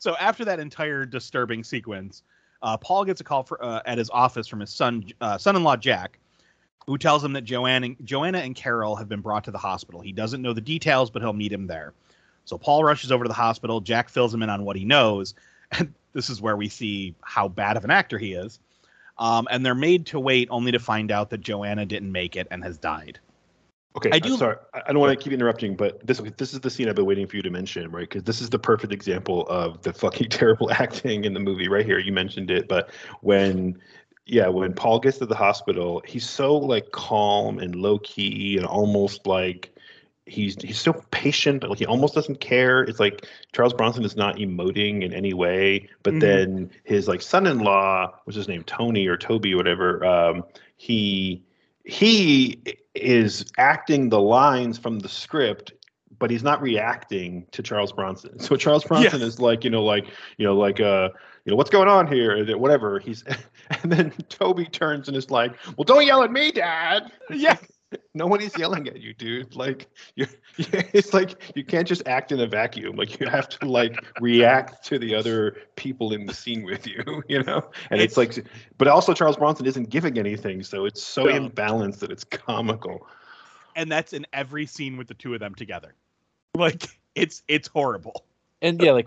[0.00, 2.22] So after that entire disturbing sequence,
[2.62, 5.76] uh Paul gets a call for uh, at his office from his son uh, son-in-law
[5.76, 6.18] Jack,
[6.89, 10.01] who tells him that Joanne and, Joanna and Carol have been brought to the hospital.
[10.01, 11.93] He doesn't know the details, but he'll meet him there.
[12.47, 13.82] So Paul rushes over to the hospital.
[13.82, 15.34] Jack fills him in on what he knows,
[15.72, 18.59] and this is where we see how bad of an actor he is.
[19.18, 22.49] Um, and they're made to wait only to find out that Joanna didn't make it
[22.51, 23.18] and has died.
[23.95, 24.36] Okay, I I do- do.
[24.39, 26.95] Sorry, I I don't want to keep interrupting, but this this is the scene I've
[26.95, 28.09] been waiting for you to mention, right?
[28.09, 31.84] Because this is the perfect example of the fucking terrible acting in the movie, right
[31.84, 31.99] here.
[31.99, 33.78] You mentioned it, but when,
[34.29, 38.66] yeah, when Paul gets to the hospital, he's so like calm and low key and
[38.66, 39.74] almost like
[40.26, 41.68] he's he's so patient.
[41.68, 42.83] Like he almost doesn't care.
[42.83, 46.20] It's like Charles Bronson is not emoting in any way, but Mhm.
[46.20, 50.45] then his like son-in-law, which is named Tony or Toby or whatever, um,
[50.76, 51.43] he
[51.85, 52.62] he
[52.95, 55.72] is acting the lines from the script
[56.18, 58.39] but he's not reacting to Charles Bronson.
[58.41, 60.07] So Charles Bronson is like, you know, like,
[60.37, 61.11] you know, like, uh,
[61.45, 62.36] you know, what's going on here?
[62.36, 62.99] And then Whatever.
[62.99, 63.24] He's,
[63.82, 67.12] and then Toby turns and is like, well, don't yell at me, Dad.
[67.30, 67.57] Yeah.
[68.14, 69.57] Nobody's yelling at you, dude.
[69.57, 70.28] Like, you're,
[70.59, 72.97] it's like you can't just act in a vacuum.
[72.97, 77.22] Like, you have to like react to the other people in the scene with you,
[77.28, 77.70] you know.
[77.91, 78.45] And it's, like,
[78.76, 81.49] but also Charles Bronson isn't giving anything, so it's so No.
[81.49, 83.07] imbalanced that it's comical.
[83.74, 85.95] And that's in every scene with the two of them together.
[86.55, 88.24] Like it's it's horrible.
[88.61, 89.07] And yeah, like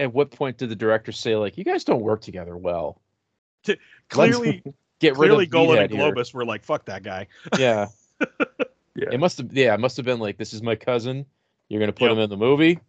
[0.00, 3.00] at what point did the director say like you guys don't work together well?
[4.08, 4.62] Clearly,
[5.00, 6.12] Get rid clearly, of Golan Meathead and here.
[6.12, 7.26] Globus were like, "Fuck that guy."
[7.58, 7.86] Yeah.
[8.94, 9.08] Yeah.
[9.12, 11.24] It must have yeah, it must have been like this is my cousin.
[11.68, 12.12] You're gonna put Yep.
[12.12, 12.80] him in the movie.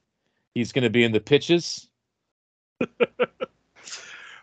[0.55, 1.88] He's gonna be in the pitches.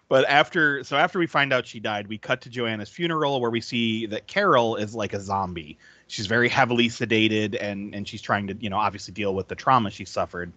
[0.09, 3.51] But after, so after we find out she died, we cut to Joanna's funeral where
[3.51, 5.77] we see that Carol is like a zombie.
[6.07, 9.55] She's very heavily sedated and and she's trying to, you know, obviously deal with the
[9.55, 10.51] trauma she suffered.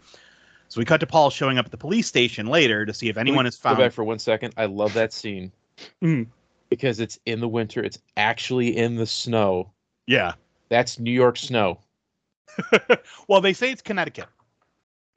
[0.71, 3.17] So we cut to Paul showing up at the police station later to see if
[3.17, 3.79] anyone has Go found.
[3.79, 4.53] back for one second.
[4.55, 5.51] I love that scene.
[6.01, 6.27] Mm.
[6.69, 7.83] Because it's in the winter.
[7.83, 9.69] It's actually in the snow.
[10.07, 10.31] Yeah.
[10.69, 11.77] That's New York snow.
[13.27, 14.27] well, they say it's Connecticut.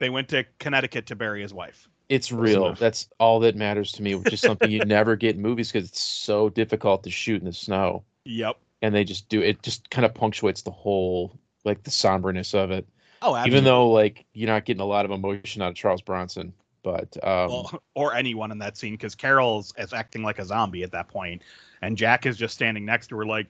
[0.01, 1.87] They went to Connecticut to bury his wife.
[2.09, 2.73] It's real.
[2.73, 5.87] That's all that matters to me, which is something you never get in movies because
[5.87, 8.03] it's so difficult to shoot in the snow.
[8.25, 8.57] Yep.
[8.81, 12.71] And they just do it just kind of punctuates the whole like the somberness of
[12.71, 12.85] it.
[13.25, 13.51] Oh, absolutely.
[13.57, 16.53] Even though like you're not getting a lot of emotion out of Charles Bronson.
[16.83, 20.83] But um well, or anyone in that scene because Carol's is acting like a zombie
[20.83, 21.41] at that point,
[21.81, 23.47] and Jack is just standing next to her like,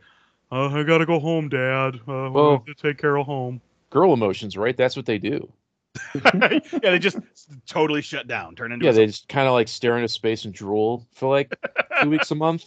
[0.52, 1.96] uh, "I gotta go home, Dad.
[2.08, 3.62] Uh, we Well- have to take Carol home."
[3.92, 4.76] girl emotions, right?
[4.76, 5.50] That's what they do.
[6.34, 7.18] yeah, they just
[7.66, 10.54] totally shut down, turn into Yeah, they just kind of like stare into space and
[10.54, 11.56] drool for like
[12.02, 12.66] two weeks a month.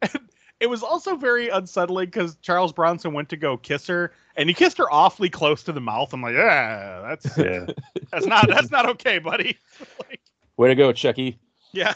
[0.60, 4.54] It was also very unsettling because Charles Bronson went to go kiss her, and he
[4.54, 6.12] kissed her awfully close to the mouth.
[6.12, 7.66] I'm like, yeah, that's Yeah.
[8.10, 9.56] that's not that's not okay, buddy.
[10.08, 10.20] like,
[10.56, 11.38] Way to go, Chucky.
[11.72, 11.94] yeah.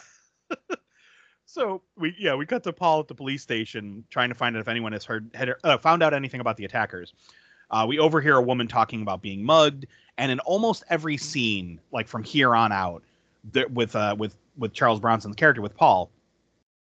[1.46, 4.60] so we yeah we cut to Paul at the police station trying to find out
[4.60, 7.12] if anyone has heard had uh, found out anything about the attackers.
[7.70, 9.86] Uh, we overhear a woman talking about being mugged,
[10.18, 13.02] and in almost every scene, like from here on out,
[13.50, 16.10] there, with uh, with with Charles Bronson's character with Paul,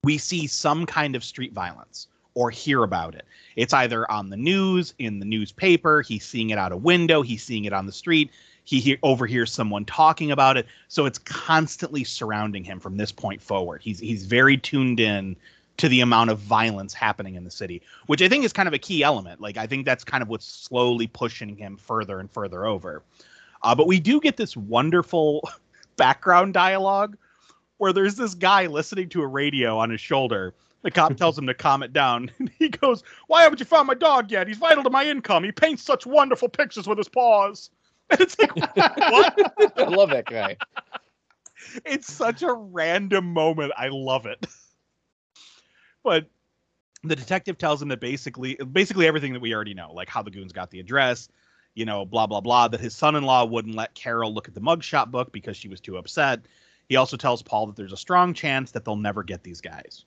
[0.04, 3.24] we see some kind of street violence or hear about it.
[3.56, 7.42] It's either on the news, in the newspaper, he's seeing it out a window, he's
[7.42, 8.30] seeing it on the street,
[8.64, 10.66] he hear, overhears someone talking about it.
[10.86, 13.80] So it's constantly surrounding him from this point forward.
[13.82, 15.34] He's he's very tuned in
[15.78, 18.74] to the amount of violence happening in the city, which I think is kind of
[18.74, 19.40] a key element.
[19.40, 23.02] Like I think that's kind of what's slowly pushing him further and further over.
[23.62, 25.48] Uh, but we do get this wonderful
[25.96, 27.16] background dialogue
[27.78, 31.46] where there's this guy listening to a radio on his shoulder The cop tells him
[31.46, 32.30] to calm it down.
[32.58, 34.46] he goes, Why haven't you found my dog yet?
[34.46, 35.42] He's vital to my income.
[35.44, 37.70] He paints such wonderful pictures with his paws.
[38.10, 39.72] And it's like, what?
[39.76, 40.56] I love that guy.
[41.84, 43.72] it's such a random moment.
[43.76, 44.46] I love it.
[46.02, 46.26] But
[47.04, 50.30] the detective tells him that basically basically everything that we already know, like how the
[50.30, 51.28] goons got the address,
[51.74, 55.10] you know, blah blah blah, that his son-in-law wouldn't let Carol look at the mugshot
[55.10, 56.40] book because she was too upset.
[56.88, 60.04] He also tells Paul that there's a strong chance that they'll never get these guys.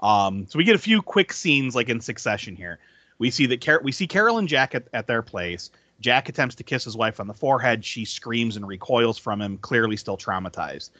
[0.00, 2.78] Um, so we get a few quick scenes like in succession here.
[3.18, 5.70] We see that Car- we see Carol and Jack at, at their place.
[6.00, 7.84] Jack attempts to kiss his wife on the forehead.
[7.84, 10.90] She screams and recoils from him, clearly still traumatized.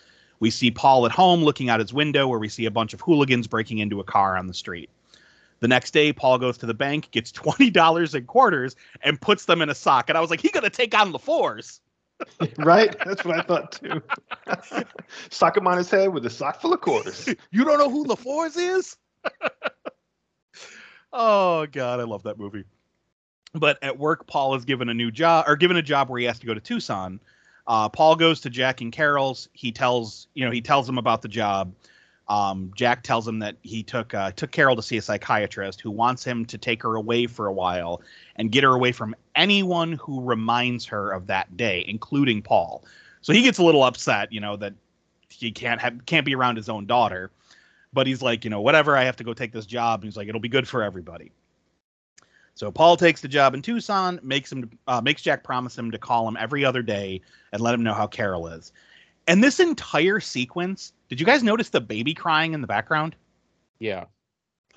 [0.41, 3.01] We see Paul at home looking out his window where we see a bunch of
[3.01, 4.91] hooligans breaking into a car on the street.
[5.61, 9.62] The next day, Paul goes to the bank, gets $20 in quarters, and puts them
[9.62, 10.09] in a sock.
[10.09, 11.81] And I was like, he gonna take on LaFours.
[12.59, 12.95] Right?
[13.05, 14.03] That's what I thought too.
[15.31, 17.29] Sock him on his head with a sock full of quarters.
[17.51, 18.97] You don't know who LaFours is?
[21.12, 22.65] oh god, I love that movie.
[23.55, 26.27] But at work, Paul is given a new job or given a job where he
[26.27, 27.21] has to go to Tucson.
[27.67, 29.49] Uh, Paul goes to Jack and Carol's.
[29.53, 31.75] He tells you know he tells them about the job.
[32.29, 35.91] Um, Jack tells him that he took uh, took Carol to see a psychiatrist who
[35.91, 38.01] wants him to take her away for a while
[38.37, 42.83] and get her away from anyone who reminds her of that day, including Paul.
[43.20, 44.72] So he gets a little upset, you know, that
[45.29, 47.31] he can't have can't be around his own daughter.
[47.93, 50.01] But he's like, you know, whatever, I have to go take this job.
[50.01, 51.31] And he's like, it'll be good for everybody.
[52.55, 55.99] So Paul takes the job in Tucson, makes him uh, makes Jack promise him to
[55.99, 57.20] call him every other day
[57.53, 58.72] and let him know how Carol is.
[59.27, 63.16] And this entire sequence, did you guys notice the baby crying in the background?
[63.79, 64.05] Yeah.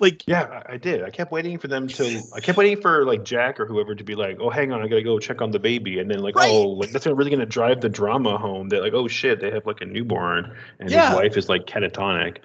[0.00, 1.02] Like, Yeah, I I did.
[1.02, 2.22] I kept waiting for them to.
[2.32, 4.86] I kept waiting for like Jack or whoever to be like, "Oh, hang on, I
[4.86, 6.48] gotta go check on the baby," and then like, Right.
[6.52, 9.66] "Oh, like that's really gonna drive the drama home." That like, "Oh shit, they have
[9.66, 11.08] like a newborn, and Yeah.
[11.08, 12.38] his wife is like catatonic."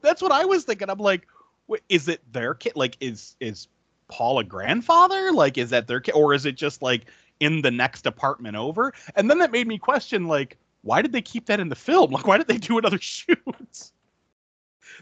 [0.00, 0.90] that's what I was thinking.
[0.90, 1.28] I'm like,
[1.68, 2.72] wait, is it their kid?
[2.74, 3.68] Like, is is
[4.08, 5.32] Paul a grandfather?
[5.32, 7.02] Like, is that their kid, or is it just like
[7.38, 8.92] in the next apartment over?
[9.14, 12.10] And then that made me question, like, why did they keep that in the film?
[12.10, 13.38] Like, why did they do another shoot?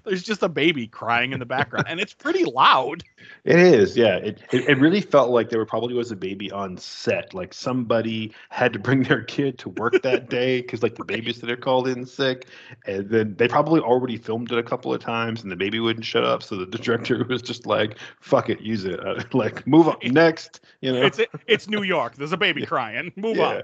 [0.05, 3.03] There's just a baby crying in the background, and it's pretty loud.
[3.45, 4.17] It is, yeah.
[4.17, 7.35] It, it it really felt like there probably was a baby on set.
[7.35, 11.61] Like somebody had to bring their kid to work that day because like the babysitter
[11.61, 12.47] called in sick,
[12.87, 16.05] and then they probably already filmed it a couple of times, and the baby wouldn't
[16.05, 16.43] shut up.
[16.43, 19.05] So the director was just like, "Fuck it, use it.
[19.05, 22.17] Uh, like move on next." You know, It's it's New York.
[22.17, 23.13] There's a baby crying.
[23.17, 23.63] Move on.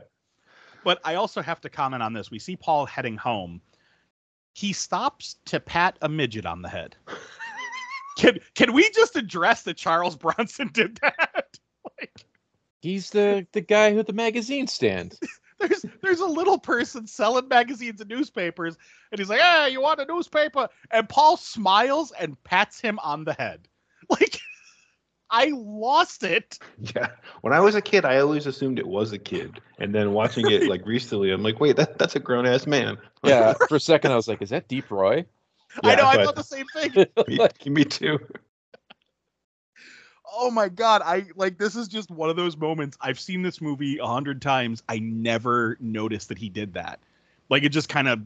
[0.87, 2.31] But I also have to comment on this.
[2.31, 3.61] We see Paul heading home.
[4.55, 6.95] He stops to pat a midget on the head.
[8.17, 11.59] can can we just address that Charles Bronson did that?
[12.01, 12.13] like,
[12.83, 15.19] He's the the guy with the magazine stand.
[15.59, 18.77] there's there's a little person selling magazines and newspapers,
[19.11, 23.25] and he's like, "Hey, you want a newspaper?" And Paul smiles and pats him on
[23.25, 23.67] the head.
[24.09, 24.39] Like,
[25.31, 26.59] I lost it.
[26.95, 27.09] Yeah.
[27.41, 30.51] When I was a kid, I always assumed it was a kid, and then watching
[30.51, 33.55] it like recently, I'm like, "Wait, that that's a grown ass man." Yeah.
[33.69, 35.25] For a second, I was like, "Is that Deep Roy?"
[35.83, 36.05] I Yeah, know.
[36.07, 37.07] I but- thought the same thing.
[37.29, 37.39] me,
[37.73, 38.19] me too.
[40.39, 43.61] oh my god i like this is just one of those moments i've seen this
[43.61, 46.99] movie a hundred times i never noticed that he did that
[47.49, 48.21] like it just kind of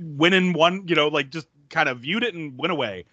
[0.00, 3.04] went in one you know like just kind of viewed it and went away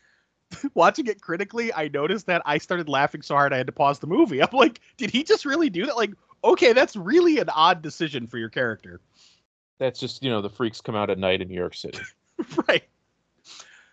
[0.73, 3.99] watching it critically i noticed that i started laughing so hard i had to pause
[3.99, 6.11] the movie i'm like did he just really do that like
[6.43, 8.99] okay that's really an odd decision for your character
[9.79, 11.99] That's just you know the freaks come out at night in New York City.
[12.67, 12.83] right.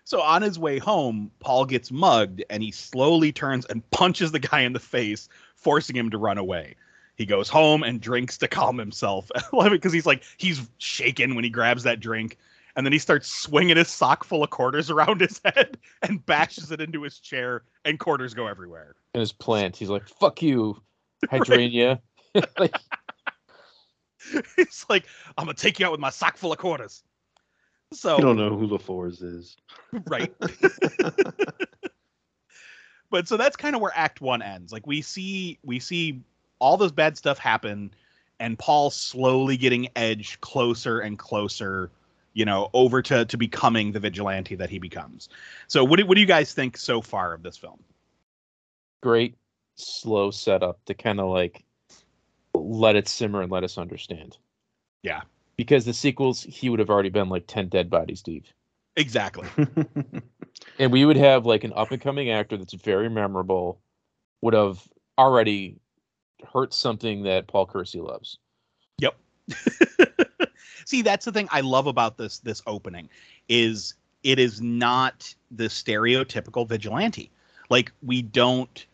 [0.04, 4.38] So on his way home, Paul gets mugged and he slowly turns and punches the
[4.38, 6.74] guy in the face, forcing him to run away.
[7.16, 9.30] He goes home and drinks to calm himself.
[9.34, 12.38] I love it because he's like, he's shaken when he grabs that drink.
[12.76, 16.70] And then he starts swinging his sock full of quarters around his head and bashes
[16.70, 18.94] it into his chair, and quarters go everywhere.
[19.14, 20.80] And his plant, he's like, "Fuck you,
[21.30, 22.00] hydrangea."
[22.58, 22.76] like,
[24.56, 25.06] He's like,
[25.36, 27.02] I'm going to take you out with my sock full of quarters.
[27.92, 29.56] So, You don't know who LaFours is.
[30.06, 30.32] right
[33.10, 36.22] but so that's kind of where act one ends like we see we see
[36.60, 37.92] all this bad stuff happen
[38.38, 41.90] and paul slowly getting edge closer and closer
[42.40, 45.28] you know over to to becoming the vigilante that he becomes
[45.68, 47.78] so what do, what do you guys think so far of this film
[49.02, 49.36] great
[49.76, 51.64] slow setup to kind of like
[52.54, 54.36] let it simmer and let us understand.
[55.02, 55.22] Yeah.
[55.56, 58.46] Because the sequels, he would have already been like 10 dead bodies deep.
[58.96, 59.48] exactly
[60.78, 63.80] And we would have like an up and coming actor that's very memorable,
[64.42, 64.82] would have
[65.18, 65.76] already
[66.52, 68.38] hurt something that Paul Kersey loves.
[70.90, 73.08] see that's the thing i love about this this opening
[73.48, 77.30] is it is not the stereotypical vigilante.
[77.68, 78.86] Like we don't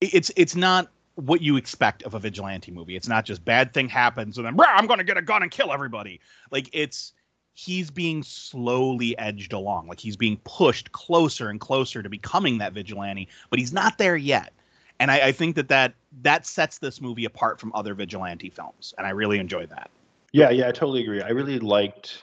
[0.00, 2.96] it's it's not what you expect of a vigilante movie.
[2.96, 5.42] It's not just bad thing happens and then "Brah, I'm going to get a gun
[5.42, 6.20] and kill everybody.
[6.50, 7.12] Like it's
[7.54, 9.86] he's being slowly edged along.
[9.88, 14.16] Like he's being pushed closer and closer to becoming that vigilante, but he's not there
[14.16, 14.52] yet.
[14.98, 18.94] And I, I think that, that that sets this movie apart from other vigilante films,
[18.98, 19.90] and I really enjoy that.
[20.32, 21.22] Yeah, yeah, I totally agree.
[21.22, 22.22] I really liked.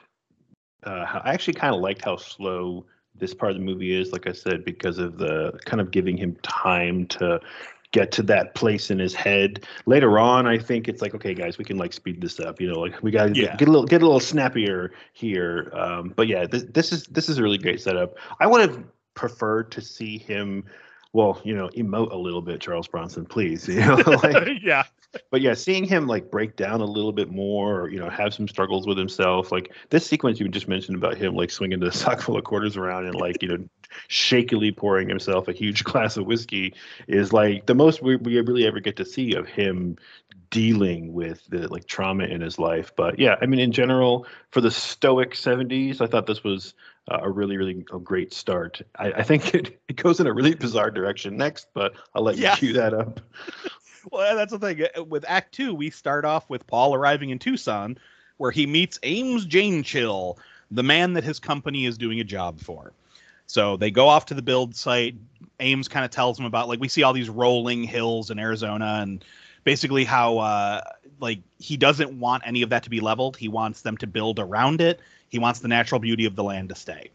[0.84, 2.86] Uh, how, I actually kind of liked how slow
[3.16, 4.12] this part of the movie is.
[4.12, 7.40] Like I said, because of the kind of giving him time to
[7.92, 9.66] get to that place in his head.
[9.86, 12.62] Later on, I think it's like, okay, guys, we can like speed this up.
[12.62, 13.50] You know, like we got to Yeah.
[13.50, 15.72] get, get a little get a little snappier here.
[15.74, 18.16] Um, but yeah, this, this is this is a really great setup.
[18.40, 18.84] I would have
[19.16, 20.64] preferred to see him.
[21.12, 23.68] Well, you know, emote a little bit, Charles Bronson, please.
[23.68, 24.84] You know, like, yeah,
[25.32, 28.34] but yeah, seeing him like break down a little bit more, or, you know, have
[28.34, 31.92] some struggles with himself, like this sequence you just mentioned about him like swinging the
[31.92, 33.70] sock full of quarters around and like you know,
[34.08, 36.74] shakily pouring himself a huge glass of whiskey
[37.08, 39.98] is like the most we, we really ever get to see of him
[40.52, 42.92] dealing with the like trauma in his life.
[42.96, 46.74] But yeah, I mean, in general, for the stoic '70s, I thought this was
[47.10, 48.82] uh, a really, really a great start.
[48.98, 52.38] I, I think it, it goes in a really bizarre direction next, but I'll let
[52.38, 52.56] you Yeah.
[52.56, 53.20] cue that up.
[54.12, 54.86] Well, that's the thing.
[54.98, 57.98] Uh, With Act Two, we start off with Paul arriving in Tucson,
[58.38, 60.38] where he meets Ames Jainchill,
[60.72, 62.94] the man that his company is doing a job for.
[63.48, 65.16] So they go off to the build site.
[65.60, 69.00] Ames kind of tells him about like we see all these rolling hills in Arizona,
[69.02, 69.24] and
[69.64, 70.82] basically how uh,
[71.20, 73.38] like he doesn't want any of that to be leveled.
[73.38, 75.00] He wants them to build around it.
[75.30, 77.10] He wants the natural beauty of the land to stay.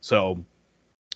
[0.00, 0.44] So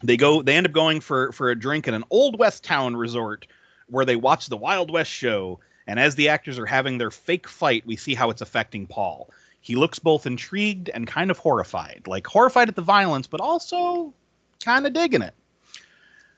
[0.03, 0.43] they go.
[0.43, 3.47] They end up going for for a drink at an old West Town resort
[3.89, 5.61] where they watch the Wild West show.
[5.87, 9.31] And as the actors are having their fake fight, we see how it's affecting Paul.
[9.61, 14.13] He looks both intrigued and kind of horrified, like horrified at the violence, but also
[14.65, 15.35] kind of digging it.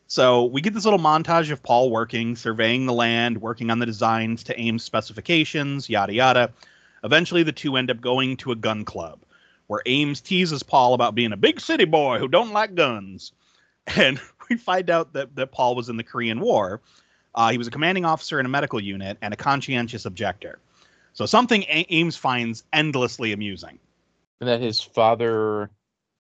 [0.06, 3.84] So we get this little montage of Paul working, surveying the land, working on the
[3.84, 6.52] designs to Ames specifications, yada yada.
[7.04, 9.20] Eventually, the two end up going to a gun club,
[9.66, 13.32] where Ames teases Paul about being a big city boy who don't like guns.
[13.96, 14.20] And
[14.50, 16.82] we find out that, that Paul was in the Korean War.
[17.34, 20.58] Uh, he was a commanding officer in a medical unit and a conscientious objector.
[21.12, 23.78] So something A- Ames finds endlessly amusing.
[24.40, 25.68] and that his father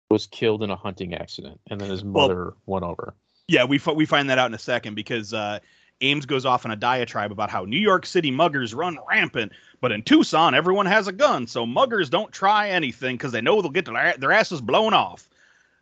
[0.10, 3.14] was killed in a hunting accident, and then his Well- mother went over.
[3.48, 5.60] Yeah, we fi- we find that out in a second because uh,
[6.02, 9.92] Ames goes off on a diatribe about how New York City muggers run rampant, but
[9.92, 13.70] in Tucson everyone has a gun, so muggers don't try anything because they know they'll
[13.72, 15.30] get their, their asses blown off.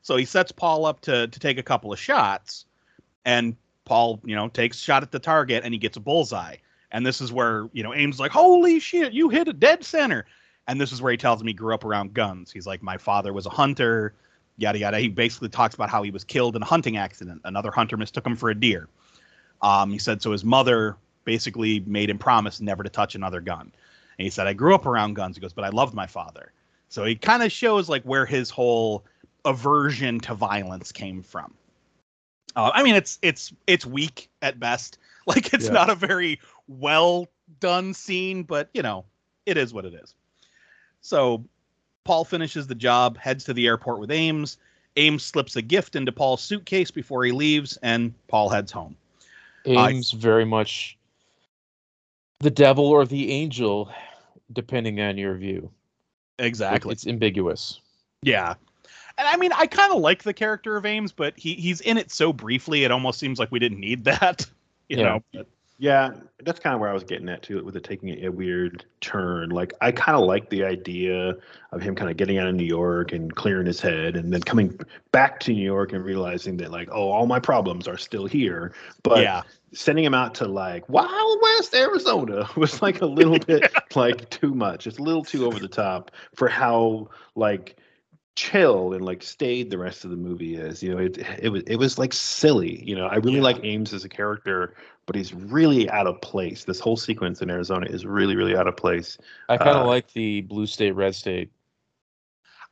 [0.02, 2.66] So he sets Paul up to to take a couple of shots,
[3.26, 3.56] and
[3.88, 6.58] Paul, you know, takes shot at the target and he gets a bullseye.
[6.92, 9.84] And this is where you know Ames is like, "Holy shit, you hit a dead
[9.84, 10.26] center!"
[10.68, 12.52] And this is where he tells me he grew up around guns.
[12.52, 14.14] He's like, "My father was a hunter."
[14.58, 15.00] yada yada.
[15.00, 17.42] He basically talks about how he was killed in a hunting accident.
[17.46, 18.88] Another hunter mistook him for a deer.
[19.62, 20.32] Um, he said so.
[20.32, 23.72] His mother basically made him promise never to touch another gun.
[24.20, 26.52] And he said, "I grew up around guns." He goes, "But I loved my father."
[26.90, 29.04] So he kind of shows like where his whole
[29.46, 31.54] aversion to violence came from.
[32.58, 34.98] Uh, I mean, it's it's it's weak at best.
[35.28, 35.74] Like it's Yeah.
[35.74, 36.40] not a very
[36.70, 37.28] well
[37.60, 39.04] done scene, but you know,
[39.46, 40.16] it is what it is.
[41.02, 41.44] So
[42.06, 44.58] Paul finishes the job, heads to the airport with Ames.
[44.96, 48.96] Ames slips a gift into Paul's suitcase before he leaves, and Paul heads home.
[49.66, 50.98] I- Ames very much
[52.40, 53.92] the devil or the angel,
[54.54, 55.70] depending on your view.
[56.40, 56.94] It- Exactly.
[56.94, 57.82] It's ambiguous.
[58.22, 58.54] Yeah.
[59.18, 61.98] And I mean, I kind of like the character of Ames, but he he's in
[61.98, 64.46] it so briefly, it almost seems like we didn't need that.
[64.90, 65.04] You Yeah.
[65.04, 65.24] know.
[65.34, 65.48] But-
[65.80, 66.10] Yeah,
[66.44, 68.84] that's kind of where I was getting at too, with it taking a, a weird
[69.00, 69.50] turn.
[69.50, 71.36] Like I kind of like the idea
[71.72, 74.42] of him kind of getting out of New York and clearing his head, and then
[74.42, 74.80] coming
[75.12, 78.74] back to New York and realizing that like, oh, all my problems are still here.
[79.04, 79.44] But yeah.
[79.72, 84.56] sending him out to like Wild West Arizona was like a little bit like too
[84.56, 84.88] much.
[84.88, 87.78] It's a little too over the top for how like
[88.38, 90.82] chill and like staid the rest of the movie is.
[90.84, 92.82] You know, it it was it was like silly.
[92.88, 93.44] You know, I really Yeah.
[93.44, 94.76] like Ames as a character,
[95.08, 96.64] but he's really out of place.
[96.64, 99.18] This whole sequence in Arizona is really really out of place.
[99.50, 101.50] I kind of Uh, like the blue state, red state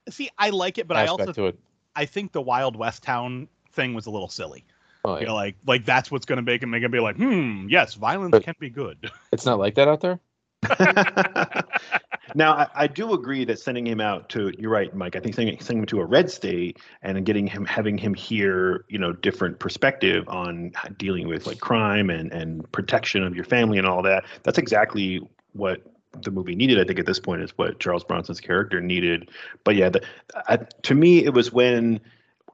[0.07, 1.57] See, I like it, but I also to it.
[1.95, 4.63] I think the Wild West Town thing was a little silly.
[5.03, 5.27] Oh, You yeah.
[5.29, 8.29] know, like like that's what's gonna make him make him be like, hmm, yes, violence
[8.31, 9.09] But- can be good.
[9.31, 10.19] It's not like that out there.
[12.33, 15.35] now I, I do agree that sending him out to you're right mike i think
[15.35, 19.13] sending, sending him to a red state and getting him having him hear you know
[19.13, 24.01] different perspective on dealing with like crime and and protection of your family and all
[24.01, 25.21] that that's exactly
[25.53, 25.81] what
[26.23, 26.79] the movie needed.
[26.79, 29.29] I think at this point is what Charles Bronson's character needed.
[29.63, 30.01] But yeah, the,
[30.47, 31.99] I, to me, it was when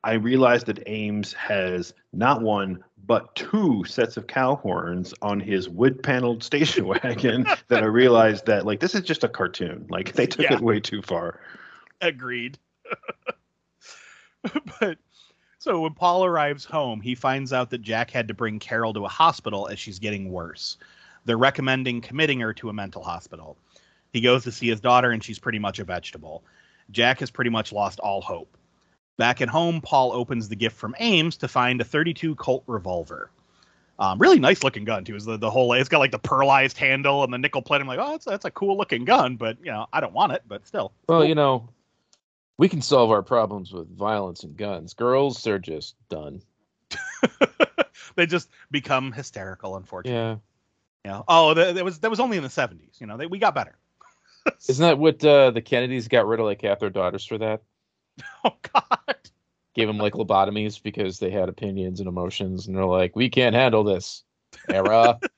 [0.04, 5.68] I realized that Ames has not one but two sets of cow horns on his
[5.68, 9.86] wood-paneled station wagon that I realized that like this is just a cartoon.
[9.90, 10.56] Like they took Yeah.
[10.56, 11.40] it way too far.
[12.00, 12.58] Agreed.
[14.80, 14.98] but
[15.60, 19.06] so when Paul arrives home, he finds out that Jack had to bring Carol to
[19.06, 20.78] a hospital as she's getting worse.
[21.26, 23.58] They're recommending committing her to a mental hospital.
[24.14, 26.44] He goes to see his daughter, and she's pretty much a vegetable.
[26.90, 28.58] Jack has pretty much lost all hope.
[29.22, 33.30] Back at home, Paul opens the gift from Ames to find a 32 Colt revolver.
[34.00, 35.16] Um, really nice looking gun too.
[35.16, 37.82] Is the, the whole it's got like the pearlized handle and the nickel plate.
[37.82, 40.32] I'm like, oh, that's that's a cool looking gun, but you know, I don't want
[40.32, 40.42] it.
[40.48, 41.70] But still, Well, you know,
[42.58, 44.96] we can solve our problems with violence and guns.
[44.96, 46.42] Girls, they're just done.
[48.16, 49.76] they just become hysterical.
[49.76, 50.18] Unfortunately,
[51.06, 51.12] Yeah.
[51.12, 51.26] know?
[51.28, 53.00] Oh, that, that was that was only in the 70s.
[53.00, 53.78] You know, they, we got better.
[54.68, 57.62] Isn't that what uh, the Kennedys got rid of like half their daughters for that?
[58.44, 59.16] Oh God.
[59.74, 63.56] Gave them like lobotomies because they had opinions and emotions, and they're like, we can't
[63.56, 64.24] handle this.
[64.70, 65.20] Era.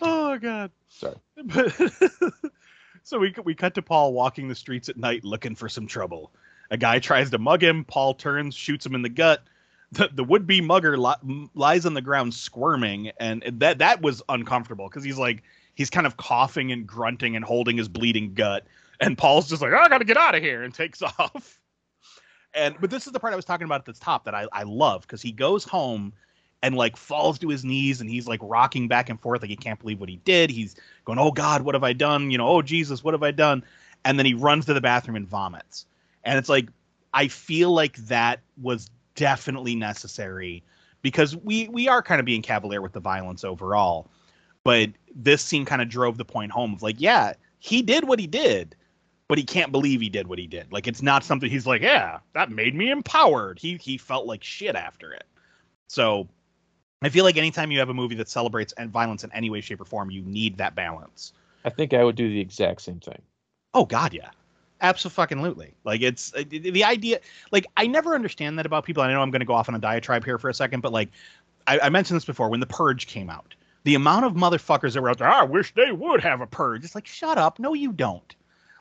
[0.00, 0.70] Oh God.
[0.88, 1.16] Sorry.
[1.44, 1.74] But
[3.02, 6.32] so we we cut to Paul walking the streets at night looking for some trouble.
[6.70, 7.84] A guy tries to mug him.
[7.84, 9.42] Paul turns, shoots him in the gut.
[9.92, 14.86] The, the would-be mugger li- lies on the ground squirming, and that that was uncomfortable
[14.88, 15.42] because he's like
[15.74, 18.66] he's kind of coughing and grunting and holding his bleeding gut,
[19.00, 21.60] and Paul's just like oh, I gotta get out of here and takes off.
[22.54, 24.46] And but this is the part I was talking about at the top that I
[24.52, 26.12] I love because he goes home
[26.62, 29.56] and like falls to his knees and he's like rocking back and forth like he
[29.56, 30.50] can't believe what he did.
[30.50, 32.30] He's going, "Oh God, what have I done?
[32.30, 33.64] You know, oh Jesus, what have I done?"
[34.04, 35.86] And then he runs to the bathroom and vomits.
[36.24, 36.68] And it's like
[37.14, 40.62] I feel like that was definitely necessary
[41.02, 44.08] because we we are kind of being cavalier with the violence overall.
[44.64, 48.18] But this scene kind of drove the point home of like, yeah, he did what
[48.18, 48.76] he did,
[49.28, 50.72] but he can't believe he did what he did.
[50.72, 53.58] Like it's not something he's like, yeah, that made me empowered.
[53.58, 55.24] He he felt like shit after it.
[55.88, 56.26] So
[57.02, 59.60] I feel like anytime you have a movie that celebrates and violence in any way,
[59.60, 61.32] shape, or form, you need that balance.
[61.64, 63.20] I think I would do the exact same thing.
[63.74, 64.30] Oh God, yeah,
[64.80, 65.74] absolutely.
[65.84, 67.20] Like it's uh, the- the idea.
[67.52, 69.02] Like I never understand that about people.
[69.02, 70.92] I know I'm going to go off on a diatribe here for a second, but
[70.92, 71.10] like
[71.66, 73.54] I, I mentioned this before when the Purge came out,
[73.84, 76.84] the amount of motherfuckers that were out there, I wish they would have a purge.
[76.84, 78.34] It's like shut up, no, you don't.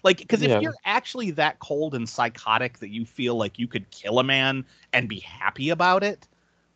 [0.03, 0.59] Like because if Yeah.
[0.59, 4.65] you're actually that cold and psychotic that you feel like you could kill a man
[4.93, 6.27] and be happy about it,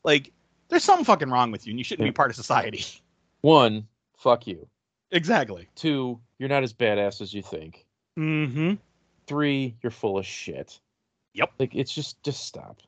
[0.04, 0.32] like
[0.70, 2.84] there's something fucking wrong with you, and you shouldn't be part of society.
[3.42, 4.68] One, fuck you.
[5.12, 5.68] exactly.
[5.76, 7.86] Two, you're not as badass as you think.
[8.18, 8.74] Mm-hmm.
[9.28, 10.80] Three, you're full of shit.
[11.34, 11.52] Yep.
[11.60, 12.82] Like it's just just stop.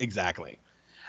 [0.00, 0.58] Exactly.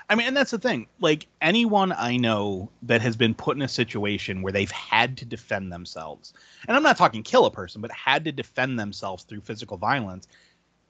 [0.09, 0.87] I mean, and that's the thing.
[0.99, 5.25] Like anyone I know that has been put in a situation where they've had to
[5.25, 6.33] defend themselves,
[6.67, 10.27] and I'm not talking kill a person, but had to defend themselves through physical violence,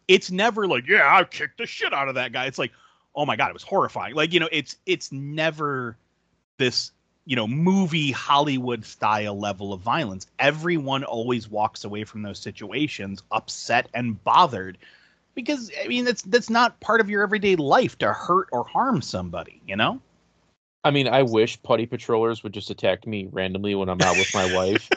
[0.07, 2.45] it's never like, yeah, I kicked the shit out of that guy.
[2.45, 2.72] It's like,
[3.15, 4.13] oh my god, it was horrifying.
[4.13, 5.97] Like, you know, it's it's never
[6.57, 6.91] this,
[7.26, 10.28] you know, movie Hollywood style level of violence.
[10.38, 14.78] Everyone always walks away from those situations upset and bothered
[15.38, 19.04] because I mean that's that's not part of your everyday life to hurt or harm
[19.04, 20.02] somebody, you know?
[20.84, 24.34] I mean, I wish putty patrollers would just attack me randomly when I'm out with
[24.34, 24.90] my wife,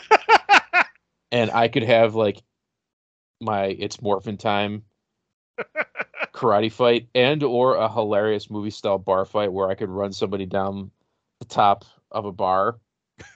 [1.33, 2.43] and I could have like
[3.43, 4.83] my it's morphin time
[6.33, 10.47] karate fight and or a hilarious movie style bar fight where I could run somebody
[10.47, 10.91] down
[11.41, 12.79] the top of a bar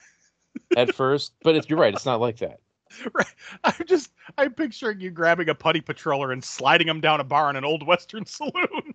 [0.75, 1.33] at first.
[1.43, 2.61] But if you're right, it's not like that.
[3.13, 3.27] right.
[3.63, 7.49] I'm just I'm picturing you grabbing a putty patroller and sliding him down a bar
[7.49, 8.93] in an old western saloon.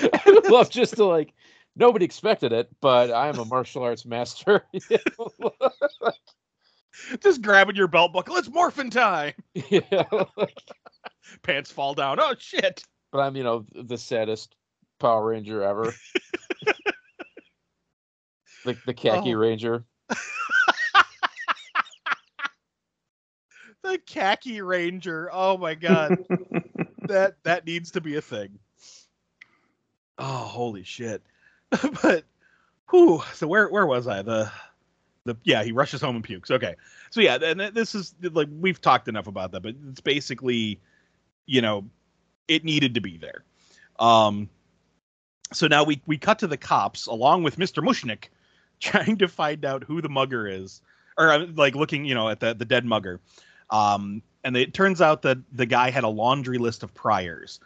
[0.00, 1.32] I love just to like
[1.76, 4.62] nobody expected it, but I'm a martial arts master.
[7.20, 8.36] just grabbing your belt buckle.
[8.36, 9.32] It's morphin time.
[9.70, 10.04] yeah,
[11.42, 12.18] Pants fall down.
[12.20, 12.82] Oh shit.
[13.12, 14.54] but I'm you know the saddest
[14.98, 15.94] Power Ranger ever.
[18.64, 19.38] the the khaki Oh.
[19.38, 19.84] ranger.
[23.86, 25.30] The khaki ranger.
[25.32, 26.18] Oh my god.
[27.02, 28.58] that that needs to be a thing.
[30.18, 31.22] Oh, holy shit.
[32.02, 32.24] but
[32.90, 34.22] whew, so where where was I?
[34.22, 34.50] The
[35.24, 36.50] the yeah, he rushes home and pukes.
[36.50, 36.74] Okay.
[37.10, 40.80] So yeah, and this is like we've talked enough about that, but it's basically,
[41.46, 41.84] you know,
[42.48, 43.44] it needed to be there.
[44.00, 44.50] Um
[45.52, 47.84] so now we we cut to the cops along with Mr.
[47.84, 48.30] Mushnik
[48.80, 50.82] trying to find out who the mugger is
[51.16, 53.20] or like looking, you know, at the the dead mugger.
[53.70, 57.58] Um and it turns out that the guy had a laundry list of priors.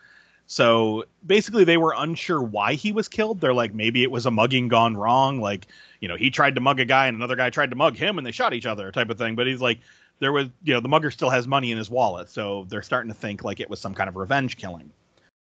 [0.47, 3.41] So basically, they were unsure why he was killed.
[3.41, 5.41] They're like, maybe it was a mugging gone wrong.
[5.41, 5.69] Like,
[6.01, 8.19] you know, he tried to mug a guy and another guy tried to mug him
[8.19, 9.37] and they shot each other, type of thing.
[9.37, 9.79] But he's like,
[10.19, 12.29] there was, you know, the mugger still has money in his wallet.
[12.31, 14.91] So they're starting to think like it was some kind of revenge killing.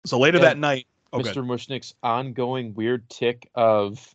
[0.07, 1.35] So later that night, oh, Mr.
[1.35, 1.45] good.
[1.45, 4.13] Mushnik's ongoing weird tick of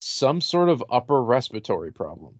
[0.00, 2.38] some sort of upper respiratory problem.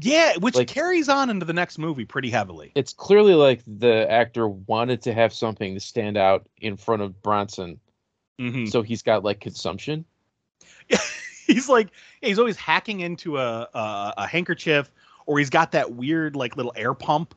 [0.00, 2.72] Yeah, which like- carries on into the next movie pretty heavily.
[2.74, 7.20] It's clearly like the actor wanted to have something to stand out in front of
[7.22, 7.80] Bronson,
[8.40, 8.70] Mhm.
[8.70, 10.04] so he's got like consumption.
[11.46, 11.88] he's like
[12.20, 14.90] he's always hacking into a, a a handkerchief
[15.26, 17.34] or he's got that weird like little air pump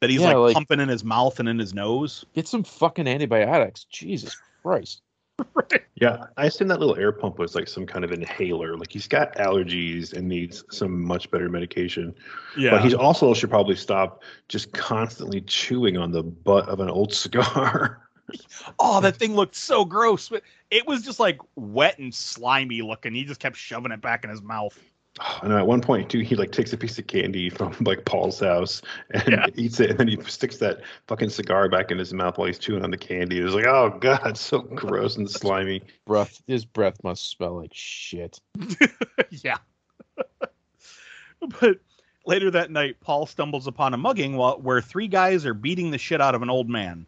[0.00, 2.64] that he's Yeah, like, like- pumping in his mouth and in his nose Get some
[2.64, 3.84] fucking antibiotics.
[3.84, 5.02] Jesus Christ.
[5.94, 8.76] Yeah, I assume that little air pump was like some kind of inhaler.
[8.76, 12.12] Like he's got allergies and needs some much better medication.
[12.56, 16.90] yeah But he also should probably stop just constantly chewing on the butt of an
[16.90, 18.02] old cigar.
[18.80, 23.14] oh that thing looked so gross but it was just like wet and slimy looking
[23.14, 24.78] he just kept shoving it back in his mouth
[25.42, 28.40] And at one point too, he like takes a piece of candy from like Paul's
[28.40, 29.46] house and Yeah.
[29.56, 32.58] eats it, and then he sticks that fucking cigar back in his mouth while he's
[32.58, 33.38] chewing on the candy.
[33.40, 35.82] It was like, oh god, so gross and slimy.
[36.06, 38.40] Breath his breath must smell like shit.
[39.30, 39.58] yeah
[41.60, 41.78] but
[42.26, 45.98] later that night paul stumbles upon a mugging while where three guys are beating the
[45.98, 47.04] shit out of an old man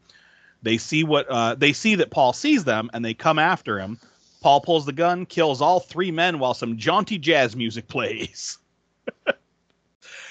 [0.62, 3.98] they see what uh, they see that paul sees them and they come after him
[4.45, 8.59] paul pulls the gun kills all three men while some jaunty jazz music plays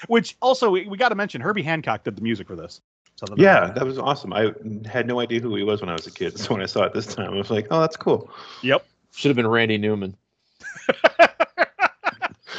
[0.06, 2.80] which also we, we got to mention herbie hancock did the music for this
[3.16, 4.32] so that- Yeah, that was awesome.
[4.32, 4.52] I
[4.86, 6.36] had no idea who he was when I was a kid.
[6.38, 8.28] So when I saw it this time, I was like, oh, that's cool.
[8.62, 8.84] yep
[9.14, 10.16] Should have been Randy Newman.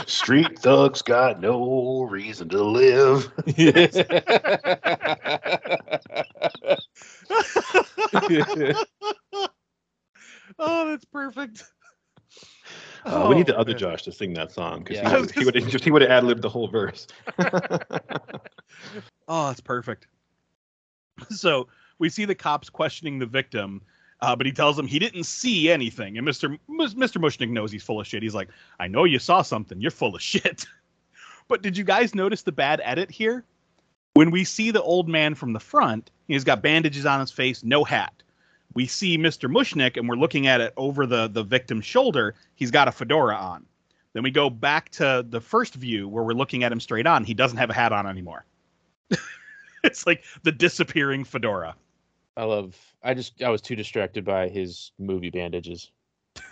[0.05, 3.29] Street thugs got no reason to live.
[10.59, 11.63] Oh that's perfect
[13.05, 13.79] Uh, we need the Oh, other man.
[13.79, 15.09] Josh to sing that song because Yeah.
[15.09, 17.07] I he would have he would have ad libbed the whole verse.
[19.27, 20.07] Oh, it's perfect.
[21.29, 23.81] So we see the cops questioning the victim,
[24.21, 26.17] uh, but he tells them he didn't see anything.
[26.17, 26.59] And Mr.
[26.67, 27.21] Mus- Mr.
[27.21, 28.21] Mushnik knows he's full of shit.
[28.21, 28.49] He's like,
[28.81, 29.79] I know you saw something.
[29.79, 30.65] You're full of shit.
[31.47, 33.45] but did you guys notice the bad edit here?
[34.13, 37.63] When we see the old man from the front, he's got bandages on his face,
[37.63, 38.13] no hat.
[38.75, 39.49] We see Mr.
[39.49, 42.35] Mushnik, and we're looking at it over the, the victim's shoulder.
[42.55, 43.65] He's got a fedora on.
[44.13, 47.23] Then we go back to the first view where we're looking at him straight on.
[47.23, 48.45] He doesn't have a hat on anymore.
[49.83, 51.75] it's like the disappearing fedora.
[52.37, 55.91] I love I just I was too distracted by his movie bandages.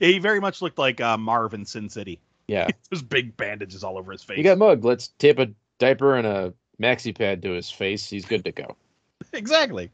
[0.00, 2.20] Yeah, he very much looked like uh, Marv in Sin City.
[2.48, 2.68] Yeah.
[2.90, 4.36] There's big bandages all over his face.
[4.36, 4.84] He got mugged.
[4.84, 8.08] Let's tape a diaper and a maxi pad to his face.
[8.08, 8.76] He's good to go.
[9.32, 9.90] exactly.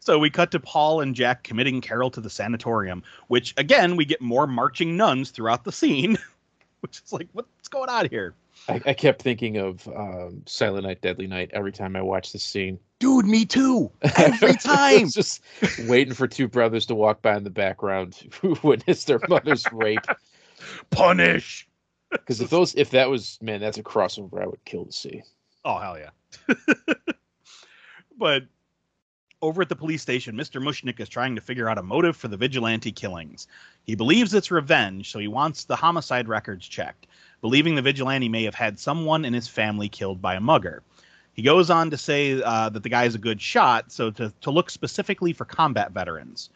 [0.00, 4.04] So we cut to Paul and Jack committing Carol to the sanatorium, which again we
[4.04, 6.18] get more marching nuns throughout the scene,
[6.80, 8.34] which is like what's going on here,
[8.68, 12.42] I, I kept thinking of um, Silent Night, Deadly Night every time I watched this
[12.42, 12.78] scene.
[12.98, 13.26] dude?
[13.26, 13.90] Me too.
[14.16, 15.08] Every time.
[15.08, 15.42] just
[15.86, 20.04] waiting for two brothers to walk by in the background who witnessed their mother's rape.
[20.90, 21.66] Punish.
[22.10, 25.22] Because if those, if that was man, that's a crossover I would kill to see.
[25.64, 26.54] Oh hell yeah.
[28.18, 28.44] but
[29.42, 30.62] over at the police station, Mr.
[30.62, 33.48] Mushnik is trying to figure out a motive for the vigilante killings.
[33.84, 37.06] He believes it's revenge, so he wants the homicide records checked,
[37.40, 40.82] believing the vigilante may have had someone in his family killed by a mugger.
[41.32, 44.32] He goes on to say uh, that the guy is a good shot, so to,
[44.42, 46.50] to look specifically for combat veterans.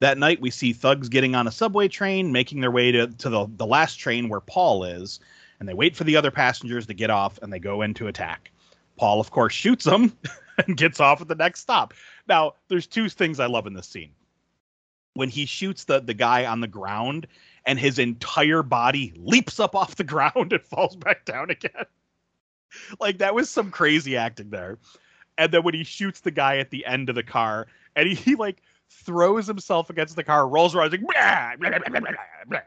[0.00, 3.28] That night, we see thugs getting on a subway train, making their way to, to
[3.28, 5.20] the, the last train where Paul is,
[5.60, 8.08] and they wait for the other passengers to get off and they go in to
[8.08, 8.50] attack.
[9.00, 10.12] Paul, of course, shoots him
[10.66, 11.94] and gets off at the next stop.
[12.28, 14.10] Now, there's two things I love in this scene.
[15.14, 17.26] When he shoots the, the guy on the ground
[17.64, 21.86] and his entire body leaps up off the ground and falls back down again.
[23.00, 24.76] like that was some crazy acting there.
[25.38, 28.14] And then when he shoots the guy at the end of the car and he,
[28.14, 28.60] he like
[28.90, 32.10] throws himself against the car, rolls around, like, "Blah, blah, blah, blah, blah,
[32.46, 32.60] blah."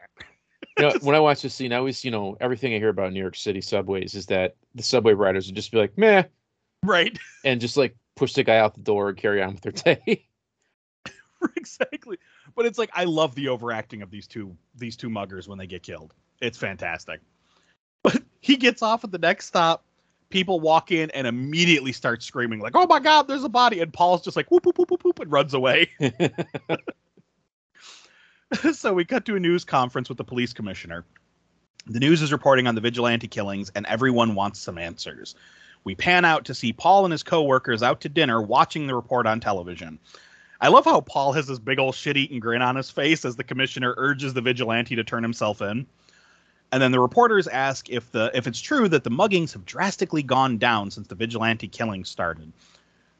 [0.78, 3.12] You know, when I watch this scene, I always, you know, everything I hear about
[3.12, 6.24] New York City subways is that the subway riders would just be like, meh,
[6.82, 7.16] right.
[7.44, 10.26] and just like push the guy out the door and carry on with their day.
[11.56, 12.18] exactly.
[12.56, 15.66] But it's like I love the overacting of these two these two muggers when they
[15.66, 16.14] get killed.
[16.40, 17.20] It's fantastic.
[18.02, 19.84] But he gets off at the next stop.
[20.30, 23.92] People walk in and immediately start screaming like, "Oh my God, there's a body!" And
[23.92, 25.88] Paul's just like, "Whoop whoop whoop whoop," whoop and runs away.
[28.72, 31.04] so we cut to a news conference with the police commissioner.
[31.86, 35.34] The news is reporting on the vigilante killings, and everyone wants some answers.
[35.84, 39.26] We pan out to see Paul and his coworkers out to dinner watching the report
[39.26, 39.98] on television.
[40.60, 43.36] I love how Paul has this big old shit eating grin on his face as
[43.36, 45.86] the commissioner urges the vigilante to turn himself in.
[46.72, 50.22] And then the reporters ask if the if it's true that the muggings have drastically
[50.22, 52.50] gone down since the vigilante killings started.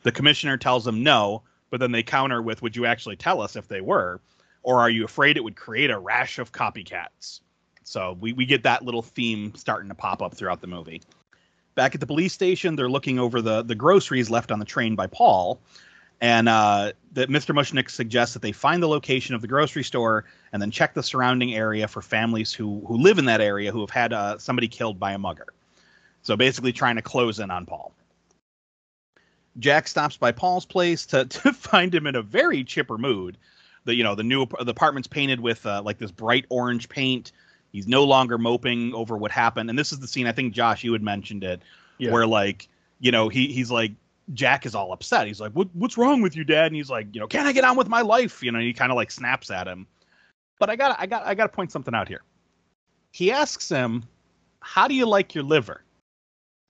[0.02, 3.56] The commissioner tells them no, but then they counter with, "Would you actually tell us
[3.56, 4.20] if they were,
[4.64, 7.40] or are you afraid it would create a rash of copycats?"
[7.84, 11.02] So we we get that little theme starting to pop up throughout the movie.
[11.76, 14.96] Back at the police station, they're looking over the the groceries left on the train
[14.96, 15.60] by Paul,
[16.20, 17.54] and uh, that Mr.
[17.54, 21.02] Mushnik suggests that they find the location of the grocery store and then check the
[21.02, 24.68] surrounding area for families who who live in that area who have had uh, somebody
[24.68, 25.46] killed by a mugger.
[26.22, 27.92] So basically, trying to close in on Paul.
[29.58, 33.36] Jack stops by Paul's place to, to find him in a very chipper mood.
[33.84, 37.32] The you know the new the apartment's painted with uh, like this bright orange paint.
[37.72, 40.84] He's no longer moping over what happened, and this is the scene I think Josh
[40.84, 41.60] you had mentioned it,
[41.98, 42.12] Yeah.
[42.12, 42.68] where like
[43.00, 43.92] you know he he's like
[44.32, 45.26] Jack is all upset.
[45.26, 47.52] He's like, "What what's wrong with you, Dad?" And he's like, "You know, can I
[47.52, 49.86] get on with my life?" You know, he kind of like snaps at him.
[50.58, 52.22] But I got I got I got to point something out here.
[53.12, 54.04] He asks him,
[54.60, 55.82] "How do you like your liver?"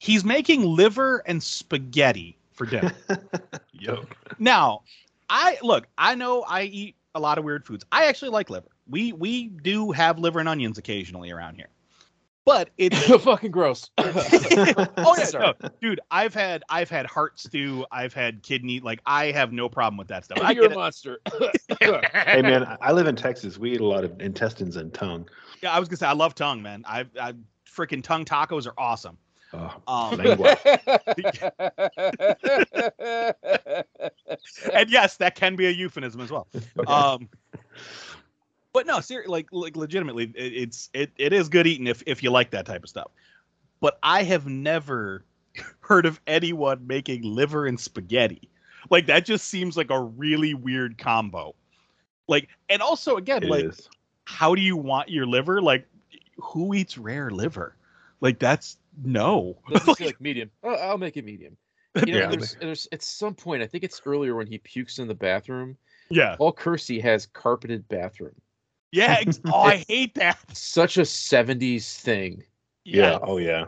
[0.01, 2.93] He's making liver and spaghetti for dinner.
[3.73, 4.05] Yo.
[4.39, 4.83] now,
[5.31, 7.85] I look, I know I eat a lot of weird foods.
[7.93, 8.69] I actually like liver.
[8.89, 11.69] We we do have liver and onions occasionally around here.
[12.45, 13.91] But it's fucking gross.
[13.99, 16.01] oh yeah, oh, no, dude.
[16.11, 17.87] I've had I've had heart stew.
[17.91, 18.81] I've had kidney.
[18.81, 20.39] Like I have no problem with that stuff.
[20.43, 21.21] I You're a monster.
[21.81, 23.59] hey man, I- I live in Texas.
[23.59, 25.29] We eat a lot of intestines and tongue.
[25.63, 26.85] Yeah, I was gonna say I love tongue, man.
[26.87, 27.35] I I
[27.67, 29.17] freaking tongue tacos are awesome.
[29.55, 30.21] Oh, Um,
[34.73, 36.47] and yes, that can be a euphemism as well.
[36.87, 37.29] Um,
[38.73, 42.23] but no, seriously, like like legitimately, it, it's it, it is good eating if if
[42.23, 43.11] you like that type of stuff.
[43.81, 45.25] But I have never
[45.81, 48.49] heard of anyone making liver and spaghetti.
[48.91, 51.55] Like that just seems like a really weird combo.
[52.27, 53.89] Like, and also again, It like, is.
[54.25, 55.61] how do you want your liver?
[55.61, 55.87] Like,
[56.39, 57.77] who eats rare liver?
[58.21, 59.59] Like that's no.
[59.69, 60.51] Let's just like medium.
[60.63, 61.57] Oh, I'll make it medium.
[62.07, 62.31] You know, Yeah.
[62.31, 65.77] there's, there's at some point, I think it's earlier when he pukes in the bathroom.
[66.11, 68.35] yeah, Paul Kersey has carpeted bathroom.
[68.93, 69.19] yeah.
[69.21, 70.39] ex- oh, I hate that.
[70.57, 72.43] Such a '70s thing.
[72.85, 73.19] Yeah.
[73.23, 73.67] Oh yeah.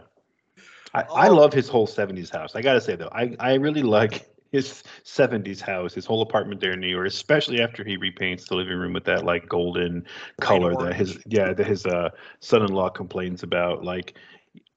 [0.94, 1.34] I, I Oh.
[1.34, 2.56] love his whole '70s house.
[2.56, 6.72] I gotta say though, I I really like his '70s house, his whole apartment there
[6.72, 10.04] in New York, especially after he repaints the living room with that like golden
[10.40, 13.84] color that his yeah that his uh son-in-law complains about.
[13.84, 14.16] Like,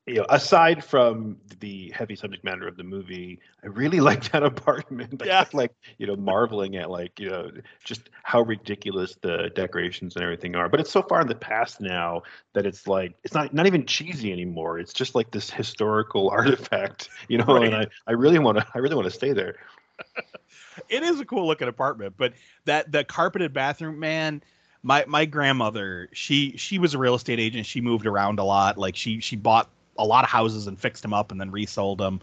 [0.09, 4.43] you know, aside from the heavy subject matter of the movie, I really like that
[4.43, 5.21] apartment.
[5.21, 5.39] I Yeah.
[5.39, 7.51] kept, like you know marveling at like you know
[7.83, 10.69] just how ridiculous the decorations and everything are.
[10.69, 12.23] But it's so far in the past now
[12.53, 14.79] that it's like it's not not even cheesy anymore.
[14.79, 17.55] It's just like this historical artifact, you know.
[17.55, 17.65] Right.
[17.65, 19.55] And I, I really want to I really want to stay there.
[20.89, 22.33] it is a cool looking apartment, but
[22.65, 24.43] that the carpeted bathroom, man.
[24.83, 27.65] My my grandmother, she she was a real estate agent.
[27.65, 28.77] She moved around a lot.
[28.77, 29.69] Like she she bought
[29.99, 32.19] a lot of houses and fixed them up and then resold them.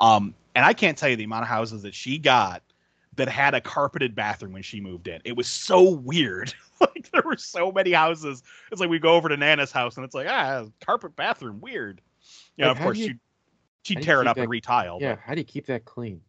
[0.00, 2.62] Um, and I can't tell you the amount of houses that she got
[3.16, 5.20] that had a carpeted bathroom when she moved in.
[5.24, 6.54] It was so weird.
[6.80, 8.42] like there were so many houses.
[8.70, 12.00] It's like we go over to Nana's house and it's like ah carpet bathroom weird.
[12.56, 14.98] Yeah, Like, of course you- she she'd tear it up and retile.
[15.00, 15.16] Yeah.
[15.24, 16.20] How do you keep that clean?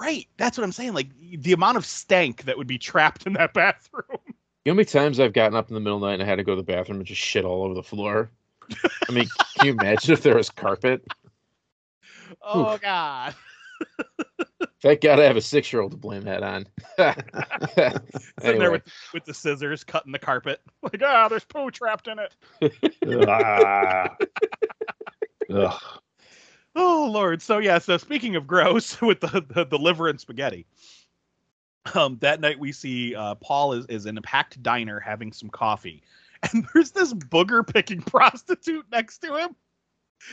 [0.00, 0.26] Right.
[0.36, 0.94] That's what I'm saying.
[0.94, 4.04] Like the amount of stank that would be trapped in that bathroom.
[4.64, 6.22] You know how many times I've gotten up in the middle of the night and
[6.22, 8.30] I had to go to the bathroom and just shit all over the floor?
[9.08, 11.04] I mean, can you imagine if there was carpet?
[12.42, 13.34] Oh God.
[14.82, 16.66] Thank God I have a six year old to blame that on.
[18.40, 18.82] Sitting there with,
[19.12, 20.60] with the scissors cutting the carpet.
[20.82, 22.34] Like, ah, there's poo trapped in it.
[23.28, 24.16] ah.
[25.52, 25.82] Ugh.
[26.76, 27.42] Oh Lord.
[27.42, 30.66] So yeah, so speaking of gross with the, the, the liver and spaghetti.
[31.94, 35.48] Um, that night we see uh, Paul is, is in a packed diner having some
[35.48, 36.02] coffee.
[36.52, 39.56] And there's this booger picking prostitute next to him.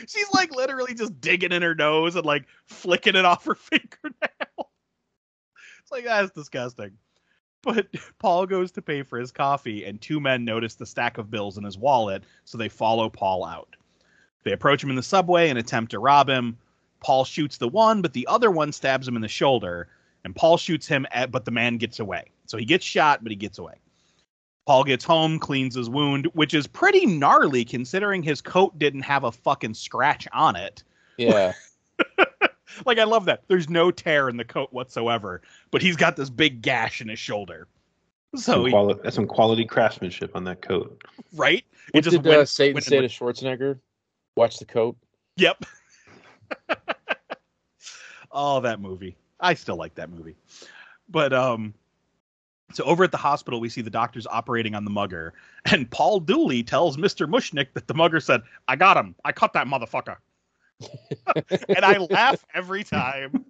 [0.07, 4.71] She's like literally just digging in her nose and like flicking it off her fingernail.
[5.81, 6.97] It's like that's disgusting.
[7.61, 7.87] But
[8.19, 11.57] Paul goes to pay for his coffee, and two men notice the stack of bills
[11.57, 13.75] in his wallet, so they follow Paul out.
[14.43, 16.57] They approach him in the subway and attempt to rob him.
[16.99, 19.87] Paul shoots the one, but the other one stabs him in the shoulder,
[20.25, 22.31] and Paul shoots him, at, but the man gets away.
[22.45, 23.75] So he gets shot, but he gets away.
[24.65, 29.23] Paul gets home, cleans his wound, which is pretty gnarly considering his coat didn't have
[29.25, 30.83] a fucking scratch on it.
[31.17, 31.53] Yeah.
[32.87, 33.43] Like I love that.
[33.47, 37.19] There's no tear in the coat whatsoever, but he's got this big gash in his
[37.19, 37.67] shoulder.
[38.35, 40.99] So Some he, quali- that's some quality craftsmanship on that coat.
[41.35, 41.63] right?
[41.91, 43.77] What did uh, went- Satan went say and to Schwarzenegger?
[44.35, 44.97] Watch the coat.
[45.37, 45.65] Yep.
[48.31, 49.15] Oh, that movie.
[49.39, 50.35] I still like that movie.
[51.07, 51.75] But um
[52.71, 55.33] so over at the hospital we see the doctors operating on the mugger
[55.71, 57.27] and Paul Dooley tells Mr.
[57.27, 59.15] Mushnik that the mugger said, "I got him.
[59.25, 60.17] I caught that motherfucker."
[61.69, 63.45] and I laugh every time.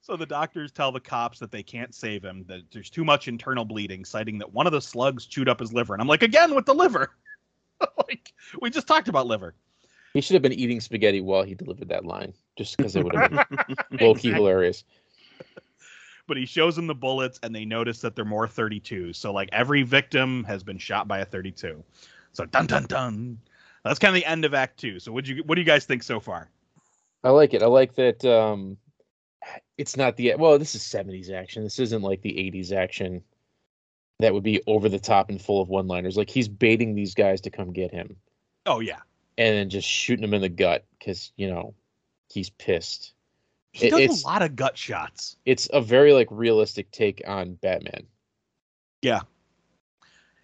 [0.00, 3.28] so the doctors tell the cops that they can't save him, that there's too much
[3.28, 5.94] internal bleeding, citing that one of the slugs chewed up his liver.
[5.94, 7.10] And I'm like, again with the liver.
[8.08, 9.54] like we just talked about liver.
[10.14, 13.14] He should have been eating spaghetti while he delivered that line, just because it would
[13.14, 14.84] have been low key hilarious.
[16.26, 19.12] But he shows them the bullets, and they notice that they're more 32.
[19.12, 21.84] So like every victim has been shot by a 32.
[22.32, 23.38] So dun dun dun.
[23.84, 24.98] That's kind of the end of Act Two.
[24.98, 26.50] So what you what do you guys think so far?
[27.22, 27.62] I like it.
[27.62, 28.24] I like that.
[28.24, 28.76] Um,
[29.78, 30.58] it's not the well.
[30.58, 31.62] This is '70s action.
[31.62, 33.22] This isn't like the '80s action
[34.18, 36.16] that would be over the top and full of one-liners.
[36.16, 38.16] Like he's baiting these guys to come get him,
[38.66, 39.00] Oh yeah,
[39.38, 41.74] and then just shooting them in the gut because you know
[42.30, 43.12] he's pissed.
[43.76, 45.36] He It- does it's- a lot of gut shots.
[45.44, 48.06] It's a very like realistic take on Batman.
[49.02, 49.20] Yeah.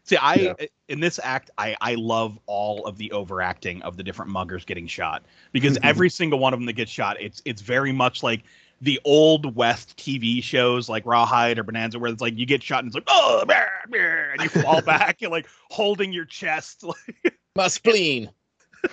[0.04, 0.54] See, I Yeah.
[0.88, 4.86] in this act, I I love all of the overacting of the different muggers getting
[4.86, 5.84] shot because Mhm.
[5.84, 8.42] every single one of them that gets shot, it's it's very much like
[8.82, 12.80] the old west TV shows like Rawhide or Bonanza, where it's like you get shot
[12.80, 16.82] and it's like oh, blah, blah," and you fall back and like holding your chest.
[17.24, 18.30] Like My spleen.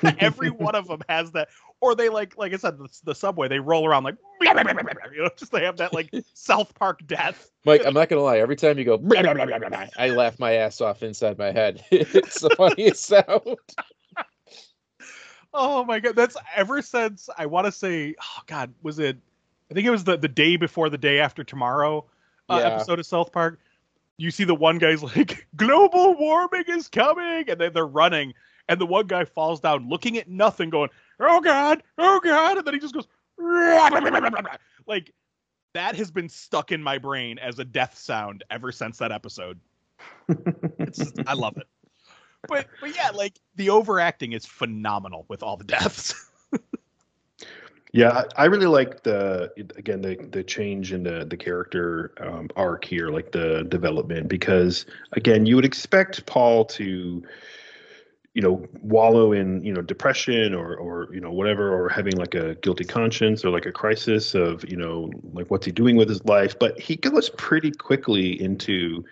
[0.20, 1.49] every one of them has that,
[1.82, 5.30] or they like like I said, the, the subway they roll around like you know,
[5.38, 7.52] just they have that like South Park death.
[7.66, 8.40] Mike, I'm not gonna lie.
[8.40, 11.38] Every time you go, "Blah, blah, blah, blah, blah," I laugh my ass off inside
[11.38, 11.84] my head.
[11.92, 13.58] it's the funniest sound.
[15.54, 19.18] Oh my god, that's ever since I want to say, oh god, was it?
[19.72, 22.06] I think it was the the day before the day after tomorrow
[22.50, 22.68] uh, Yeah.
[22.76, 23.60] episode of South Park.
[24.18, 28.34] You see the one guy's like, global warming is coming, and then they're running,
[28.70, 30.90] and the one guy falls down, looking at nothing, going,
[31.20, 33.08] oh god, oh god, and then he just goes,
[34.88, 35.14] like
[35.74, 39.60] that has been stuck in my brain as a death sound ever since that episode.
[40.80, 41.68] It's just, I love it.
[42.48, 46.14] But but yeah, like the overacting is phenomenal with all the deaths.
[47.91, 52.48] Yeah, I I really like the again the the change in the the character um,
[52.56, 57.24] arc here, like the development, because again, you would expect Paul to,
[58.34, 62.36] you know, wallow in you know depression or or you know whatever, or having like
[62.36, 66.10] a guilty conscience or like a crisis of you know like what's he doing with
[66.10, 69.04] his life, but he goes pretty quickly into,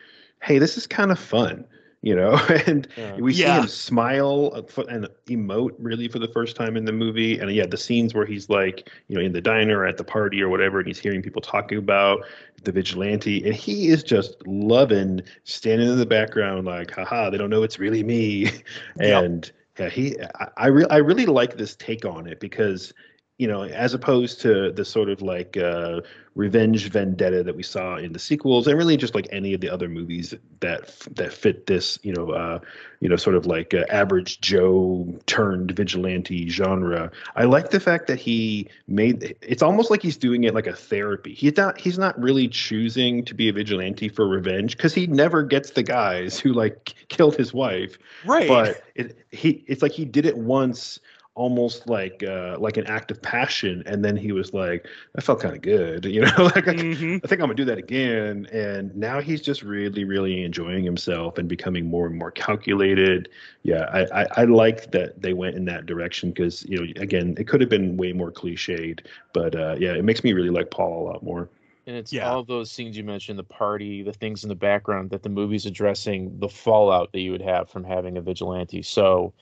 [0.41, 1.65] hey, this is kind of fun.
[2.03, 3.15] You know, and Yeah.
[3.17, 3.61] we see Yeah.
[3.61, 7.39] him smile and emote really for the first time in the movie.
[7.39, 10.41] And yeah, the scenes where he's like, you know, in the diner at the party
[10.41, 12.23] or whatever, and he's hearing people talking about
[12.63, 17.49] the vigilante, and he is just loving standing in the background, like, haha, they don't
[17.49, 18.51] know it's really me.
[18.99, 19.23] Yep.
[19.23, 22.93] and yeah, he, I, I, re- I really like this take on it because,
[23.37, 26.01] you know, as opposed to the sort of like uh,
[26.33, 29.69] revenge vendetta that we saw in the sequels, and really just like any of the
[29.69, 32.59] other movies that that fit this, you know, uh,
[32.99, 37.11] you know, sort of like uh, average Joe turned vigilante genre.
[37.35, 40.75] I like the fact that he made it's almost like he's doing it like a
[40.75, 41.35] therapy.
[41.35, 45.43] He's not he's not really choosing to be a vigilante for revenge because he never
[45.43, 47.99] gets the guys who like killed his wife.
[48.25, 48.47] Right.
[48.47, 50.99] But it he it's like he did it once
[51.37, 54.87] almost like uh like an act of passion and then he was like
[55.17, 57.21] i felt kind of good you know like I, Mhm.
[57.23, 58.47] I think I'm gonna do that again.
[58.51, 63.29] And now he's just really, really enjoying himself and becoming more and more calculated.
[63.63, 67.35] Yeah, I, I, I like that they went in that direction because you know, again,
[67.37, 70.71] it could have been way more cliched, but uh, yeah, it makes me really like
[70.71, 71.49] Paul a lot more.
[71.87, 72.27] And it's Yeah.
[72.27, 75.65] all those scenes you mentioned, the party, the things in the background that the movie's
[75.65, 78.81] addressing the fallout that you would have from having a vigilante.
[78.81, 79.33] So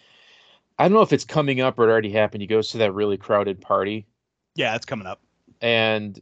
[0.77, 2.41] I don't know if it's coming up or it already happened.
[2.41, 4.05] He goes to that really crowded party
[4.55, 5.21] Yeah, it's coming up.
[5.61, 6.19] and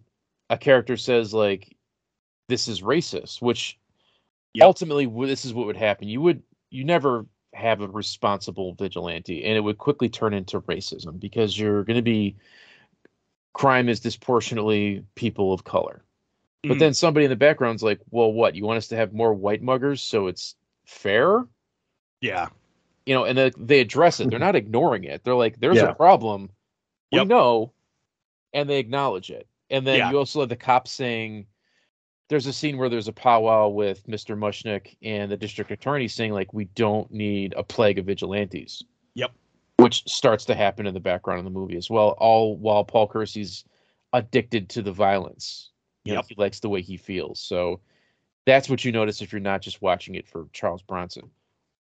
[0.50, 1.76] a character says like
[2.50, 3.80] this is racist, which
[4.54, 4.66] Yep.
[4.66, 6.08] ultimately this is what would happen.
[6.08, 11.20] You would you never have a responsible vigilante and it would quickly turn into racism
[11.20, 12.36] because you're going to be
[13.54, 16.04] crime is disproportionately people of color.
[16.64, 16.80] But Mhm.
[16.80, 18.56] then somebody in the background's like, "Well, what?
[18.56, 20.56] You want us to have more white muggers so it's
[20.86, 21.48] fair?"
[22.22, 22.50] Yeah.
[23.06, 24.30] You know, and they, they address it.
[24.30, 25.24] They're not ignoring it.
[25.24, 25.90] They're like, "There's Yeah.
[25.90, 26.50] a problem.
[27.12, 27.28] We Yep.
[27.28, 27.74] know,"
[28.54, 29.48] and they acknowledge it.
[29.70, 30.12] And then Yeah.
[30.12, 31.46] you also have the cops saying,
[32.30, 34.38] "There's a scene where there's a powwow with Mr.
[34.38, 38.84] Mushnik and the district attorney saying like, we don't need a plague of vigilantes."
[39.16, 39.32] Yep.
[39.78, 42.16] Which starts to happen in the background of the movie as well.
[42.20, 43.66] All while Paul Kersey's
[44.14, 45.72] addicted to the violence.
[46.06, 46.26] You know, Yep.
[46.30, 47.40] he likes the way he feels.
[47.40, 47.80] So
[48.46, 51.30] that's what you notice if you're not just watching it for Charles Bronson.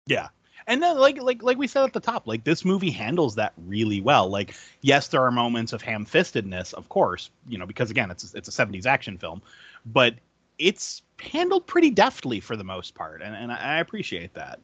[0.06, 0.28] Yeah.
[0.66, 3.52] And then like like like we said at the top, like this movie handles that
[3.66, 4.28] really well.
[4.28, 8.36] Like yes, there are moments of ham-fistedness, of course, you know, because again, it's a,
[8.36, 9.42] it's a 70s action film,
[9.86, 10.14] but
[10.58, 14.60] it's handled pretty deftly for the most part, and, and I, appreciate that.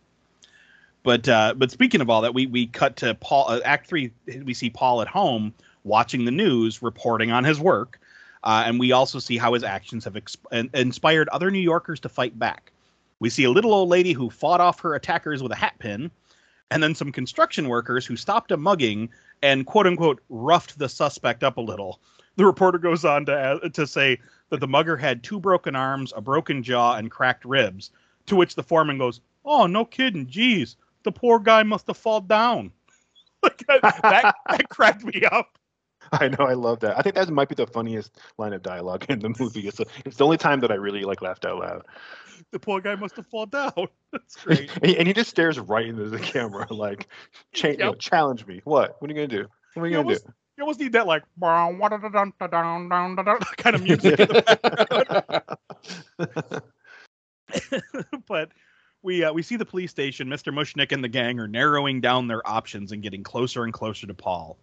[1.03, 4.13] But uh, but speaking of all that, we we cut to Paul uh, Act Three.
[4.45, 5.55] We see Paul at home
[5.85, 8.01] watching the news, reporting on his work,
[8.45, 12.09] uh, and we also see how his actions have exp- inspired other New Yorkers to
[12.09, 12.73] fight back.
[13.21, 16.11] We see a little old lady who fought off her attackers with a hat pin,
[16.71, 19.11] and then some construction workers who stopped a mugging
[19.43, 22.01] and quote unquote roughed the suspect up a little.
[22.37, 24.19] The reporter goes on to uh, to say
[24.51, 27.91] that the mugger had two broken arms, a broken jaw, and cracked ribs.
[28.27, 32.27] To which the foreman goes, "Oh, no kidding, jeez, the poor guy must have fallen
[32.27, 32.73] down."
[33.43, 35.59] that, that cracked me up.
[36.13, 36.99] I know, I love that.
[36.99, 39.69] I think that might be the funniest line of dialogue in the movie.
[39.69, 41.85] It's, a, it's the only time that I really like laughed out loud.
[42.53, 43.73] The poor guy must have fallen down.
[44.13, 44.71] That's great.
[44.77, 47.09] and, he, and, he, just stares right into the camera, like,
[47.53, 47.79] cha- yep.
[47.79, 48.61] you know, challenge me.
[48.63, 48.95] What?
[49.01, 49.49] What are you gonna do?
[49.75, 50.33] What are you, you gonna almost, do?
[50.57, 51.25] You almost need that like
[53.57, 55.43] kind of music in the
[56.17, 56.63] background.
[58.29, 58.53] but
[59.03, 60.29] we uh, we see the police station.
[60.29, 60.53] Mr.
[60.53, 64.15] Mushnik and the gang are narrowing down their options and getting closer and closer to
[64.15, 64.59] Paul.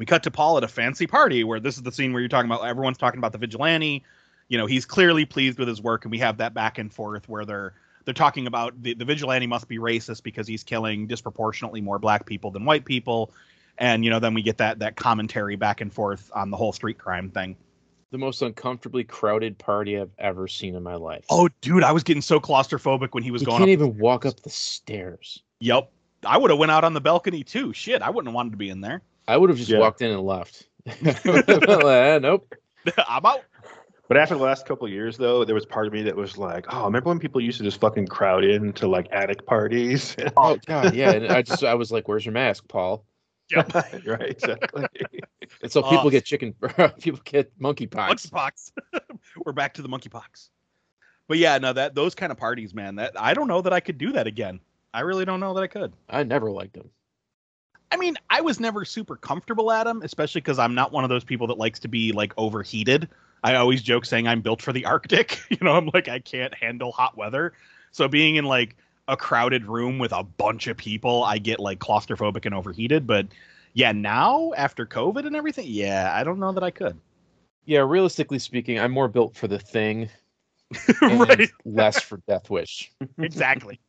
[0.00, 2.30] We cut to Paul at a fancy party where this is the scene where you're
[2.30, 4.02] talking about everyone's talking about the vigilante.
[4.48, 7.28] You know, he's clearly pleased with his work, and we have that back and forth
[7.28, 7.74] where they're
[8.06, 12.24] they're talking about the, the vigilante must be racist because he's killing disproportionately more black
[12.24, 13.34] people than white people.
[13.76, 16.72] And you know, then we get that that commentary back and forth on the whole
[16.72, 17.54] street crime thing.
[18.10, 21.26] The most uncomfortably crowded party I've ever seen in my life.
[21.28, 23.56] Oh, dude, I was getting so claustrophobic when he was going.
[23.56, 23.76] you going.
[23.76, 25.42] Can't even walk up the stairs.
[25.60, 25.92] Yep,
[26.24, 27.74] I would have went out on the balcony too.
[27.74, 29.02] Shit, I wouldn't have wanted to be in there.
[29.30, 29.78] I would have just yeah.
[29.78, 30.66] walked in and left.
[30.88, 32.52] uh, nope.
[33.08, 33.44] I'm out.
[34.08, 36.66] But after the last couple years, though, there was part of me that was like,
[36.68, 40.58] "Oh, remember when people used to just fucking crowd in to like attic parties?" oh
[40.66, 41.12] God, yeah.
[41.12, 43.04] And I just, I was like, "Where's your mask, Paul?"
[43.52, 43.72] Yep.
[44.06, 44.86] right, exactly.
[45.62, 46.52] and so people uh, get chicken,
[47.00, 48.30] people get monkeypox.
[48.30, 48.72] Monkeypox.
[49.46, 50.48] We're back to the monkeypox.
[51.28, 52.96] But yeah, no, that those kind of parties, man.
[52.96, 54.58] That I don't know that I could do that again.
[54.92, 55.92] I really don't know that I could.
[56.08, 56.90] I never liked them.
[57.92, 61.10] I mean, I was never super comfortable at them, especially because I'm not one of
[61.10, 63.08] those people that likes to be like overheated.
[63.42, 65.40] I always joke saying I'm built for the Arctic.
[65.50, 67.52] You know, I'm like I can't handle hot weather.
[67.90, 68.76] So being in like
[69.08, 73.06] a crowded room with a bunch of people, I get like claustrophobic and overheated.
[73.06, 73.26] But
[73.72, 76.98] yeah, now after COVID and everything, yeah, I don't know that I could.
[77.66, 80.08] Yeah, realistically speaking, I'm more built for the thing,
[81.02, 81.50] right?
[81.64, 82.90] less for Death Wish.
[83.18, 83.80] exactly.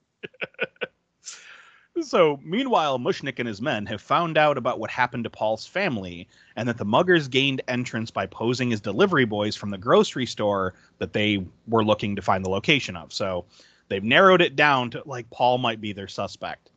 [1.99, 6.27] So, meanwhile, Mushnik and his men have found out about what happened to Paul's family
[6.55, 10.73] and that the muggers gained entrance by posing as delivery boys from the grocery store
[10.99, 13.11] that they were looking to find the location of.
[13.11, 13.45] So,
[13.89, 16.71] they've narrowed it down to like Paul might be their suspect.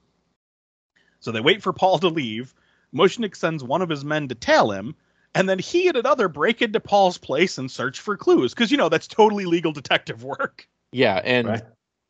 [1.21, 2.53] So, they wait for Paul to leave.
[2.93, 4.95] Mushnik sends one of his men to tail him,
[5.35, 8.77] and then he and another break into Paul's place and search for clues because, you
[8.77, 10.69] know, that's totally legal detective work.
[10.93, 11.63] Yeah, and right.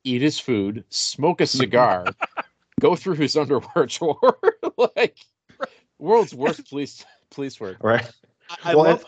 [0.05, 2.07] eat his food, smoke a cigar.
[2.85, 4.39] go through his underwear drawer.
[4.97, 5.19] like
[5.98, 7.78] world's worst police police work.
[7.82, 8.09] Right.
[8.51, 9.05] I, I well, love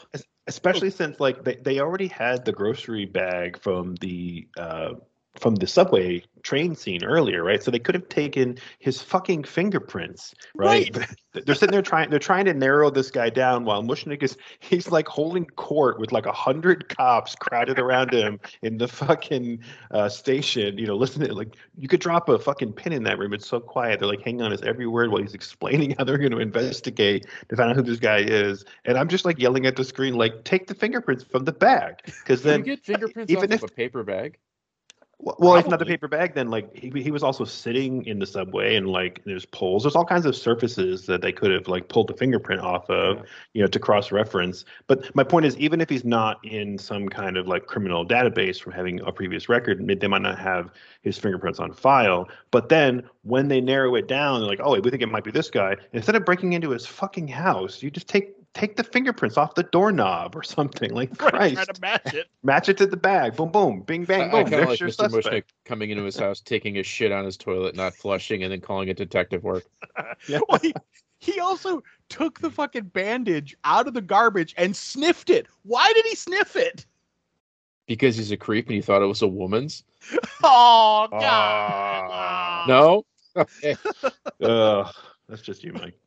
[0.46, 4.94] especially since like they, they already had the grocery bag from the uh
[5.38, 7.62] from the subway train scene earlier, right?
[7.62, 10.96] So they could have taken his fucking fingerprints, right?
[10.96, 11.08] right.
[11.44, 14.90] they're sitting there trying they're trying to narrow this guy down while Mushnik is he's
[14.90, 19.60] like holding court with like a hundred cops crowded around him in the fucking
[19.90, 23.32] uh, station, you know, listening like you could drop a fucking pin in that room.
[23.32, 23.98] It's so quiet.
[23.98, 27.56] They're like hanging on his every word while he's explaining how they're gonna investigate to
[27.56, 28.64] find out who this guy is.
[28.84, 31.96] And I'm just like yelling at the screen, like, take the fingerprints from the bag.
[32.04, 34.38] Because then you get fingerprints even if, of a paper bag.
[35.18, 38.26] Well, if not the paper bag, then like he, he was also sitting in the
[38.26, 39.82] subway and like there's poles.
[39.82, 43.16] There's all kinds of surfaces that they could have like pulled the fingerprint off of,
[43.16, 43.22] yeah.
[43.54, 44.66] you know, to cross reference.
[44.86, 48.60] But my point is, even if he's not in some kind of like criminal database
[48.60, 50.70] from having a previous record, they might not have
[51.00, 52.28] his fingerprints on file.
[52.50, 55.30] But then when they narrow it down, they're like, oh, we think it might be
[55.30, 55.76] this guy.
[55.94, 59.64] Instead of breaking into his fucking house, you just take take the fingerprints off the
[59.64, 60.92] doorknob or something.
[60.92, 62.26] Like Christ, try to match it.
[62.42, 63.36] match it to the bag.
[63.36, 64.40] Boom, boom, bing, bang, boom.
[64.40, 65.08] I, I kind of like Mr.
[65.08, 68.60] Mushnik coming into his house, taking his shit on his toilet, not flushing, and then
[68.60, 69.64] calling it detective work.
[70.26, 70.40] yeah.
[70.48, 70.74] well, he,
[71.18, 75.46] he also took the fucking bandage out of the garbage and sniffed it.
[75.64, 76.86] Why did he sniff it?
[77.86, 79.84] Because he's a creep and he thought it was a woman's.
[80.42, 82.10] Oh God!
[82.10, 83.04] Uh, no.
[83.36, 83.76] Okay.
[84.42, 84.90] uh,
[85.28, 85.98] that's just you, Mike.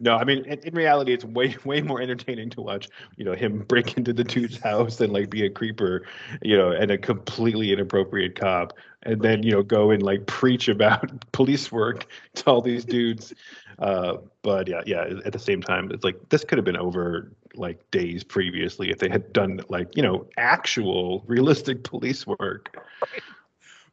[0.00, 3.34] No, I mean, in, in reality, it's way way more entertaining to watch, you know,
[3.34, 6.04] him break into the dude's house and like be a creeper,
[6.42, 8.72] you know, and a completely inappropriate cop,
[9.02, 13.32] and then you know go and like preach about police work to all these dudes.
[13.78, 15.04] Uh, but yeah, yeah.
[15.24, 18.98] At the same time, it's like this could have been over like days previously if
[18.98, 22.76] they had done like you know actual realistic police work.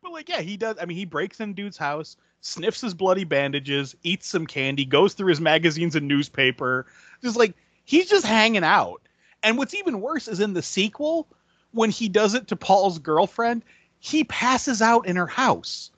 [0.01, 0.77] But like, yeah, he does.
[0.79, 5.13] I mean, he breaks in dude's house, sniffs his bloody bandages, eats some candy, goes
[5.13, 6.85] through his magazines and newspaper.
[7.23, 7.55] Just like
[7.85, 9.01] he's just hanging out.
[9.43, 11.27] And what's even worse is in the sequel,
[11.71, 13.63] when he does it to Paul's girlfriend,
[13.99, 15.91] he passes out in her house.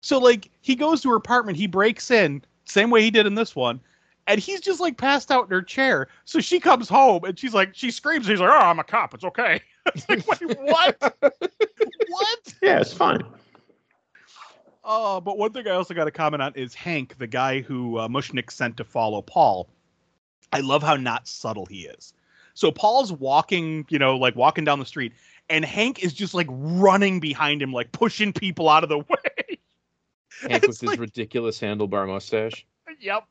[0.00, 3.34] So like he goes to her apartment, he breaks in, same way he did in
[3.34, 3.78] this one,
[4.26, 6.08] and he's just like passed out in her chair.
[6.24, 9.12] So she comes home and she's like, she screams, he's like, Oh, I'm a cop,
[9.12, 9.60] it's okay.
[9.94, 10.96] It's like, wait, what?
[11.20, 12.54] what?
[12.62, 13.22] Yeah, it's fine.
[14.84, 17.98] Oh, but one thing I also got to comment on is Hank, the guy who
[17.98, 19.68] uh, Mushnik sent to follow Paul.
[20.52, 22.12] I love how not subtle he is.
[22.54, 25.12] So Paul's walking, you know, like walking down the street,
[25.48, 29.58] and Hank is just like running behind him, like pushing people out of the way.
[30.42, 32.66] Hank with It's his ridiculous handlebar mustache.
[33.00, 33.24] yep.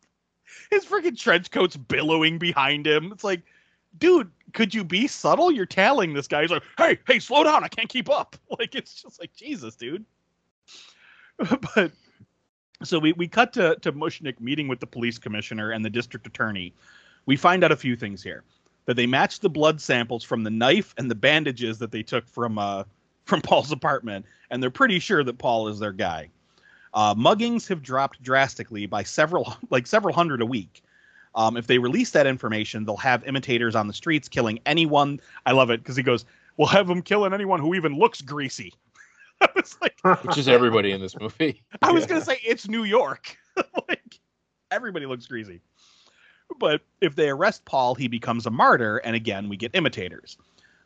[0.69, 3.11] His freaking trench coat's billowing behind him.
[3.11, 3.41] It's like,
[3.97, 5.51] dude, could you be subtle?
[5.51, 6.41] You're tailing this guy.
[6.41, 7.63] He's like, hey, hey, slow down.
[7.63, 8.35] I can't keep up.
[8.59, 10.05] Like, it's just like, Jesus, dude.
[11.75, 11.91] but
[12.83, 16.25] so we, we cut to, to Mushnik meeting with the police commissioner and the district
[16.25, 16.73] attorney.
[17.25, 18.43] We find out a few things here
[18.85, 22.27] that they matched the blood samples from the knife and the bandages that they took
[22.27, 22.83] from uh,
[23.25, 26.29] from Paul's apartment, and they're pretty sure that Paul is their guy.
[26.93, 30.83] Uh, muggings have dropped drastically by several like several hundred a week.
[31.33, 35.21] Um, if they release that information, they'll have imitators on the streets killing anyone.
[35.45, 36.25] I love it because he goes,
[36.57, 38.73] "We'll have them killing anyone who even looks greasy."
[39.45, 41.63] I was like, Which is everybody in this movie.
[41.81, 43.35] I was gonna say it's New York.
[43.89, 44.19] like
[44.69, 45.61] everybody looks greasy.
[46.59, 50.37] But if they arrest Paul, he becomes a martyr, and again we get imitators.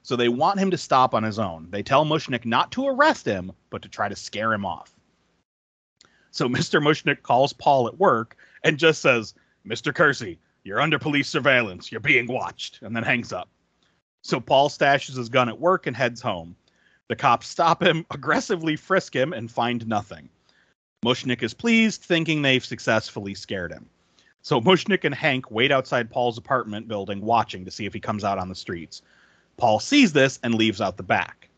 [0.03, 1.68] So they want him to stop on his own.
[1.72, 4.94] They tell Mushnik not to arrest him, but to try to scare him off.
[6.30, 6.80] So Mr.
[6.80, 9.34] Mushnik calls Paul at work and just says,
[9.65, 9.94] Mr.
[9.94, 11.91] Kersey, you're under police surveillance.
[11.91, 13.49] You're being watched, and then hangs up.
[14.22, 16.56] So Paul stashes his gun at work and heads home.
[17.07, 20.30] The cops stop him, aggressively frisk him, and find nothing.
[21.06, 23.88] Mushnik is pleased, thinking they've successfully scared him.
[24.41, 28.23] So Mushnik and Hank wait outside Paul's apartment building, watching to see if he comes
[28.23, 29.02] out on the streets.
[29.57, 31.49] Paul sees this and leaves out the back.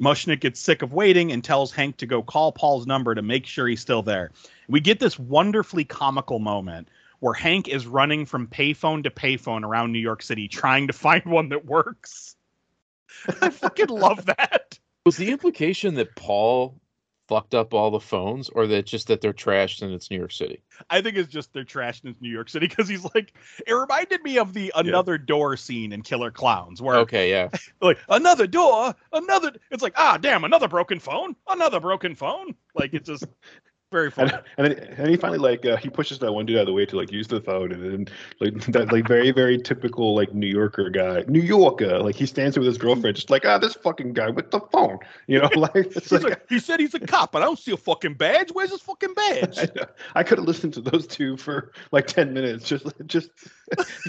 [0.00, 3.46] Mushnik gets sick of waiting and tells Hank to go call Paul's number to make
[3.46, 4.30] sure he's still there.
[4.68, 6.88] We get this wonderfully comical moment
[7.20, 11.24] where Hank is running from payphone to payphone around New York City trying to find
[11.24, 12.36] one that works.
[13.40, 14.78] I fucking love that.
[15.06, 16.80] Was the implication that Paul
[17.28, 20.32] fucked up all the phones, or that just that they're trashed and it's New York
[20.32, 20.64] City?
[20.90, 23.32] I think it's just they're trashing in New York City because he's like,
[23.64, 27.50] it reminded me of the another door scene in Killer Clowns where Okay, yeah.
[27.80, 29.52] like another door, another.
[29.70, 32.56] It's like ah damn, another broken phone, another broken phone.
[32.74, 33.26] Like it's just
[33.92, 34.32] very funny.
[34.58, 36.66] And, and then and he finally like uh, he pushes that one dude out of
[36.66, 40.14] the way to like use the phone and then like that like very very typical
[40.14, 43.46] like New Yorker guy New Yorker like he stands there with his girlfriend just like
[43.46, 44.98] ah this fucking guy with the phone
[45.28, 47.72] you know like it's like, like, he said he's a cop, but I don't see
[47.72, 48.50] a fucking badge.
[48.52, 49.58] Where's his fucking badge?
[49.58, 49.68] I,
[50.16, 53.30] I could have listened to those two for like ten minutes just just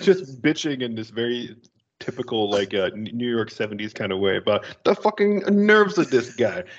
[0.02, 1.56] just bitching in this very
[1.99, 6.36] typical like uh, New York seventies kind of way about the fucking nerves of this
[6.36, 6.64] guy.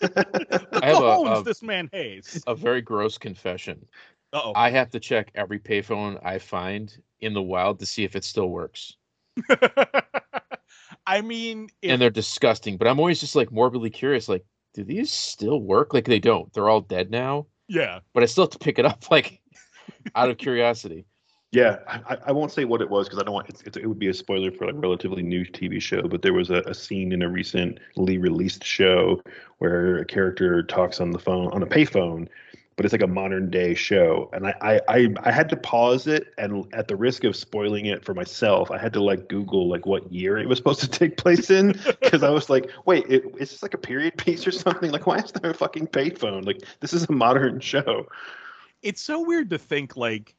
[0.00, 2.42] The I have a- cojones a- this man has.
[2.46, 3.84] A very gross confession.
[4.32, 8.16] Uh I have to check every payphone I find in the wild to see if
[8.16, 8.96] it still works.
[9.48, 9.56] oh.
[11.06, 14.44] I mean, if, and they're disgusting, but I'm always just like morbidly curious like,
[14.74, 15.92] do these still work?
[15.94, 16.52] Like they don't.
[16.52, 19.40] They're all dead now, yeah, but I still have to pick it up like
[20.14, 21.04] out of curiosity.
[21.52, 23.98] Yeah, I, I won't say what it was because I don't want it's, it would
[23.98, 26.08] be a spoiler for like a relatively new TV show.
[26.08, 29.22] But there was a, a scene in a recently released show
[29.58, 32.26] where a character talks on the phone on a payphone,
[32.76, 36.06] but it's like a modern day show, and I I, I, I had to pause
[36.06, 39.68] it, and at the risk of spoiling it for myself, I had to like Google
[39.68, 43.04] like what year it was supposed to take place in because I was like, wait,
[43.10, 44.90] it, is this like a period piece or something?
[44.90, 46.46] Like, why is there a fucking payphone?
[46.46, 48.06] Like, this is a modern show.
[48.82, 50.34] it's so weird to think like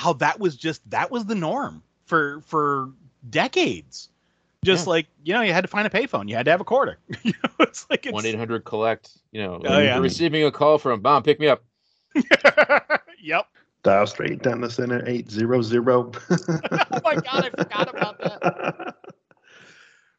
[0.00, 2.90] how that was just that was the norm for for
[3.28, 4.08] decades.
[4.64, 4.90] Just Yeah.
[4.90, 6.98] like you know, you had to find a payphone, you had to have a quarter.
[7.22, 9.10] you know, it's like One eight hundred collect.
[9.30, 9.98] You know, Oh, yeah.
[9.98, 11.22] receiving a call from Mom.
[11.22, 11.62] Pick me up.
[13.22, 13.46] yep.
[13.82, 16.10] Dial straight down the center eight zero zero.
[16.30, 18.94] oh my god, I forgot about that.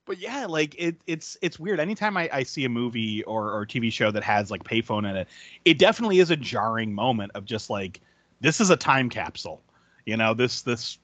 [0.06, 1.80] But yeah, like it, it's it's weird.
[1.80, 5.16] Anytime I, I see a movie or or TV show that has like payphone in
[5.16, 5.28] it,
[5.66, 8.00] it definitely is a jarring moment of just like
[8.42, 9.62] this is a time capsule.
[10.06, 10.98] You know, this this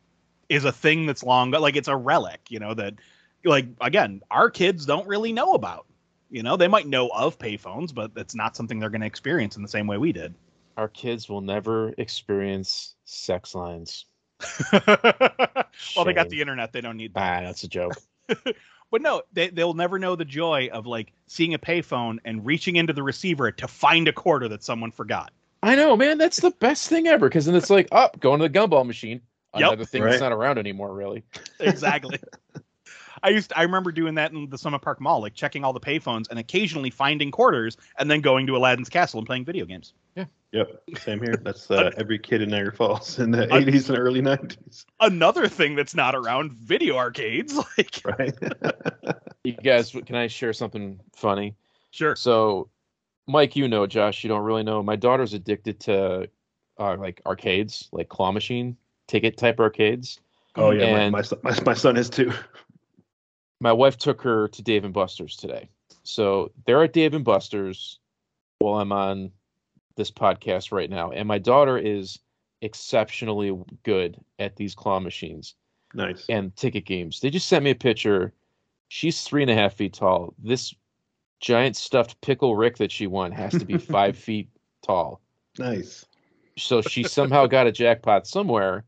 [0.49, 2.95] is a thing that's long like it's a relic, you know, that
[3.43, 5.85] like again, our kids don't really know about.
[6.29, 9.55] You know, they might know of payphones, but it's not something they're going to experience
[9.55, 10.33] in the same way we did.
[10.75, 14.05] Our kids will never experience sex lines.
[14.71, 17.43] well, they got the internet; they don't need that.
[17.43, 17.93] Ah, that's a joke.
[18.89, 22.77] But no, they they'll never know the joy of like seeing a payphone and reaching
[22.77, 25.31] into the receiver to find a quarter that someone forgot.
[25.67, 26.17] I know, man.
[26.17, 27.27] That's the best thing ever.
[27.27, 29.21] Because then it's like, up, going to the gumball machine.
[29.55, 29.67] Yep.
[29.67, 30.11] Another thing Right.
[30.11, 31.23] that's not around anymore, really.
[31.59, 32.19] Exactly.
[33.23, 35.79] I used I remember doing that in the Summit Park Mall, like checking all the
[35.79, 39.93] payphones and occasionally finding quarters and then going to Aladdin's Castle and playing video games.
[40.15, 40.25] Yeah.
[40.51, 41.35] Yep, same here.
[41.35, 45.75] That's uh, every kid in Niagara Falls in the 80s and early 90s, Another thing
[45.75, 48.33] that's not around video arcades, like right?
[49.43, 51.55] You guys, can I share something funny?
[51.91, 52.15] sure.
[52.15, 52.69] So,
[53.27, 54.81] Mike, you know, Josh, you don't really know.
[54.81, 56.29] My daughter's addicted to
[56.79, 58.77] uh, like arcades, like claw machine
[59.07, 60.19] ticket type arcades.
[60.55, 62.31] oh yeah, And- my, my, my son is too.
[63.59, 65.67] My wife took her to Dave and Buster's today.
[66.03, 67.99] So they're at Dave and Buster's
[68.59, 69.31] while I'm on
[69.95, 71.11] this podcast right now.
[71.11, 72.19] And my daughter is
[72.61, 75.55] exceptionally good at these claw machines
[75.93, 76.25] Nice.
[76.29, 77.19] and ticket games.
[77.19, 78.31] They just sent me a picture.
[78.89, 80.33] She's three and a half feet tall.
[80.41, 80.73] This
[81.39, 84.49] giant stuffed pickle Rick that she won has to be five feet
[84.83, 85.21] tall.
[85.57, 86.05] Nice.
[86.57, 88.85] So she somehow got a jackpot somewhere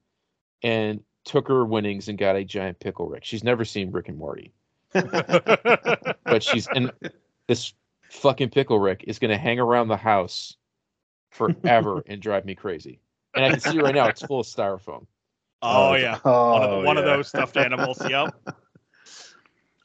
[0.64, 3.24] and took her winnings and got a giant pickle Rick.
[3.26, 4.52] She's never seen Rick and Morty,
[4.94, 6.92] but she's and
[7.48, 7.74] this
[8.10, 10.56] fucking pickle Rick is going to hang around the house
[11.30, 13.00] forever and drive me crazy.
[13.36, 15.06] And I can see right now it's full of styrofoam.
[15.62, 16.20] oh it's- yeah.
[16.26, 18.02] Oh, One of, the, one of those stuffed animals.
[18.10, 18.34] Yep.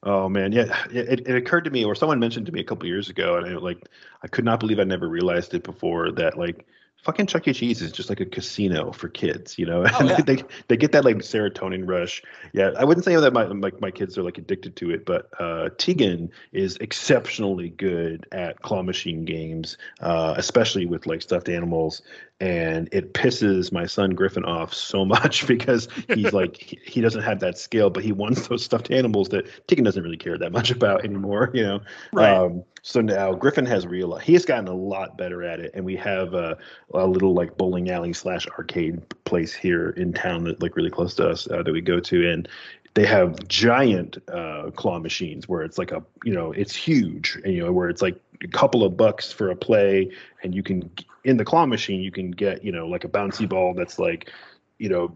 [0.04, 0.84] Oh man, yeah.
[0.90, 3.46] It, it occurred to me, or someone mentioned to me a couple years ago, and
[3.46, 3.88] I like
[4.22, 6.66] I could not believe I never realized it before that like
[7.04, 7.52] fucking Chuck E.
[7.52, 9.86] Cheese is just like a casino for kids, you know.
[9.86, 10.20] Oh, yeah.
[10.20, 12.22] they they get that like serotonin rush.
[12.52, 15.28] Yeah, I wouldn't say that my like my kids are like addicted to it, but
[15.38, 22.02] uh, Tegan is exceptionally good at claw machine games, uh, especially with like stuffed animals.
[22.44, 27.22] And it pisses my son Griffin off so much because he's like he, he doesn't
[27.22, 30.52] have that skill, but he wants those stuffed animals that Tegan doesn't really care that
[30.52, 31.80] much about anymore, you know.
[32.12, 32.36] Right.
[32.36, 35.86] Um, so now Griffin has realized he has gotten a lot better at it, and
[35.86, 36.58] we have a,
[36.92, 41.14] a little like bowling alley slash arcade place here in town that like really close
[41.14, 42.46] to us uh, that we go to, and
[42.94, 47.52] they have giant uh, claw machines where it's like a you know it's huge, and
[47.52, 50.10] you know where it's like a couple of bucks for a play,
[50.42, 50.90] and you can
[51.24, 54.30] in the claw machine you can get you know like a bouncy ball that's like
[54.78, 55.12] you know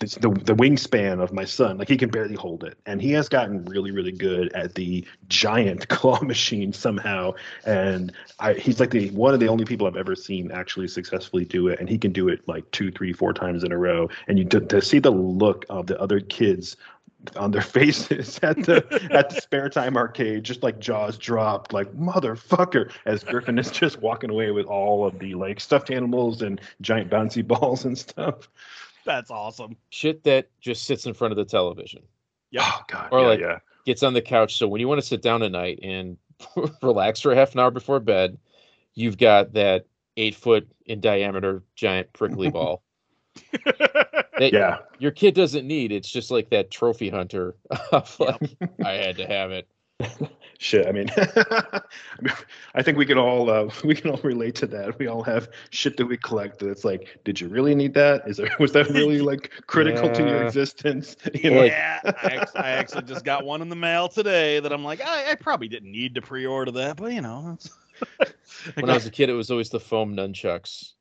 [0.00, 0.06] the
[0.44, 2.78] the wingspan of my son like he can barely hold it.
[2.86, 7.34] And he has gotten really really good at the giant claw machine somehow
[7.64, 11.44] and I, he's like the one of the only people i've ever seen actually successfully
[11.44, 14.08] do it and he can do it like two three four times in a row.
[14.28, 16.76] And you to, to see the look of the other kids
[17.36, 21.92] on their faces at the at the spare time arcade just like jaws dropped like
[21.94, 26.60] motherfucker as griffin is just walking away with all of the like stuffed animals and
[26.80, 28.48] giant bouncy balls and stuff
[29.04, 29.76] That's awesome.
[29.90, 32.02] Shit that just sits in front of the television.
[32.52, 32.62] Yep.
[32.64, 33.08] Oh god.
[33.10, 33.58] Or yeah, like- yeah.
[33.84, 34.56] gets on the couch.
[34.58, 36.16] So when you want to sit down at night and
[36.82, 38.38] relax for half an hour before bed,
[38.94, 39.86] you've got that
[40.16, 42.82] eight foot in diameter giant prickly ball.
[44.42, 44.78] That Yeah.
[44.98, 45.92] your kid doesn't need.
[45.92, 47.54] It's just like that trophy hunter.
[47.92, 49.68] of like, I had to have it.
[50.58, 50.86] Shit.
[50.86, 51.08] I mean,
[52.74, 54.98] I think we can all uh, we can all relate to that.
[54.98, 58.22] We all have shit that we collect that it's like, did you really need that?
[58.28, 61.16] Is there was that really like critical to your existence?
[61.34, 61.64] You know?
[61.64, 65.32] Yeah, I, I actually just got one in the mail today that I'm like, I,
[65.32, 67.58] I probably didn't need to pre-order that, but you know.
[68.74, 70.92] When I was a kid, it was always the foam nunchucks.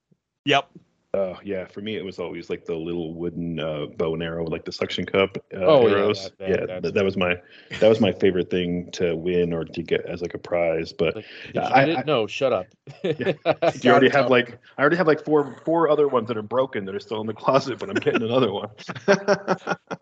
[0.45, 0.69] yep,
[1.13, 4.45] Oh yeah, for me it was always like the little wooden uh, bow and arrow,
[4.45, 7.35] like the suction cup uh, Oh, yeah, that- that- yeah, that, that was my
[7.81, 10.93] that was my favorite thing to win or to get as like a prize.
[10.93, 11.97] But Like, did Yeah, you I- get it?
[11.97, 12.67] I- no, shut up.
[13.03, 16.85] you already have like I already have like four four other ones that are broken
[16.85, 18.69] that are still in the closet, but I'm getting another one.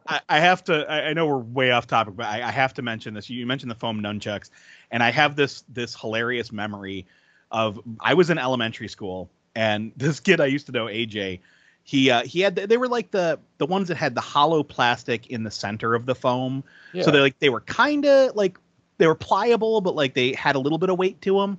[0.08, 0.86] I, I have to.
[0.88, 3.32] I, I know we're way off topic, but I, I have to mention this.
[3.32, 4.52] You mentioned the foam nunchucks,
[4.92, 7.08] and I have this this hilarious memory
[7.52, 11.40] of I was in elementary school, and this kid I used to know, AJ.
[11.84, 15.28] He uh, he had they were like the the ones that had the hollow plastic
[15.28, 16.64] in the center of the foam,
[16.94, 17.04] Yeah.
[17.04, 18.60] so they like they were kind of like
[19.00, 21.58] they were pliable, but like they had a little bit of weight to them.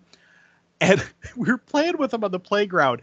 [0.81, 1.05] And
[1.37, 3.03] we were playing with him on the playground,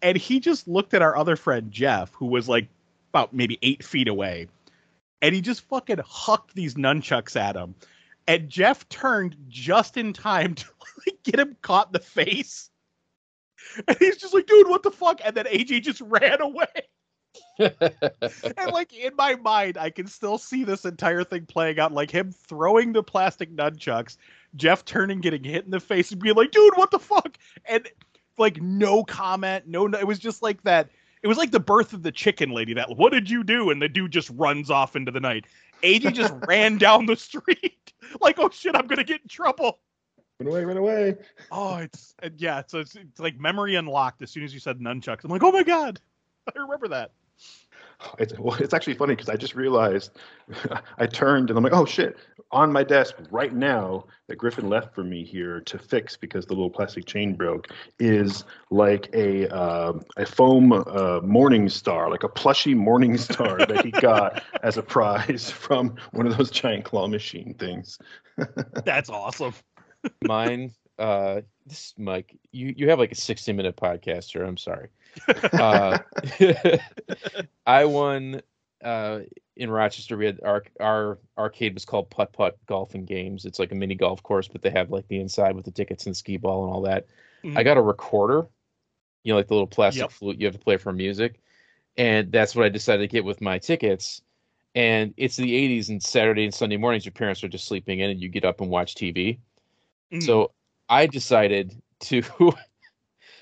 [0.00, 2.68] and he just looked at our other friend Jeff, who was like
[3.10, 4.48] about maybe eight feet away,
[5.20, 7.74] and he just fucking hucked these nunchucks at him.
[8.28, 10.64] And Jeff turned just in time to
[11.06, 12.70] like, get him caught in the face.
[13.88, 15.20] And he's just like, dude, what the fuck?
[15.24, 16.66] And then AJ just ran away.
[17.58, 22.10] and like in my mind, I can still see this entire thing playing out, like
[22.10, 24.16] him throwing the plastic nunchucks,
[24.56, 27.88] Jeff turning, getting hit in the face, and being like, "Dude, what the fuck?" And
[28.38, 29.98] like no comment, no, no.
[29.98, 30.90] It was just like that.
[31.22, 32.74] It was like the birth of the chicken lady.
[32.74, 33.70] That what did you do?
[33.70, 35.46] And the dude just runs off into the night.
[35.82, 39.78] AJ just ran down the street like, "Oh shit, I'm gonna get in trouble."
[40.40, 41.16] Run away, run away.
[41.50, 42.62] Oh, it's yeah.
[42.66, 45.24] So it's, it's like memory unlocked as soon as you said nunchucks.
[45.24, 46.00] I'm like, oh my god,
[46.56, 47.12] I remember that.
[48.18, 50.18] It's, well, it's actually funny because I just realized
[50.98, 52.16] I turned and I'm like, oh shit,
[52.50, 56.52] on my desk right now that Griffin left for me here to fix because the
[56.52, 57.68] little plastic chain broke
[57.98, 63.84] is like a uh, a foam uh, morning star, like a plushy morning star that
[63.84, 67.98] he got as a prize from one of those giant claw machine things.
[68.84, 69.54] That's awesome.
[70.22, 74.44] Mine, uh, this Mike, you you have like a 60 minute podcast here.
[74.44, 74.88] I'm sorry.
[75.52, 75.98] Uh,
[77.66, 78.42] I won
[78.82, 79.20] uh,
[79.56, 80.16] in Rochester.
[80.16, 83.44] We had our our arcade was called Putt Putt Golf and Games.
[83.44, 86.06] It's like a mini golf course, but they have like the inside with the tickets
[86.06, 87.06] and skee ball and all that.
[87.44, 87.58] Mhm.
[87.58, 88.46] I got a recorder,
[89.24, 90.10] you know, like the little plastic Yep.
[90.10, 91.40] flute you have to play for music,
[91.96, 94.22] and that's what I decided to get with my tickets.
[94.74, 98.10] And it's the 80s, and Saturday and Sunday mornings, your parents are just sleeping in,
[98.10, 99.38] and you get up and watch TV.
[100.12, 100.52] Mm, So
[100.88, 102.22] I decided to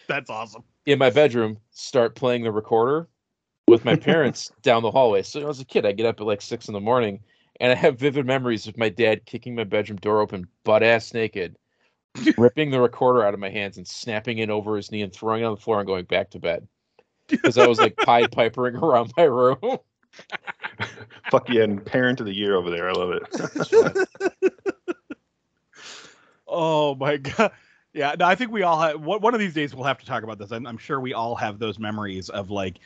[0.08, 0.64] that's awesome.
[0.86, 3.08] in my bedroom start playing the recorder
[3.66, 5.22] with my parents down the hallway.
[5.22, 7.20] So as a kid, I get up at like six in the morning
[7.60, 11.12] and I have vivid memories of my dad kicking my bedroom door open, butt ass
[11.12, 11.56] naked,
[12.38, 15.42] ripping the recorder out of my hands and snapping it over his knee and throwing
[15.42, 16.66] it on the floor and going back to bed.
[17.28, 19.78] Because I was like Pied Pipering around my room.
[21.30, 22.88] Fuck yeah, and parent of the year over there.
[22.88, 24.59] I love it.
[26.50, 27.52] Oh my god.
[27.92, 29.00] Yeah, no, I think we all have.
[29.00, 30.52] One of these days we'll have to talk about this.
[30.52, 32.78] I'm, I'm sure we all have those memories of like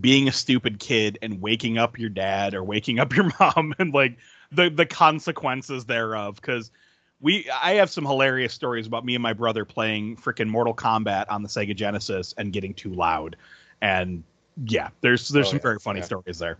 [0.00, 3.94] being a stupid kid and waking up your dad or waking up your mom and
[3.94, 4.16] like
[4.50, 6.36] the the consequences thereof.
[6.36, 6.72] Because
[7.20, 11.26] we, I have some hilarious stories about me and my brother playing freaking Mortal Kombat
[11.28, 13.36] on the Sega Genesis and getting too loud.
[13.80, 14.24] And
[14.66, 16.04] yeah, there's there's Oh, some yeah, very funny yeah.
[16.06, 16.58] stories there.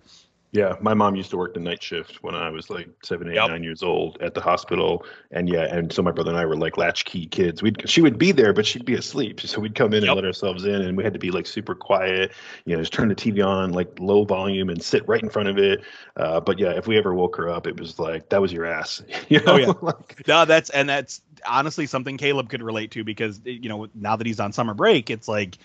[0.51, 3.35] Yeah, my mom used to work the night shift when I was like seven, eight,
[3.35, 3.51] Yep.
[3.51, 6.57] nine years old at the hospital, and yeah, and so my brother and I were
[6.57, 7.63] like latchkey kids.
[7.63, 10.09] We'd she would be there, but she'd be asleep, so we'd come in Yep.
[10.09, 12.33] and let ourselves in, and we had to be like super quiet,
[12.65, 15.51] you know, just turn the TV on like low volume and sit right in front
[15.51, 15.83] of it.
[16.17, 18.65] Uh, but yeah, if we ever woke her up, it was like that was your
[18.65, 19.03] ass.
[19.29, 19.53] you know?
[19.53, 19.73] Oh, yeah.
[19.83, 24.17] Like, No, that's and that's honestly something Caleb could relate to because you know now
[24.17, 25.59] that he's on summer break, it's like,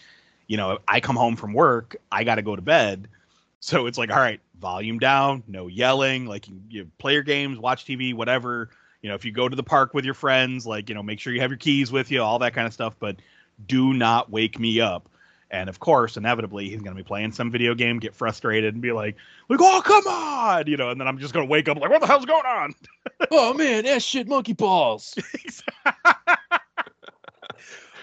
[0.47, 3.07] you know, I come home from work, I got to go to bed,
[3.63, 7.57] so it's like, all right, volume down, no yelling, like you, you play your games,
[7.57, 8.69] watch TV, whatever.
[9.01, 11.21] You know, if you go to the park with your friends, like you know, make
[11.21, 13.21] sure you have your keys with you, all that kind of stuff, but
[13.65, 15.07] do not wake me up.
[15.49, 18.81] And of course, inevitably, he's going to be playing some video game, get frustrated, and
[18.81, 19.15] be like,
[19.47, 21.89] "Like, oh, come on!" You know, and then I'm just going to wake up like,
[21.89, 22.75] "What the hell's going on?"
[23.31, 25.15] oh man, that shit monkey balls.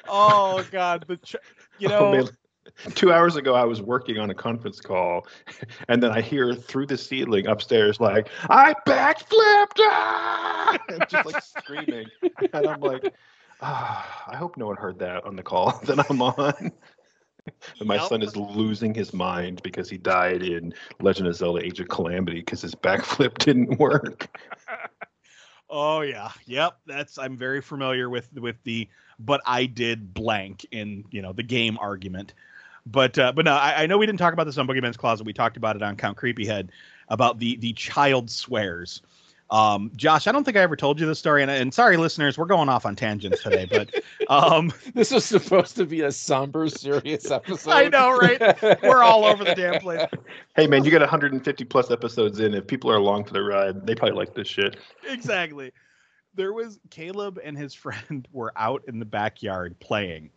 [0.09, 1.37] oh God, the ch-
[1.79, 2.29] you know, oh, man.
[2.95, 5.27] Two hours ago, I was working on a conference call,
[5.89, 9.81] and then I hear through the ceiling upstairs, like, I backflipped!
[9.81, 10.79] Ah!
[10.89, 12.11] And just like screaming.
[12.53, 13.13] And I'm like,
[13.61, 16.73] ah, I hope no one heard that on the call that I'm on.
[17.79, 18.03] And my Yep.
[18.03, 22.41] son is losing his mind because he died in Legend of Zelda Age of Calamity
[22.41, 24.29] because his backflip didn't work.
[25.69, 26.79] Oh yeah, yep.
[26.87, 28.89] That's I'm very familiar with with the
[29.19, 32.35] but I did blank in you know the game argument.
[32.87, 35.25] But uh, but no, I, I know we didn't talk about this on Boogeyman's Closet.
[35.25, 36.71] We talked about it on Count Creepyhead
[37.09, 39.03] about the the child swears.
[39.51, 42.39] Um, Josh, I don't think I ever told you this story, and, and sorry, listeners,
[42.39, 43.67] we're going off on tangents today.
[43.69, 43.93] But
[44.29, 47.71] um, This was supposed to be a somber, serious episode.
[47.71, 48.41] I know, right?
[48.83, 50.07] we're all over the damn place.
[50.55, 52.55] Hey man, you got 150 plus episodes in.
[52.55, 54.77] If people are along for the ride, they probably like this shit.
[55.05, 55.73] exactly.
[56.35, 60.31] There was Caleb and his friend were out in the backyard playing.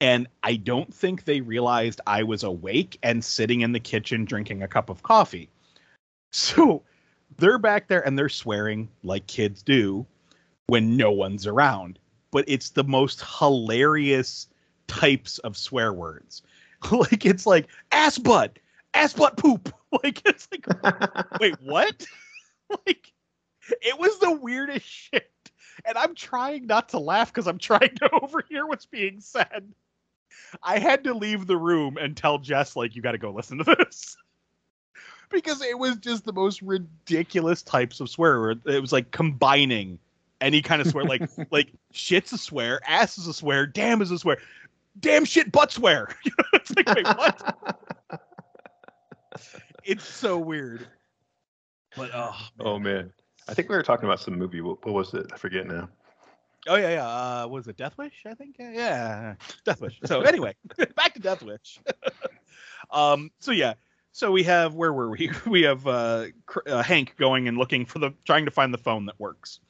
[0.00, 4.62] And I don't think they realized I was awake and sitting in the kitchen drinking
[4.62, 5.50] a cup of coffee.
[6.30, 6.82] So
[7.36, 10.06] they're back there and they're swearing like kids do
[10.68, 11.98] when no one's around.
[12.30, 14.46] But it's the most hilarious
[14.86, 16.42] types of swear words.
[16.92, 18.58] like it's like ass butt,
[18.94, 19.72] ass butt poop.
[20.04, 20.66] Like it's like
[21.40, 22.04] wait, what?
[22.86, 23.10] like
[23.80, 25.32] it was the weirdest shit.
[25.86, 29.72] And I'm trying not to laugh because I'm trying to overhear what's being said.
[30.62, 33.58] I had to leave the room and tell Jess, like, you got to go listen
[33.58, 34.16] to this.
[35.30, 38.40] because it was just the most ridiculous types of swear.
[38.40, 38.62] word.
[38.66, 39.98] It was like combining
[40.40, 44.10] any kind of swear, like like shit's a swear, ass is a swear, damn is
[44.10, 44.38] a swear,
[45.00, 46.08] damn shit butt swear.
[46.52, 47.80] it's like, wait, what?
[49.84, 50.86] it's so weird.
[51.96, 53.12] But oh, Oh man,
[53.48, 54.60] I think we were talking about some movie.
[54.60, 55.26] What, what was it?
[55.32, 55.88] I forget now.
[56.68, 57.08] Oh yeah, yeah.
[57.08, 58.24] Uh, what it Death Wish?
[58.26, 58.56] I think.
[58.58, 59.34] Yeah, yeah,
[59.64, 59.98] Death Wish.
[60.04, 60.54] So anyway,
[60.96, 61.80] back to Death Wish.
[62.90, 63.30] um.
[63.40, 63.74] So yeah.
[64.12, 65.30] So we have where were we?
[65.46, 66.26] We have uh,
[66.66, 69.60] uh, Hank going and looking for the trying to find the phone that works.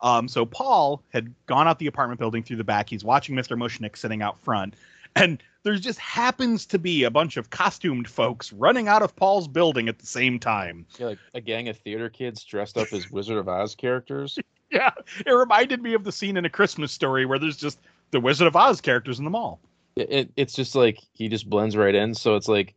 [0.00, 0.28] Um.
[0.28, 2.88] So Paul had gone out the apartment building through the back.
[2.88, 3.56] He's watching Mr.
[3.56, 4.74] Mushnik sitting out front,
[5.16, 9.48] and there just happens to be a bunch of costumed folks running out of Paul's
[9.48, 10.86] building at the same time.
[10.98, 14.38] Yeah, like a gang of theater kids dressed up as Wizard of Oz characters.
[14.70, 14.90] Yeah,
[15.26, 17.78] it reminded me of the scene in A Christmas Story where there's just
[18.10, 19.60] the Wizard of Oz characters in the mall.
[19.96, 22.14] It, it, it's just like he just blends right in.
[22.14, 22.74] So it's like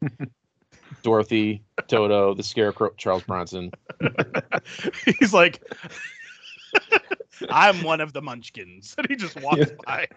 [1.03, 3.71] Dorothy, Toto, the Scarecrow, Charles Bronson.
[5.19, 5.61] He's like,
[7.49, 8.95] I'm one of the munchkins.
[8.97, 9.75] And he just walks Yeah.
[9.85, 10.07] by.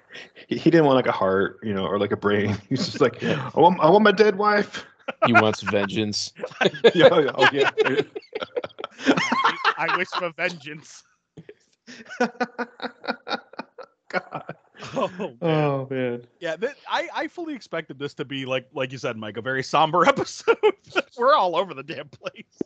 [0.49, 2.57] He, he didn't want like a heart, you know, or like a brain.
[2.69, 4.85] He's just like, I want, I want my dead wife.
[5.27, 6.33] He wants vengeance.
[6.95, 7.71] yeah, oh, yeah.
[9.77, 11.03] I wish for vengeance.
[14.09, 14.55] God.
[14.97, 15.37] Oh, man.
[15.41, 16.23] Oh man.
[16.41, 19.43] Yeah, th- I, I fully expected this to be like like you said, Mike, a
[19.43, 20.57] very somber episode.
[21.19, 22.63] We're all over the damn place.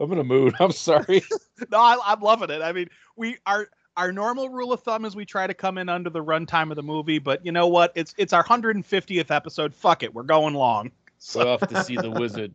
[0.00, 0.54] I'm in a mood.
[0.60, 1.22] I'm sorry.
[1.70, 2.62] No, I, I'm loving it.
[2.62, 3.68] I mean, we are.
[3.96, 6.76] our normal rule of thumb is we try to come in under the runtime of
[6.76, 7.92] the movie, but you know what?
[7.94, 9.74] It's it's our 150th episode.
[9.74, 10.90] Fuck it, we're going long.
[11.18, 12.54] So off to see the wizard.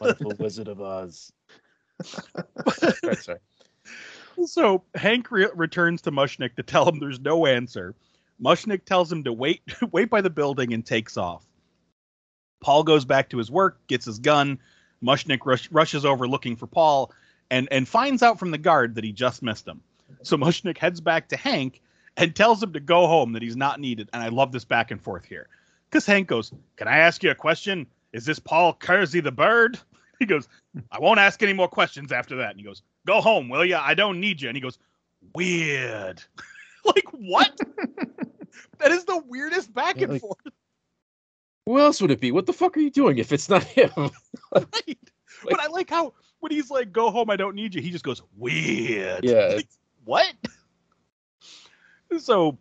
[0.00, 1.32] Wonderful Wizard of Oz.
[2.02, 3.38] Sorry, sorry.
[4.46, 7.94] So Hank re- returns to Mushnik to tell him there's no answer.
[8.42, 9.62] Mushnik tells him to wait
[9.92, 11.44] wait by the building and takes off.
[12.60, 14.58] Paul goes back to his work, gets his gun.
[15.02, 17.12] Mushnik rush, rushes over looking for Paul
[17.50, 19.80] and and finds out from the guard that he just missed him.
[20.22, 21.80] So Mushnik heads back to Hank
[22.16, 24.10] and tells him to go home that he's not needed.
[24.12, 25.48] And I love this back and forth here.
[25.88, 27.86] Because Hank goes, Can I ask you a question?
[28.12, 29.78] Is this Paul Kersey the bird?
[30.18, 30.48] He goes,
[30.90, 32.50] I won't ask any more questions after that.
[32.50, 33.80] And he goes, Go home, will ya?
[33.82, 34.50] I don't need you.
[34.50, 34.78] And he goes,
[35.34, 36.22] Weird.
[36.84, 37.58] like, what?
[38.78, 40.36] that is the weirdest back Yeah, and like- forth.
[41.64, 42.32] Who else would it be?
[42.32, 43.90] What the fuck are you doing if it's not him?
[44.52, 44.98] Right.
[45.44, 48.04] but I like how when he's like, Go home, I don't need you, he just
[48.04, 49.24] goes, Weird.
[49.24, 49.54] Yeah.
[49.56, 49.68] Like,
[50.04, 50.34] what?
[52.18, 52.58] So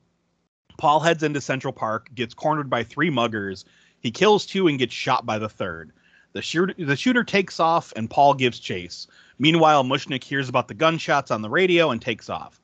[0.78, 3.66] Paul heads into Central Park, gets cornered by three muggers.
[4.00, 5.92] He kills two and gets shot by the third.
[6.32, 9.08] The shooter, the shooter takes off, and Paul gives chase.
[9.40, 12.60] Meanwhile, Mushnik hears about the gunshots on the radio and takes off.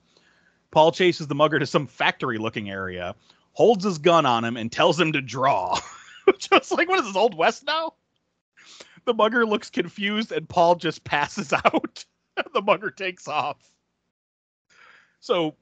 [0.71, 3.15] Paul chases the mugger to some factory-looking area,
[3.51, 5.77] holds his gun on him, and tells him to draw.
[6.39, 7.93] just like, what is this, Old West now?
[9.05, 12.05] The mugger looks confused, and Paul just passes out.
[12.53, 13.57] the mugger takes off.
[15.19, 15.55] So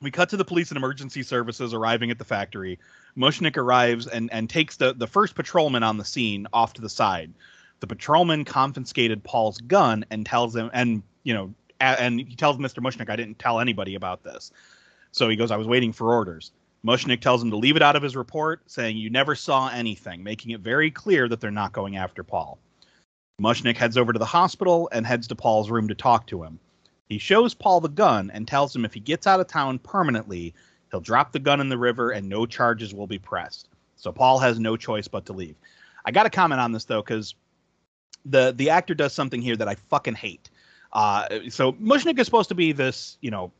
[0.00, 2.78] we cut to the police and emergency services arriving at the factory.
[3.16, 6.88] Mushnik arrives and, and takes the, the first patrolman on the scene off to the
[6.88, 7.32] side.
[7.84, 12.82] The patrolman confiscated Paul's gun and tells him, and you know, and he tells Mr.
[12.82, 14.52] Mushnik, I didn't tell anybody about this.
[15.12, 16.52] So he goes, I was waiting for orders.
[16.82, 20.24] Mushnik tells him to leave it out of his report, saying you never saw anything,
[20.24, 22.58] making it very clear that they're not going after Paul.
[23.38, 26.58] Mushnik heads over to the hospital and heads to Paul's room to talk to him.
[27.10, 30.54] He shows Paul the gun and tells him if he gets out of town permanently,
[30.90, 33.68] he'll drop the gun in the river and no charges will be pressed.
[33.96, 35.56] So Paul has no choice but to leave.
[36.06, 37.34] I got to comment on this though because
[38.24, 40.50] the the actor does something here that I fucking hate.
[40.92, 43.50] Uh, so Mushnik is supposed to be this, you know,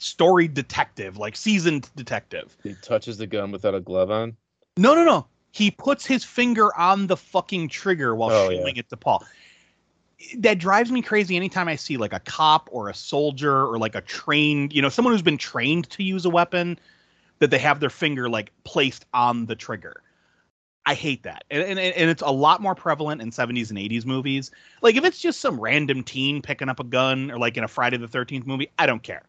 [0.00, 2.56] story detective, like seasoned detective.
[2.62, 4.36] He touches the gun without a glove on.
[4.76, 5.26] No, no, no.
[5.52, 8.58] He puts his finger on the fucking trigger while Oh, yeah.
[8.60, 9.24] showing it to Paul.
[10.38, 13.94] That drives me crazy anytime I see like a cop or a soldier or like
[13.94, 16.78] a trained, you know, someone who's been trained to use a weapon
[17.38, 20.01] that they have their finger like placed on the trigger.
[20.84, 21.44] I hate that.
[21.50, 24.50] And, and, and it's a lot more prevalent in 70s and 80s movies.
[24.80, 27.68] Like if it's just some random teen picking up a gun or like in a
[27.68, 29.22] Friday the 13th movie, I don't care.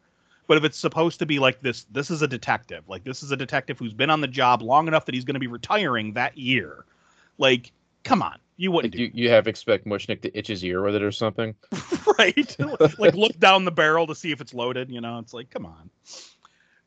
[0.48, 2.84] But if it's supposed to be like this, this is a detective.
[2.88, 5.36] Like this is a detective who's been on the job long enough that he's going
[5.36, 6.86] to be retiring that year.
[7.38, 7.72] Like,
[8.04, 10.96] come on, you wouldn't Like you, you have expect Mushnik to itch his ear with
[10.96, 11.56] it or something.
[12.20, 12.56] right.
[13.00, 14.90] like look down the barrel to see if it's loaded.
[14.90, 15.90] You know, it's like, come on.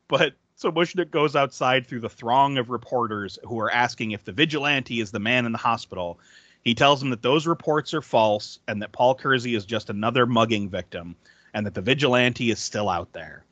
[0.07, 4.31] But so Mushnik goes outside through the throng of reporters who are asking if the
[4.31, 6.19] vigilante is the man in the hospital.
[6.63, 10.25] He tells them that those reports are false and that Paul Kersey is just another
[10.25, 11.15] mugging victim
[11.53, 13.45] and that the vigilante is still out there.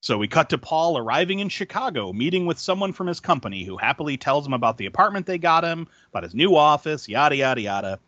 [0.00, 3.76] So we cut to Paul arriving in Chicago, meeting with someone from his company who
[3.76, 7.60] happily tells him about the apartment they got him, about his new office, yada, yada,
[7.60, 8.00] yada.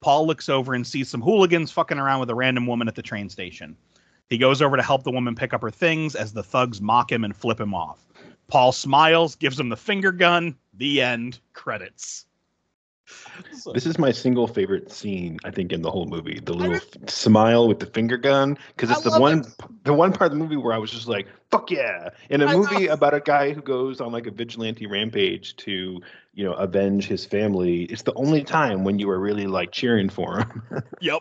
[0.00, 3.02] Paul looks over and sees some hooligans fucking around with a random woman at the
[3.02, 3.76] train station.
[4.32, 7.12] He goes over to help the woman pick up her things as the thugs mock
[7.12, 7.98] him and flip him off.
[8.48, 10.56] Paul smiles, gives him the finger gun.
[10.72, 11.38] The end.
[11.52, 12.24] Credits.
[13.52, 16.40] So- This is my single favorite scene, I think, in the whole movie.
[16.42, 19.48] The little f- smile with the finger gun, because I it's the one, it.
[19.84, 22.46] the one part of the movie where I was just like, "Fuck yeah!" In a
[22.46, 22.94] I movie know.
[22.94, 26.00] about a guy who goes on like a vigilante rampage to,
[26.32, 27.82] you know, avenge his family.
[27.82, 30.62] It's the only time when you are really like cheering for him.
[31.02, 31.20] yep.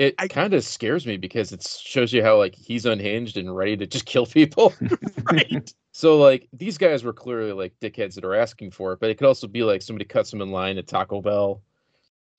[0.00, 3.76] It kind of scares me because it shows you how like he's unhinged and ready
[3.76, 4.72] to just kill people.
[5.30, 5.72] Right.
[5.92, 9.18] so like these guys were clearly like dickheads that are asking for it, but it
[9.18, 11.60] could also be like somebody cuts them in line at Taco Bell.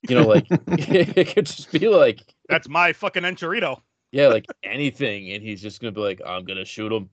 [0.10, 3.80] You know, like it could just be like That's my fucking enchilito.
[4.12, 7.10] yeah, like anything, and he's just gonna be like, I'm gonna shoot him.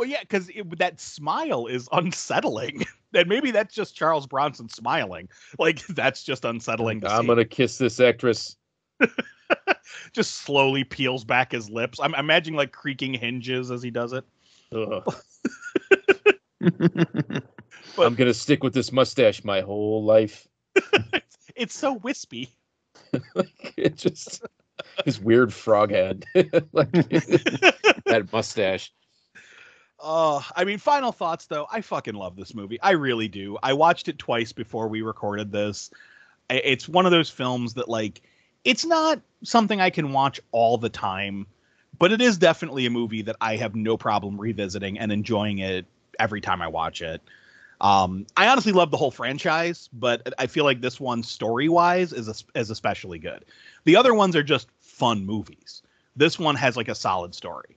[0.00, 2.86] Well, yeah, because that smile is unsettling.
[3.14, 5.28] and maybe that's just Charles Bronson smiling.
[5.58, 7.02] Like that's just unsettling.
[7.02, 8.56] To I'm gonna kiss this actress.
[10.14, 12.00] just slowly peels back his lips.
[12.00, 14.24] I'm imagining like creaking hinges as he does it.
[14.70, 15.04] But-
[17.98, 20.48] I'm gonna stick with this mustache my whole life.
[21.56, 22.48] It's so wispy.
[23.76, 24.46] it just
[25.04, 26.24] his weird frog head,
[26.72, 28.90] like that mustache.
[30.02, 31.66] Uh, I mean, final thoughts though.
[31.70, 32.80] I fucking love this movie.
[32.80, 33.58] I really do.
[33.62, 35.90] I watched it twice before we recorded this.
[36.48, 38.22] It's one of those films that like
[38.64, 41.46] it's not something I can watch all the time,
[41.98, 45.86] but it is definitely a movie that I have no problem revisiting and enjoying it
[46.18, 47.20] every time I watch it.
[47.80, 52.12] Um, I honestly love the whole franchise, but I feel like this one story wise
[52.12, 53.44] is es- is especially good.
[53.84, 55.82] The other ones are just fun movies.
[56.16, 57.76] This one has like a solid story.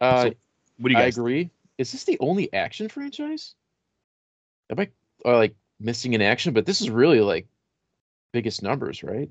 [0.00, 0.34] Uh, So,
[0.78, 1.18] What do you I guys?
[1.18, 1.50] agree.
[1.78, 3.54] Is this the only action franchise?
[4.70, 4.88] Am I
[5.24, 6.52] or like missing an action?
[6.54, 7.46] But this is really like
[8.32, 9.28] biggest numbers, right?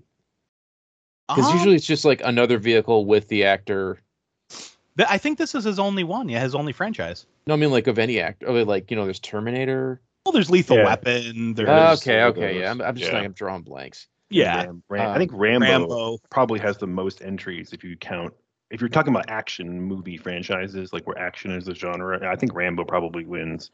[1.28, 4.00] Because Um, usually it's just like another vehicle with the actor.
[4.98, 6.30] Th- I think this is his only one.
[6.30, 7.26] Yeah, his only franchise.
[7.48, 8.48] No, I mean like of any actor.
[8.48, 10.02] Or like you know, there's Terminator.
[10.26, 10.86] Well, there's Lethal Yeah.
[10.86, 11.54] Weapon.
[11.54, 12.72] There's There's okay, some okay, yeah.
[12.72, 13.18] I'm, I'm just yeah.
[13.18, 14.08] like I'm drawing blanks.
[14.32, 16.18] yeah, Ram- Ram- I Um, think Rambo, Rambo.
[16.32, 18.34] probably has the most entries if you count.
[18.72, 22.54] If you're talking about action movie franchises, like where action is the genre, I think
[22.56, 23.72] Rambo probably wins.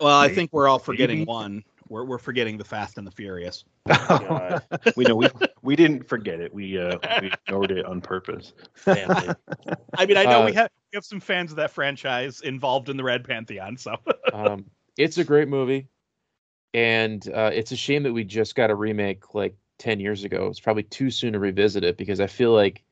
[0.00, 1.28] Well, I Maybe- think we're all forgetting maybe.
[1.28, 1.64] one.
[1.88, 3.64] We're we're forgetting the Fast and the Furious.
[3.86, 4.62] God.
[4.96, 5.28] we know we
[5.60, 6.54] we didn't forget it.
[6.54, 8.52] We uh we ignored it on purpose.
[8.74, 9.28] Family.
[9.98, 12.88] I mean, I know we Uh, have we have some fans of that franchise involved
[12.88, 13.76] in the Red Pantheon.
[13.76, 13.96] So
[14.32, 14.64] um,
[14.96, 15.88] it's a great movie,
[16.72, 20.46] and uh, it's a shame that we just got a remake like ten years ago.
[20.46, 22.82] It's probably too soon to revisit it because I feel like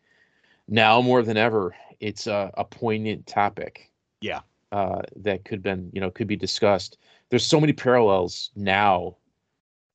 [0.70, 3.90] now more than ever, it's a, a poignant topic.
[4.22, 4.40] Yeah.
[4.72, 6.96] uh, that could been you know could be discussed.
[7.28, 9.16] There's so many parallels now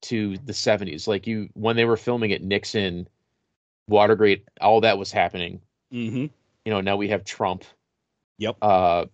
[0.02, 1.08] to the '70s.
[1.08, 3.08] Like you when they were filming it, Nixon,
[3.88, 5.60] Watergate, all that was happening.
[5.92, 6.30] Mhm.
[6.64, 7.64] You know, now we have Trump.
[8.38, 8.56] Yep.
[8.60, 9.06] Uh,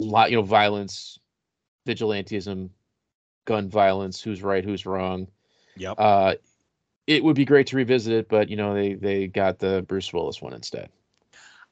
[0.00, 1.18] lot you know violence,
[1.86, 2.70] vigilantism,
[3.44, 4.22] gun violence.
[4.22, 4.64] Who's right?
[4.64, 5.28] Who's wrong?
[5.76, 5.94] Yep.
[5.98, 6.34] Uh,
[7.06, 10.12] it would be great to revisit it, but you know they they got the Bruce
[10.12, 10.88] Willis one instead.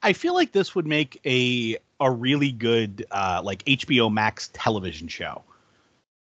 [0.03, 5.09] I feel like this would make a a really good uh, like HBO Max television
[5.09, 5.43] show.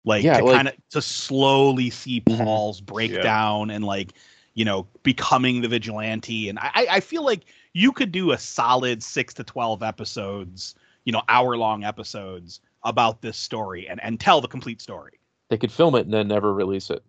[0.05, 2.45] Like Yeah, to like- kind of to slowly see Mhm.
[2.45, 4.13] Paul's breakdown and like
[4.55, 7.45] you know becoming the vigilante, and I I- I feel like
[7.75, 10.75] you could do a solid six to twelve episodes,
[11.05, 15.19] you know, hour long episodes about this story and and tell the complete story.
[15.51, 17.03] They could film it and then never release it.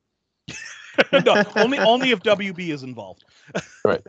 [1.25, 3.25] no, only only if WB is involved.
[3.85, 4.01] Right.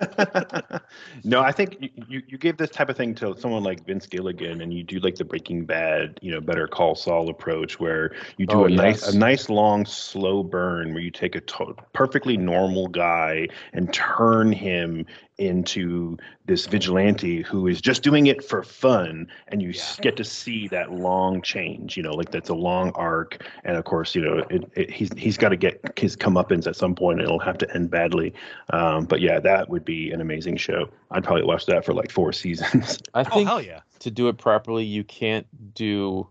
[1.24, 4.04] no, I think you, you you give this type of thing to someone like Vince
[4.04, 8.10] Gilligan, and you do like the Breaking Bad, you know, Better Call Saul approach, where
[8.36, 11.76] you do Oh, a nice a nice long slow burn, where you take a to-
[11.92, 15.06] perfectly normal guy and turn him
[15.40, 20.24] into this vigilante who is just doing it for fun, and you s- get to
[20.24, 21.96] see that long change.
[21.96, 25.10] You know, like that's a long arc, and of course, you know, it, it, he's
[25.16, 27.18] he's got to get his comeuppance at some point.
[27.20, 28.32] And it'll have to end badly.
[28.72, 30.88] Um, but yeah, that would be an amazing show.
[31.10, 33.00] I'd probably watch that for like four seasons.
[33.14, 33.80] I Oh think hell yeah!
[34.00, 36.28] to do it properly, you can't do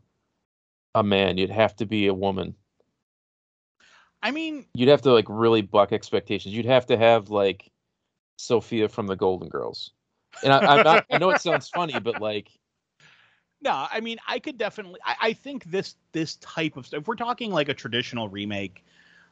[0.96, 1.38] a man.
[1.38, 2.56] You'd have to be a woman.
[4.22, 6.54] I mean, You'd have to like really buck expectations.
[6.54, 7.72] You'd have to have like
[8.40, 9.92] Sophia from the Golden Girls.
[10.44, 11.06] And I, I'm not.
[11.12, 12.50] I know it sounds funny, but like,
[13.62, 15.00] No, I mean, I could definitely.
[15.06, 17.02] I, I think this this type of stuff.
[17.02, 18.84] If we're talking like a traditional remake,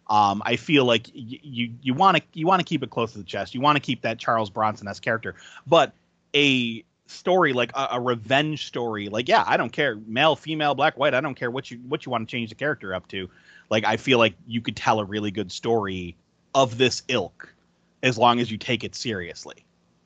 [0.07, 3.17] um, I feel like you you want to you want to keep it close to
[3.17, 3.55] the chest.
[3.55, 5.35] You want to keep that Charles Bronson s character,
[5.65, 5.93] but
[6.35, 10.97] a story like a, a revenge story, like yeah, I don't care, male, female, black,
[10.97, 11.13] white.
[11.13, 13.29] I don't care what you what you want to change the character up to.
[13.69, 16.15] Like I feel like you could tell a really good story
[16.53, 17.53] of this ilk,
[18.03, 19.65] as long as you take it seriously.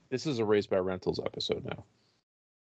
[0.10, 1.84] this is a Raised by Rentals episode now.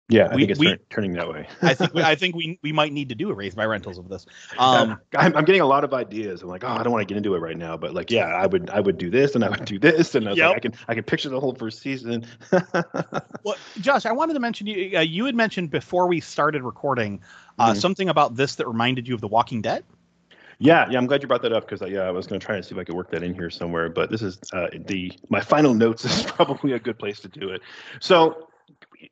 [0.09, 1.48] Yeah, I We- think it's we- turn- turning that way.
[1.62, 3.98] I think we, I think we we might need to do a raise by rentals
[3.98, 4.24] of this.
[4.57, 6.43] Um, I'm, I'm getting a lot of ideas.
[6.43, 8.27] I'm like, oh, I don't want to get into it right now, but like, yeah,
[8.27, 10.48] I would, I would do this, and I would do this, and I was Yep.
[10.48, 12.24] like, I can, I can picture the whole first season.
[13.43, 14.97] well, Josh, I wanted to mention you.
[14.97, 17.20] Uh, you had mentioned before we started recording
[17.59, 17.81] uh, Mhm.
[17.81, 19.82] something about this that reminded you of The Walking Dead.
[20.59, 22.57] Yeah, yeah, I'm glad you brought that up because, yeah, I was going to try
[22.57, 25.12] and see if I could work that in here somewhere, but this is uh, the
[25.28, 27.62] my final notes is probably a good place to do it.
[28.01, 28.49] So.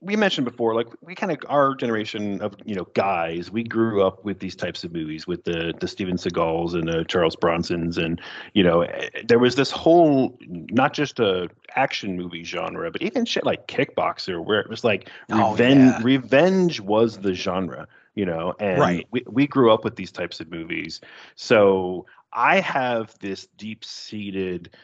[0.01, 4.03] We mentioned before, like we kind of our generation of you know guys, we grew
[4.03, 7.97] up with these types of movies, with the the Steven Seagals and the Charles Bronsons,
[7.99, 8.21] and
[8.55, 13.25] you know eh, there was this whole not just a action movie genre, but even
[13.25, 15.79] shit like Kickboxer, where it was like Oh, revenge.
[15.93, 16.01] yeah.
[16.03, 19.07] Revenge was the genre, you know, and Right.
[19.11, 21.01] we we grew up with these types of movies,
[21.35, 24.74] so I have this deep seated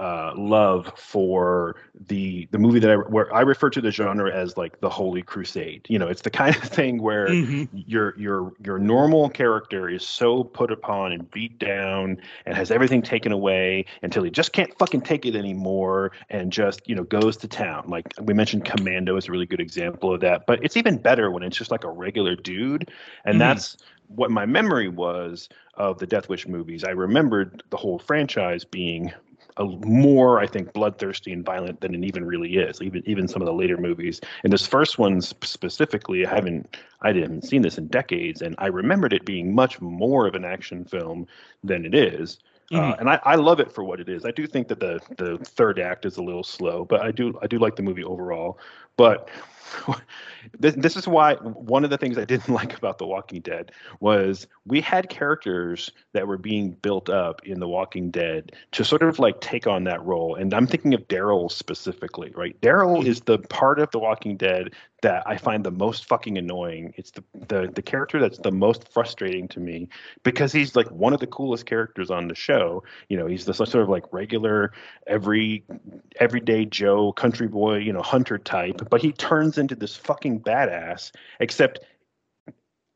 [0.00, 1.76] uh, love for
[2.08, 5.22] the the movie that I where I refer to the genre as like the Holy
[5.22, 5.86] Crusade.
[5.88, 7.68] You know, it's the kind of thing where Mhm.
[7.72, 13.02] your your your normal character is so put upon and beat down and has everything
[13.02, 17.36] taken away until he just can't fucking take it anymore and just you know goes
[17.36, 20.76] to town like we mentioned commando is a really good example of that but it's
[20.76, 22.90] even better when it's just like a regular dude
[23.24, 23.40] and Mhm.
[23.40, 23.76] that's
[24.08, 29.12] what my memory was of the death wish movies i remembered the whole franchise being
[29.56, 32.80] a more I think bloodthirsty and violent than it even really is.
[32.80, 34.20] Even even some of the later movies.
[34.44, 38.66] And this first one specifically, I haven't I didn't seen this in decades, and I
[38.66, 41.26] remembered it being much more of an action film
[41.62, 42.38] than it is.
[42.72, 43.00] Uh, Mhm.
[43.00, 44.24] and I, I love it for what it is.
[44.24, 47.36] I do think that the the third act is a little slow, but I do
[47.42, 48.58] I do like the movie overall.
[48.96, 49.28] But
[50.60, 53.72] this, this is why one of the things I didn't like about The Walking Dead
[53.98, 59.02] was we had characters that were being built up in The Walking Dead to sort
[59.02, 60.36] of like take on that role.
[60.36, 62.58] And I'm thinking of Daryl specifically, right?
[62.60, 64.70] Daryl is the part of The Walking Dead
[65.02, 66.92] that I find the most fucking annoying.
[66.96, 69.88] It's the, the the character that's the most frustrating to me
[70.22, 72.82] because he's like one of the coolest characters on the show.
[73.08, 74.72] You know, he's the sort of like regular,
[75.06, 75.64] every
[76.16, 78.82] everyday Joe, country boy, you know, hunter type.
[78.90, 81.12] But he turns into this fucking badass.
[81.38, 81.80] Except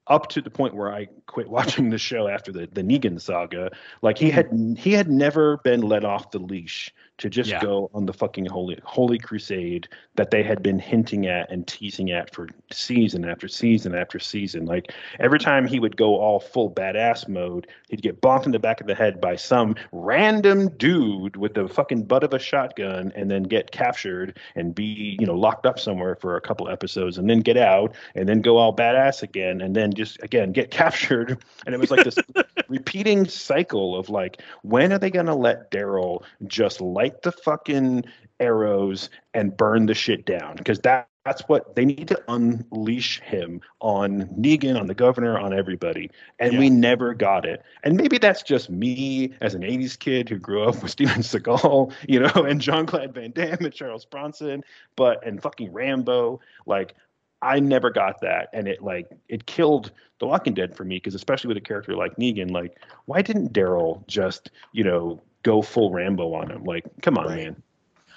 [0.06, 3.70] up to the point where I quit watching the show after the the Negan saga,
[4.02, 4.34] like he hmm.
[4.34, 7.60] had he had never been let off the leash to just Yeah.
[7.60, 12.10] go on the fucking holy holy crusade that they had been hinting at and teasing
[12.10, 14.66] at for season after season after season.
[14.66, 18.58] Like every time he would go all full badass mode, he'd get bonked in the
[18.58, 23.12] back of the head by some random dude with the fucking butt of a shotgun
[23.14, 27.16] and then get captured and be, you know, locked up somewhere for a couple episodes
[27.18, 30.70] and then get out and then go all badass again and then just again get
[30.72, 31.38] captured.
[31.66, 32.18] And it was like this
[32.68, 38.04] repeating cycle of like, when are they gonna let Daryl just light the fucking
[38.40, 40.56] arrows and burn the shit down?
[40.56, 45.54] Because that that's what they need to unleash him on Negan, on the governor, on
[45.54, 46.10] everybody.
[46.38, 47.62] And we never got it.
[47.82, 51.92] And maybe that's just me as an 80s kid who grew up with Steven Seagal,
[52.06, 54.62] you know, and John Claude Van Damme and Charles Bronson,
[54.96, 56.40] but and fucking Rambo.
[56.66, 56.94] Like
[57.40, 61.14] I never got that, and it like it killed The Walking Dead for me because
[61.14, 65.92] especially with a character like Negan, like why didn't Daryl just you know go full
[65.92, 66.64] Rambo on him?
[66.64, 67.36] Like, come on, Right.
[67.44, 67.62] man.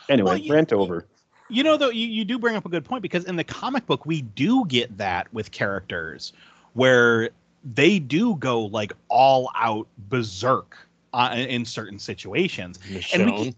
[0.10, 1.06] Anyway, Well, you- rant over.
[1.49, 3.86] You know, though, you, you do bring up a good point because in the comic
[3.86, 6.34] book, we do get that with characters
[6.74, 7.30] where
[7.64, 10.76] they do go like all out berserk
[11.14, 12.80] uh, in certain situations.
[13.14, 13.56] And we Michonne.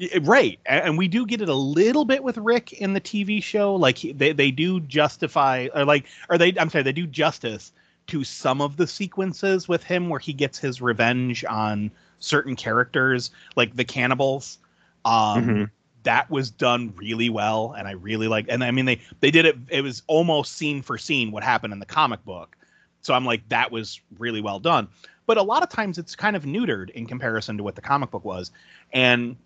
[0.00, 3.42] Y- Right, and we do get it a little bit with Rick in the TV
[3.42, 3.74] show.
[3.74, 7.72] Like they they do justify, or like, or they I'm sorry, they do justice
[8.08, 13.30] to some of the sequences with him where he gets his revenge on certain characters,
[13.56, 14.58] like the cannibals.
[15.04, 15.70] Um, Mhm.
[16.04, 18.46] That was done really well, and I really like.
[18.48, 19.56] And I mean, they they did it.
[19.68, 22.56] It was almost scene for scene what happened in the comic book.
[23.02, 24.88] So I'm like, that was really well done.
[25.26, 28.10] But a lot of times it's kind of neutered in comparison to what the comic
[28.10, 28.52] book was,
[28.92, 29.36] and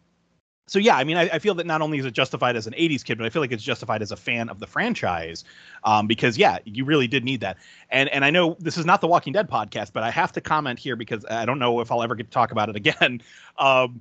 [0.66, 2.72] so yeah, I mean, I, I feel that not only is it justified as an
[2.74, 5.44] '80s kid, but I feel like it's justified as a fan of the franchise,
[5.84, 7.56] um, because yeah, you really did need that.
[7.90, 10.40] And and I know this is not the Walking Dead podcast, but I have to
[10.40, 13.20] comment here because I don't know if I'll ever get to talk about it again.
[13.58, 14.00] Um,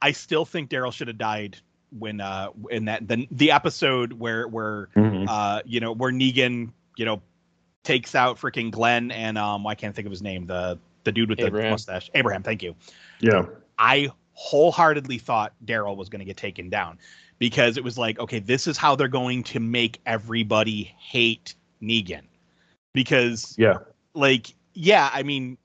[0.00, 1.58] I still think Daryl should have died
[1.98, 5.26] when uh in that the the episode where where Mhm.
[5.28, 7.22] uh you know where Negan you know
[7.82, 11.30] takes out freaking Glenn and um I can't think of his name the the dude
[11.30, 12.74] with the mustache Abraham thank you
[13.20, 13.46] Yeah.
[13.78, 14.10] I
[14.40, 16.96] wholeheartedly thought Daryl was going to get taken down
[17.40, 22.22] because it was like, okay, this is how they're going to make everybody hate Negan.
[22.94, 23.78] Because, Yeah.
[24.14, 25.58] like, yeah, I mean,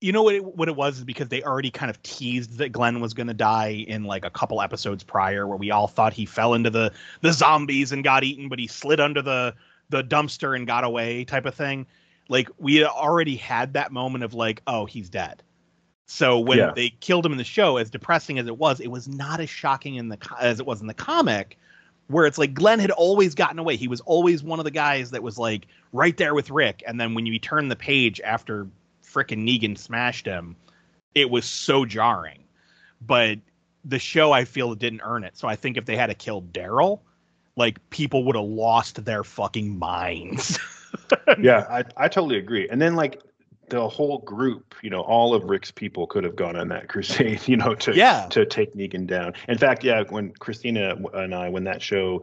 [0.00, 2.70] You know what it, what it was is because they already kind of teased that
[2.70, 6.12] Glenn was going to die in like a couple episodes prior, where we all thought
[6.12, 6.92] he fell into the
[7.22, 9.54] the zombies and got eaten, but he slid under the
[9.88, 11.86] the dumpster and got away, type of thing.
[12.28, 15.42] Like we already had that moment of like, oh, he's dead.
[16.06, 16.72] So when Yeah.
[16.74, 19.50] they killed him in the show, as depressing as it was, it was not as
[19.50, 21.58] shocking in the co- as it was in the comic,
[22.06, 23.76] where it's like Glenn had always gotten away.
[23.76, 27.00] He was always one of the guys that was like right there with Rick, and
[27.00, 28.68] then when you turn the page after
[29.04, 30.54] frickin' Negan smashed him,
[31.14, 32.44] it was so jarring.
[33.00, 33.38] But
[33.84, 35.36] the show, I feel, didn't earn it.
[35.36, 37.00] So I think if they had to kill Daryl,
[37.56, 40.58] like people would have lost their fucking minds.
[41.40, 42.68] yeah, I, I totally agree.
[42.68, 43.22] And then like
[43.68, 47.46] the whole group, you know, all of Rick's people could have gone on that crusade,
[47.46, 48.26] you know, to Yeah.
[48.30, 49.34] to take Negan down.
[49.48, 52.22] In fact, yeah, when Christina and I, when that show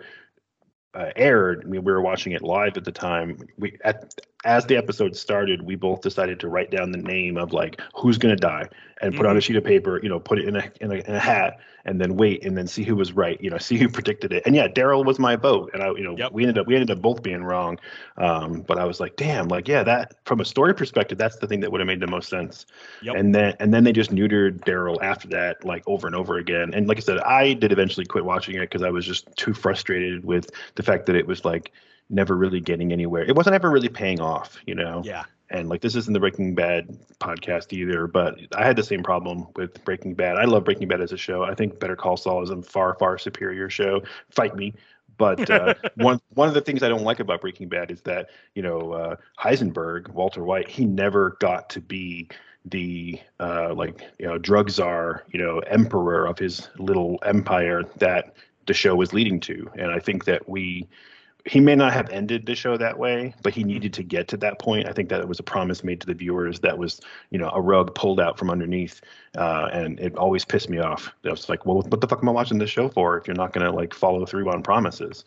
[0.94, 3.40] uh, aired, I mean, we were watching it live at the time.
[3.58, 4.14] We at
[4.46, 8.18] as the episode started, we both decided to write down the name of like who's
[8.18, 8.68] gonna die
[9.02, 10.96] and put on a sheet of paper, you know, put it in a, in a
[10.96, 13.78] in a hat, and then wait and then see who was right, you know, see
[13.78, 14.44] who predicted it.
[14.46, 16.32] And yeah, Daryl was my vote, and I, you know, Yep.
[16.32, 17.80] we ended up we ended up both being wrong.
[18.18, 21.48] Um, but I was like, damn, like yeah, that from a story perspective, that's the
[21.48, 22.66] thing that would have made the most sense.
[23.02, 23.16] Yep.
[23.16, 26.74] And then and then they just neutered Daryl after that, like over and over again.
[26.74, 29.54] And like I said, I did eventually quit watching it because I was just too
[29.54, 31.72] frustrated with the fact that it was like
[32.10, 33.24] never really getting anywhere.
[33.24, 35.02] It wasn't ever really paying off, you know.
[35.06, 35.24] yeah.
[35.50, 39.46] And like this isn't the Breaking Bad podcast either, but I had the same problem
[39.56, 40.38] with Breaking Bad.
[40.38, 41.44] I love Breaking Bad as a show.
[41.44, 44.02] I think Better Call Saul is a far far superior show.
[44.32, 44.74] Fight me.
[45.18, 48.30] But uh, one one of the things I don't like about Breaking Bad is that
[48.56, 52.30] you know uh, Heisenberg, Walter White, he never got to be
[52.66, 58.34] the uh, like you know drug czar, you know emperor of his little empire that
[58.66, 59.70] the show was leading to.
[59.78, 60.88] And I think that we
[61.46, 64.38] he may not have ended the show that way, but he needed to get to
[64.38, 64.88] that point.
[64.88, 67.02] I think that it was a promise made to the viewers that was,
[67.32, 69.02] you know, a rug pulled out from underneath,
[69.38, 71.12] uh, and it always pissed me off.
[71.26, 73.36] I was like, well, what the fuck am I watching this show for if you're
[73.36, 75.26] not going to like follow through on promises?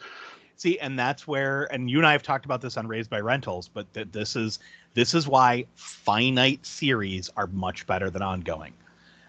[0.57, 3.21] See, and that's where, and you and I have talked about this on Raised by
[3.21, 4.59] Rentals, but th- this is
[4.95, 8.73] this is why finite series are much better than ongoing,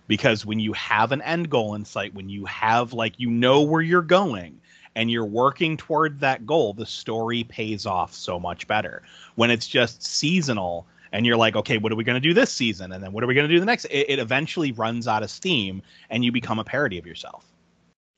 [0.07, 3.61] because when you have an end goal in sight, when you have like you know
[3.61, 4.61] where you're going
[4.97, 9.03] and you're working toward that goal, the story pays off so much better.
[9.35, 12.51] When it's just seasonal and you're like, okay, what are we going to do this
[12.51, 13.85] season, and then what are we going to do the next?
[13.85, 17.45] It, it eventually runs out of steam, and you become a parody of yourself.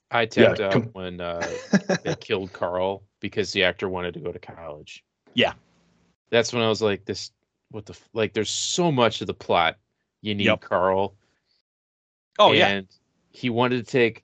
[0.09, 1.59] I tapped Yeah, out com- when uh,
[2.01, 5.03] they killed Carl because the actor wanted to go to college.
[5.35, 5.53] Yeah.
[6.31, 7.31] That's when I was like, this,
[7.71, 9.77] what the, like, there's so much of the plot.
[10.21, 10.61] You need Yep.
[10.61, 11.13] Carl.
[12.39, 12.87] Oh yeah, and
[13.31, 14.23] he wanted to take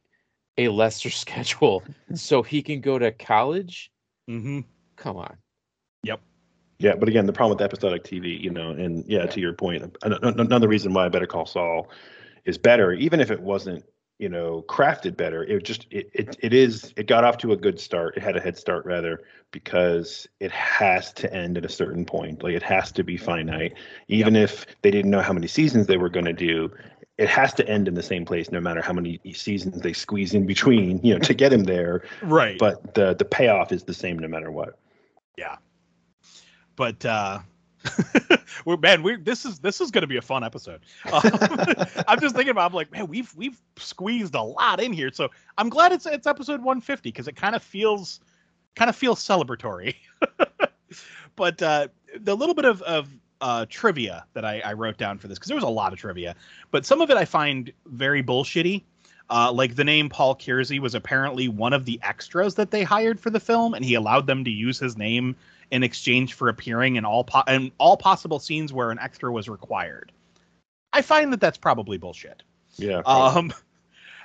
[0.57, 1.83] a lesser schedule
[2.13, 3.91] so he can go to college.
[4.27, 4.61] hmm
[4.95, 5.37] Come on.
[6.03, 6.21] Yep.
[6.79, 9.83] Yeah, but again, the problem with episodic TV, you know, and yeah, to your point,
[10.03, 11.89] an- an- another reason why Better Call Saul
[12.45, 13.83] is better, even if it wasn't,
[14.19, 17.57] you know, crafted better, it just it, it it is it got off to a
[17.57, 18.15] good start.
[18.15, 22.43] It had a head start rather because it has to end at a certain point.
[22.43, 23.73] Like it has to be finite,
[24.07, 26.71] even if they didn't know how many seasons they were going to do.
[27.17, 30.33] It has to end in the same place, no matter how many seasons they squeeze
[30.33, 32.03] in between, you know, to get him there.
[32.21, 32.57] right.
[32.59, 34.77] But the the payoff is the same no matter what.
[35.37, 35.57] Yeah.
[36.75, 37.39] But uh
[38.65, 40.81] we're man we this is this is going to be a fun episode
[41.11, 41.21] um,
[42.07, 45.29] i'm just thinking about i'm like man we've we've squeezed a lot in here so
[45.57, 48.19] i'm glad it's it's episode 150 because it kind of feels
[48.75, 49.95] kind of feels celebratory
[51.35, 51.87] but uh
[52.19, 53.09] the little bit of of
[53.41, 55.99] uh trivia that i i wrote down for this because there was a lot of
[55.99, 56.35] trivia
[56.71, 58.83] but some of it i find very bullshitty
[59.29, 63.19] uh, like the name Paul Kersey was apparently one of the extras that they hired
[63.19, 65.35] for the film, and he allowed them to use his name
[65.71, 69.49] in exchange for appearing in all po- in all possible scenes where an extra was
[69.49, 70.11] required.
[70.93, 72.43] I find that that's probably bullshit.
[72.77, 73.01] Yeah.
[73.01, 73.39] probably.
[73.39, 73.53] Um,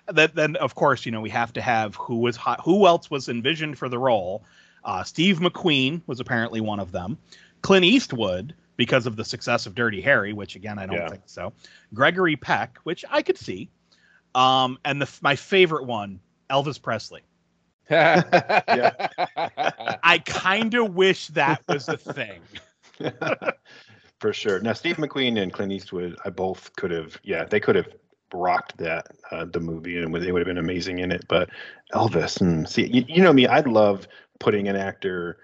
[0.14, 3.10] that then of course you know we have to have who was hi- who else
[3.10, 4.44] was envisioned for the role.
[4.84, 7.18] Uh, Steve McQueen was apparently one of them.
[7.62, 11.10] Clint Eastwood because of the success of Dirty Harry, which again I don't Yeah.
[11.10, 11.52] think so.
[11.92, 13.68] Gregory Peck, which I could see.
[14.34, 17.20] Um, and the my favorite one, Elvis Presley.
[17.90, 18.22] I
[20.24, 22.40] kind of wish that was a thing.
[24.20, 24.60] For sure.
[24.60, 27.88] Now, Steve McQueen and Clint Eastwood, I both could have, yeah, they could have
[28.32, 31.26] rocked that uh, the movie, and they would have been amazing in it.
[31.28, 31.50] But
[31.92, 34.08] Elvis, and see, you, you know me, I'd love
[34.38, 35.38] putting an actor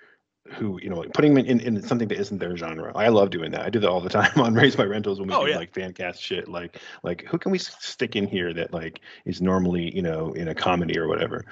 [0.53, 2.93] who, you know, putting them in, in something that isn't their genre.
[2.95, 3.63] I love doing that.
[3.63, 5.57] I do that all the time on Raised by Rentals when we Oh, do yeah.
[5.59, 6.49] like fan cast shit.
[6.49, 10.49] Like, like who can we stick in here that like is normally, you know, in
[10.49, 11.45] a comedy or whatever?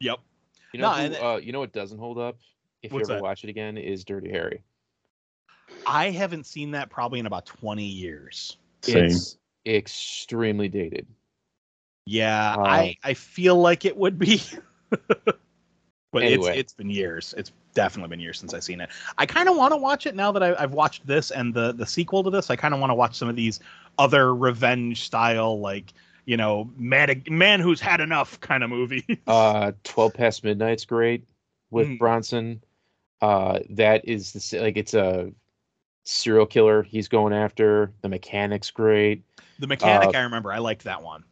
[0.00, 0.18] Yep.
[0.72, 2.36] You know, No, who, and- uh, you know what doesn't hold up?
[2.82, 3.22] If you ever that?
[3.22, 4.62] watch it again, is Dirty Harry.
[5.86, 8.56] I haven't seen that probably in about 20 years.
[8.82, 9.06] Same.
[9.06, 11.06] It's extremely dated.
[12.04, 14.40] Yeah, Uh, I I feel like it would be.
[14.90, 15.38] but
[16.22, 16.50] Anyway.
[16.50, 17.34] it's it's been years.
[17.36, 18.88] It's definitely been years since I've seen it.
[19.18, 21.72] I kind of want to watch it now that I, I've watched this and the
[21.72, 22.50] the sequel to this.
[22.50, 23.60] I kind of want to watch some of these
[23.98, 25.92] other revenge style, like
[26.24, 29.04] you know, man man who's had enough kind of movies.
[29.28, 31.24] Uh, Twelve Past Midnight's great
[31.70, 31.98] with Mm.
[31.98, 32.62] Bronson.
[33.22, 35.30] Uh, that is the like it's a
[36.04, 37.92] serial killer he's going after.
[38.02, 39.22] The mechanic's great.
[39.58, 40.52] the mechanic, uh, I remember.
[40.52, 41.24] I liked that one.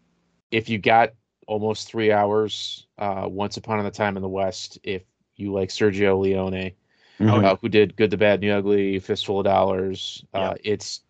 [0.51, 1.13] If you got
[1.47, 5.03] almost three hours, uh, Once Upon a Time in the West, if
[5.37, 6.73] you like Sergio Leone,
[7.21, 7.45] Mhm.
[7.45, 10.73] uh, who did Good, the Bad, and the Ugly, Fistful of Dollars, uh, Yeah.
[10.73, 11.03] it's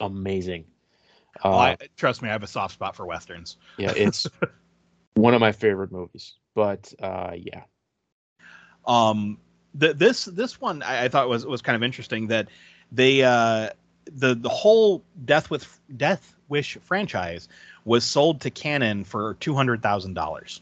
[0.00, 0.66] amazing.
[1.42, 3.56] Oh, Uh, I, trust me, I have a soft spot for westerns.
[3.76, 4.26] yeah, it's
[5.14, 6.34] one of my favorite movies.
[6.54, 7.64] But uh, yeah,
[8.86, 9.38] um
[9.74, 12.48] the, this this one I, I thought was was kind of interesting that
[12.92, 13.70] they uh
[14.12, 17.48] the the whole death with death wish franchise
[17.84, 20.60] was sold to Cannon for two hundred thousand dollars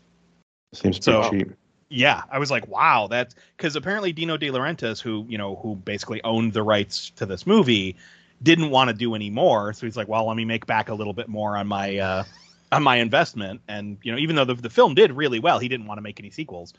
[0.74, 1.52] Seems pretty So- cheap.
[1.92, 5.76] Yeah i was like wow that's because apparently dino de laurentiis who you know who
[5.76, 7.96] basically owned the rights to this movie
[8.42, 9.72] didn't want to do any more.
[9.72, 12.24] So he's like well let me make back a little bit more on my uh
[12.72, 13.60] on my investment.
[13.68, 16.02] And you know even though the, the film did really well he didn't want to
[16.02, 16.72] make any sequels.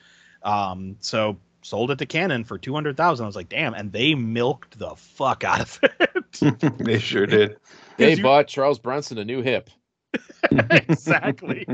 [0.44, 4.77] Um so sold it to Cannon for 200000 i was like damn and they milked
[4.77, 6.23] the fuck out of it.
[6.80, 7.56] They sure did.
[7.98, 9.69] they you- bought Charles Bronson a new hip.
[10.52, 11.65] exactly.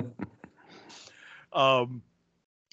[1.52, 2.02] Um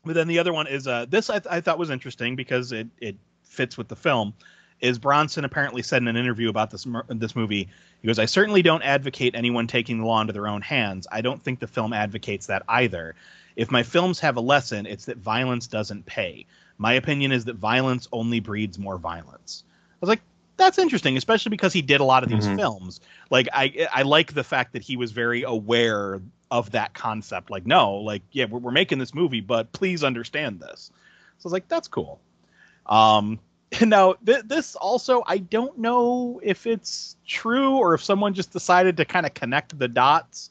[0.07, 2.87] but then the other one is uh this I, I thought was interesting because it
[3.01, 4.33] it fits with the film
[4.81, 7.69] is bronson apparently said in an interview about this this movie
[8.01, 11.07] he goes i certainly don't advocate anyone taking the law into their own hands.
[11.11, 13.15] I don't think the film advocates that either.
[13.57, 16.47] If my films have a lesson it's that violence doesn't pay.
[16.78, 19.65] My opinion is that violence only breeds more violence.
[19.66, 20.20] I was like
[20.59, 22.57] that's interesting especially because he did a lot of these Mhm.
[22.57, 23.01] films.
[23.31, 26.20] Like i i like the fact that he was very aware
[26.51, 27.51] of that concept.
[27.51, 30.90] Like no like yeah we're, we're making this movie but please understand this.
[31.39, 32.20] So i was like that's cool.
[32.86, 33.39] Um
[33.81, 38.97] now th- this also i don't know if it's true or if someone just decided
[38.97, 40.51] to kind of connect the dots.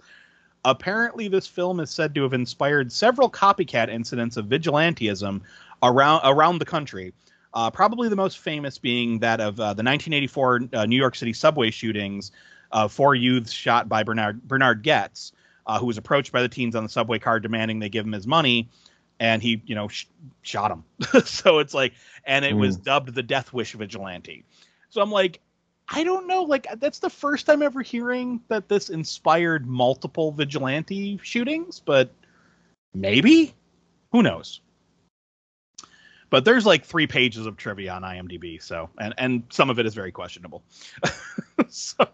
[0.66, 5.42] Apparently this film is said to have inspired several copycat incidents of vigilantism
[5.84, 7.14] around around the country.
[7.54, 11.32] Uh, probably the most famous being that of uh, the 1984 uh, New York City
[11.32, 12.34] subway shootings
[12.72, 15.32] of four youths shot by Bernhard Bernhard Goetz,
[15.66, 18.12] uh, who was approached by the teens on the subway car demanding they give him
[18.12, 18.70] his money,
[19.20, 20.06] and he, you know, sh-
[20.42, 20.84] shot him.
[21.26, 21.94] so it's like,
[22.26, 24.46] and it was dubbed the Death Wish Vigilante.
[24.90, 25.40] So I'm like,
[25.88, 31.20] I don't know, like that's the first time ever hearing that this inspired multiple vigilante
[31.22, 32.12] shootings, but
[32.94, 33.54] maybe,
[34.12, 34.62] who knows?
[36.32, 39.86] But there's like three pages of trivia on IMDb, so and and some of it
[39.86, 40.64] is very questionable.
[41.70, 42.08] so,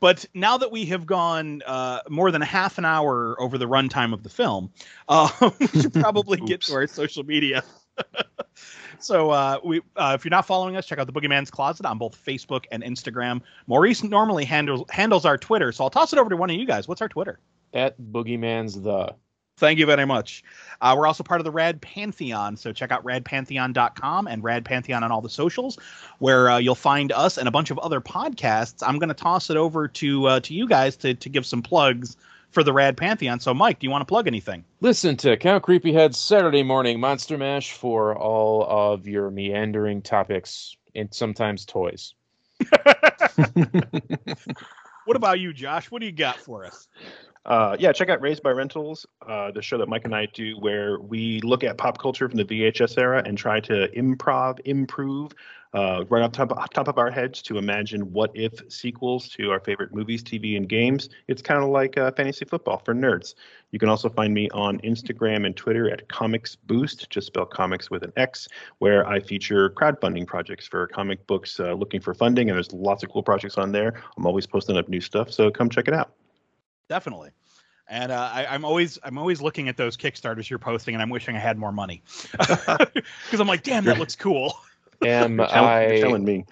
[0.00, 3.66] but now that we have gone uh, more than a half an hour over the
[3.66, 4.70] runtime of the film,
[5.08, 7.62] uh, we should probably get to our social media.
[8.98, 11.98] so uh, we, uh, if you're not following us, check out the Boogeyman's Closet on
[11.98, 13.40] both Facebook and Instagram.
[13.66, 16.66] Maurice normally handles handles our Twitter, so I'll toss it over to one of you
[16.66, 16.86] guys.
[16.86, 17.40] What's our Twitter?
[17.74, 19.14] At Boogeyman's the
[19.58, 20.44] Thank you very much.
[20.80, 25.02] Uh, we're also part of the Rad Pantheon, so check out radpantheon.com and Rad Pantheon
[25.02, 25.76] on all the socials,
[26.20, 28.86] where uh, you'll find us and a bunch of other podcasts.
[28.86, 31.60] I'm going to toss it over to uh, to you guys to to give some
[31.62, 32.16] plugs
[32.50, 33.40] for the Rad Pantheon.
[33.40, 34.64] So, Mike, do you want to plug anything?
[34.80, 41.12] Listen to Count Creepyhead's Saturday Morning Monster Mash for all of your meandering topics and
[41.12, 42.14] sometimes toys.
[45.08, 45.90] What about you, Josh?
[45.90, 46.86] What do you got for us?
[47.48, 50.58] Uh, yeah, check out Raised by Rentals, uh, the show that Mike and I do,
[50.58, 55.32] where we look at pop culture from the VHS era and try to improv, improve,
[55.72, 59.50] uh, right off top, off top of our heads to imagine what if sequels to
[59.50, 61.08] our favorite movies, TV, and games.
[61.26, 63.34] It's kind of like uh, fantasy football for nerds.
[63.70, 67.90] You can also find me on Instagram and Twitter at Comics Boost, just spell comics
[67.90, 68.46] with an X,
[68.80, 73.02] where I feature crowdfunding projects for comic books uh, looking for funding, and there's lots
[73.02, 73.94] of cool projects on there.
[74.18, 76.12] I'm always posting up new stuff, so come check it out.
[76.88, 77.30] Definitely.
[77.88, 81.08] And uh, I, I'm always I'm always looking at those Kickstarters you're posting, and I'm
[81.08, 82.02] wishing I had more money
[82.32, 84.52] because I'm like, damn, that looks cool.
[85.04, 86.44] Am You're, tell- you're I telling me.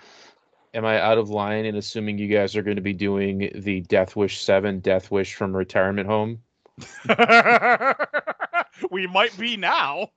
[0.73, 3.81] am I out of line in assuming you guys are going to be doing the
[3.83, 6.43] Death Wish Seven Death Wish from retirement home?
[8.91, 10.11] we might be now.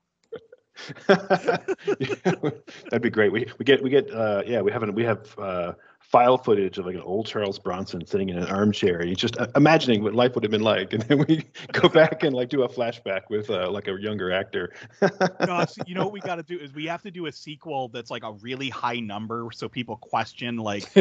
[1.08, 3.32] That'd be great.
[3.32, 5.74] We we get we get uh yeah we haven't we have uh
[6.10, 9.40] file footage of like an old Charles Bronson sitting in an armchair, and he's just
[9.40, 12.50] uh, imagining what life would have been like, and then we go back and like
[12.50, 14.74] do a flashback with uh, like a younger actor.
[15.46, 17.90] Gosh, you know what we got to do is we have to do a sequel
[17.90, 20.92] that's like a really high number, so people question like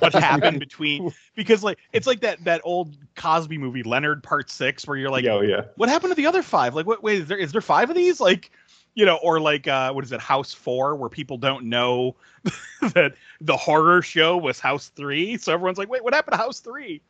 [0.00, 4.86] what happened between because like it's like that that old Cosby movie Leonard Part Six
[4.86, 5.64] where you're like, oh, yeah.
[5.76, 6.74] what happened to the other five?
[6.74, 7.02] Like, what?
[7.02, 8.18] Wait, is there is there five of these?
[8.18, 8.50] Like,
[8.94, 12.16] you know, or like uh, what is it, House Four, where people don't know
[12.94, 13.14] that
[13.44, 17.02] the horror show was House Three, so everyone's like, wait, what happened to House Three?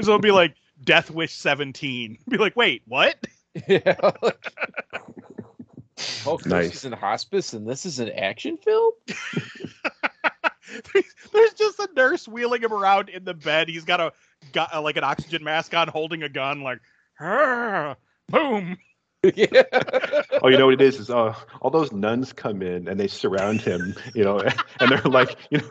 [0.00, 0.54] So it'll be like
[0.84, 2.18] Death Wish Seventeen.
[2.28, 3.16] Be like, wait, what?
[3.68, 3.96] yeah.
[4.22, 4.52] Like,
[6.22, 6.74] Hulk Nice.
[6.76, 8.92] is in hospice, and this is an action film.
[11.32, 13.68] There's just a nurse wheeling him around in the bed.
[13.68, 14.12] He's got a
[14.52, 16.78] got uh, like an oxygen mask on, holding a gun, like,
[17.18, 17.96] "Ah,
[18.28, 18.76] boom.
[19.34, 19.62] Yeah.
[20.42, 21.00] Oh, you know what it is?
[21.00, 24.38] Is uh, all those nuns come in and they surround him, you know,
[24.80, 25.70] and they're like, you know,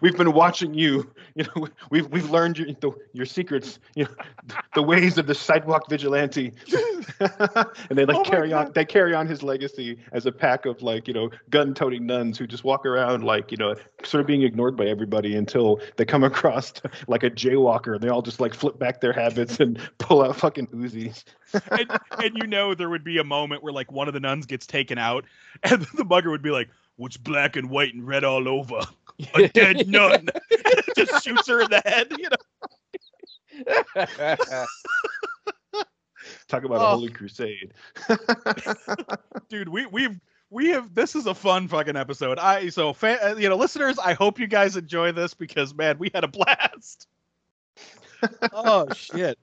[0.00, 4.56] we've been watching you, you know, we've we've learned your the, your secrets, you know,
[4.74, 6.52] the ways of the sidewalk vigilante,
[7.20, 10.82] and they like Oh carry on, they carry on his legacy as a pack of
[10.82, 14.42] like, you know, gun-toting nuns who just walk around like, you know, sort of being
[14.42, 16.72] ignored by everybody until they come across
[17.06, 20.34] like a jaywalker, and they all just like flip back their habits and pull out
[20.34, 21.22] fucking Uzis.
[21.70, 24.46] and, and you know there would be a moment where like one of the nuns
[24.46, 25.24] gets taken out,
[25.62, 28.80] and the bugger would be like, "What's black and white and red all over?
[29.34, 30.28] A dead nun."
[30.96, 32.08] just shoots her in the head.
[32.18, 32.36] You know,
[36.48, 36.84] Talk about Oh.
[36.84, 37.72] a holy crusade.
[39.48, 40.20] dude, we we've
[40.50, 42.38] we have this is a fun fucking episode.
[42.38, 45.98] I so fa- uh, you know listeners, I hope you guys enjoy this because man,
[45.98, 47.06] we had a blast.
[48.52, 49.38] oh shit.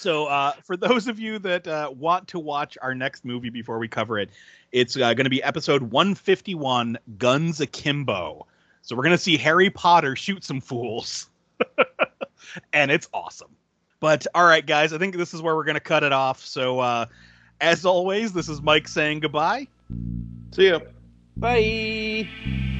[0.00, 3.78] So, uh, for those of you that uh, want to watch our next movie before
[3.78, 4.30] we cover it,
[4.72, 8.46] it's uh, going to be episode 151 Guns Akimbo.
[8.80, 11.28] So, we're going to see Harry Potter shoot some fools.
[12.72, 13.54] and it's awesome.
[14.00, 16.42] But, all right, guys, I think this is where we're going to cut it off.
[16.42, 17.04] So, uh,
[17.60, 19.68] as always, this is Mike saying goodbye.
[20.52, 20.80] See ya.
[21.36, 22.79] Bye.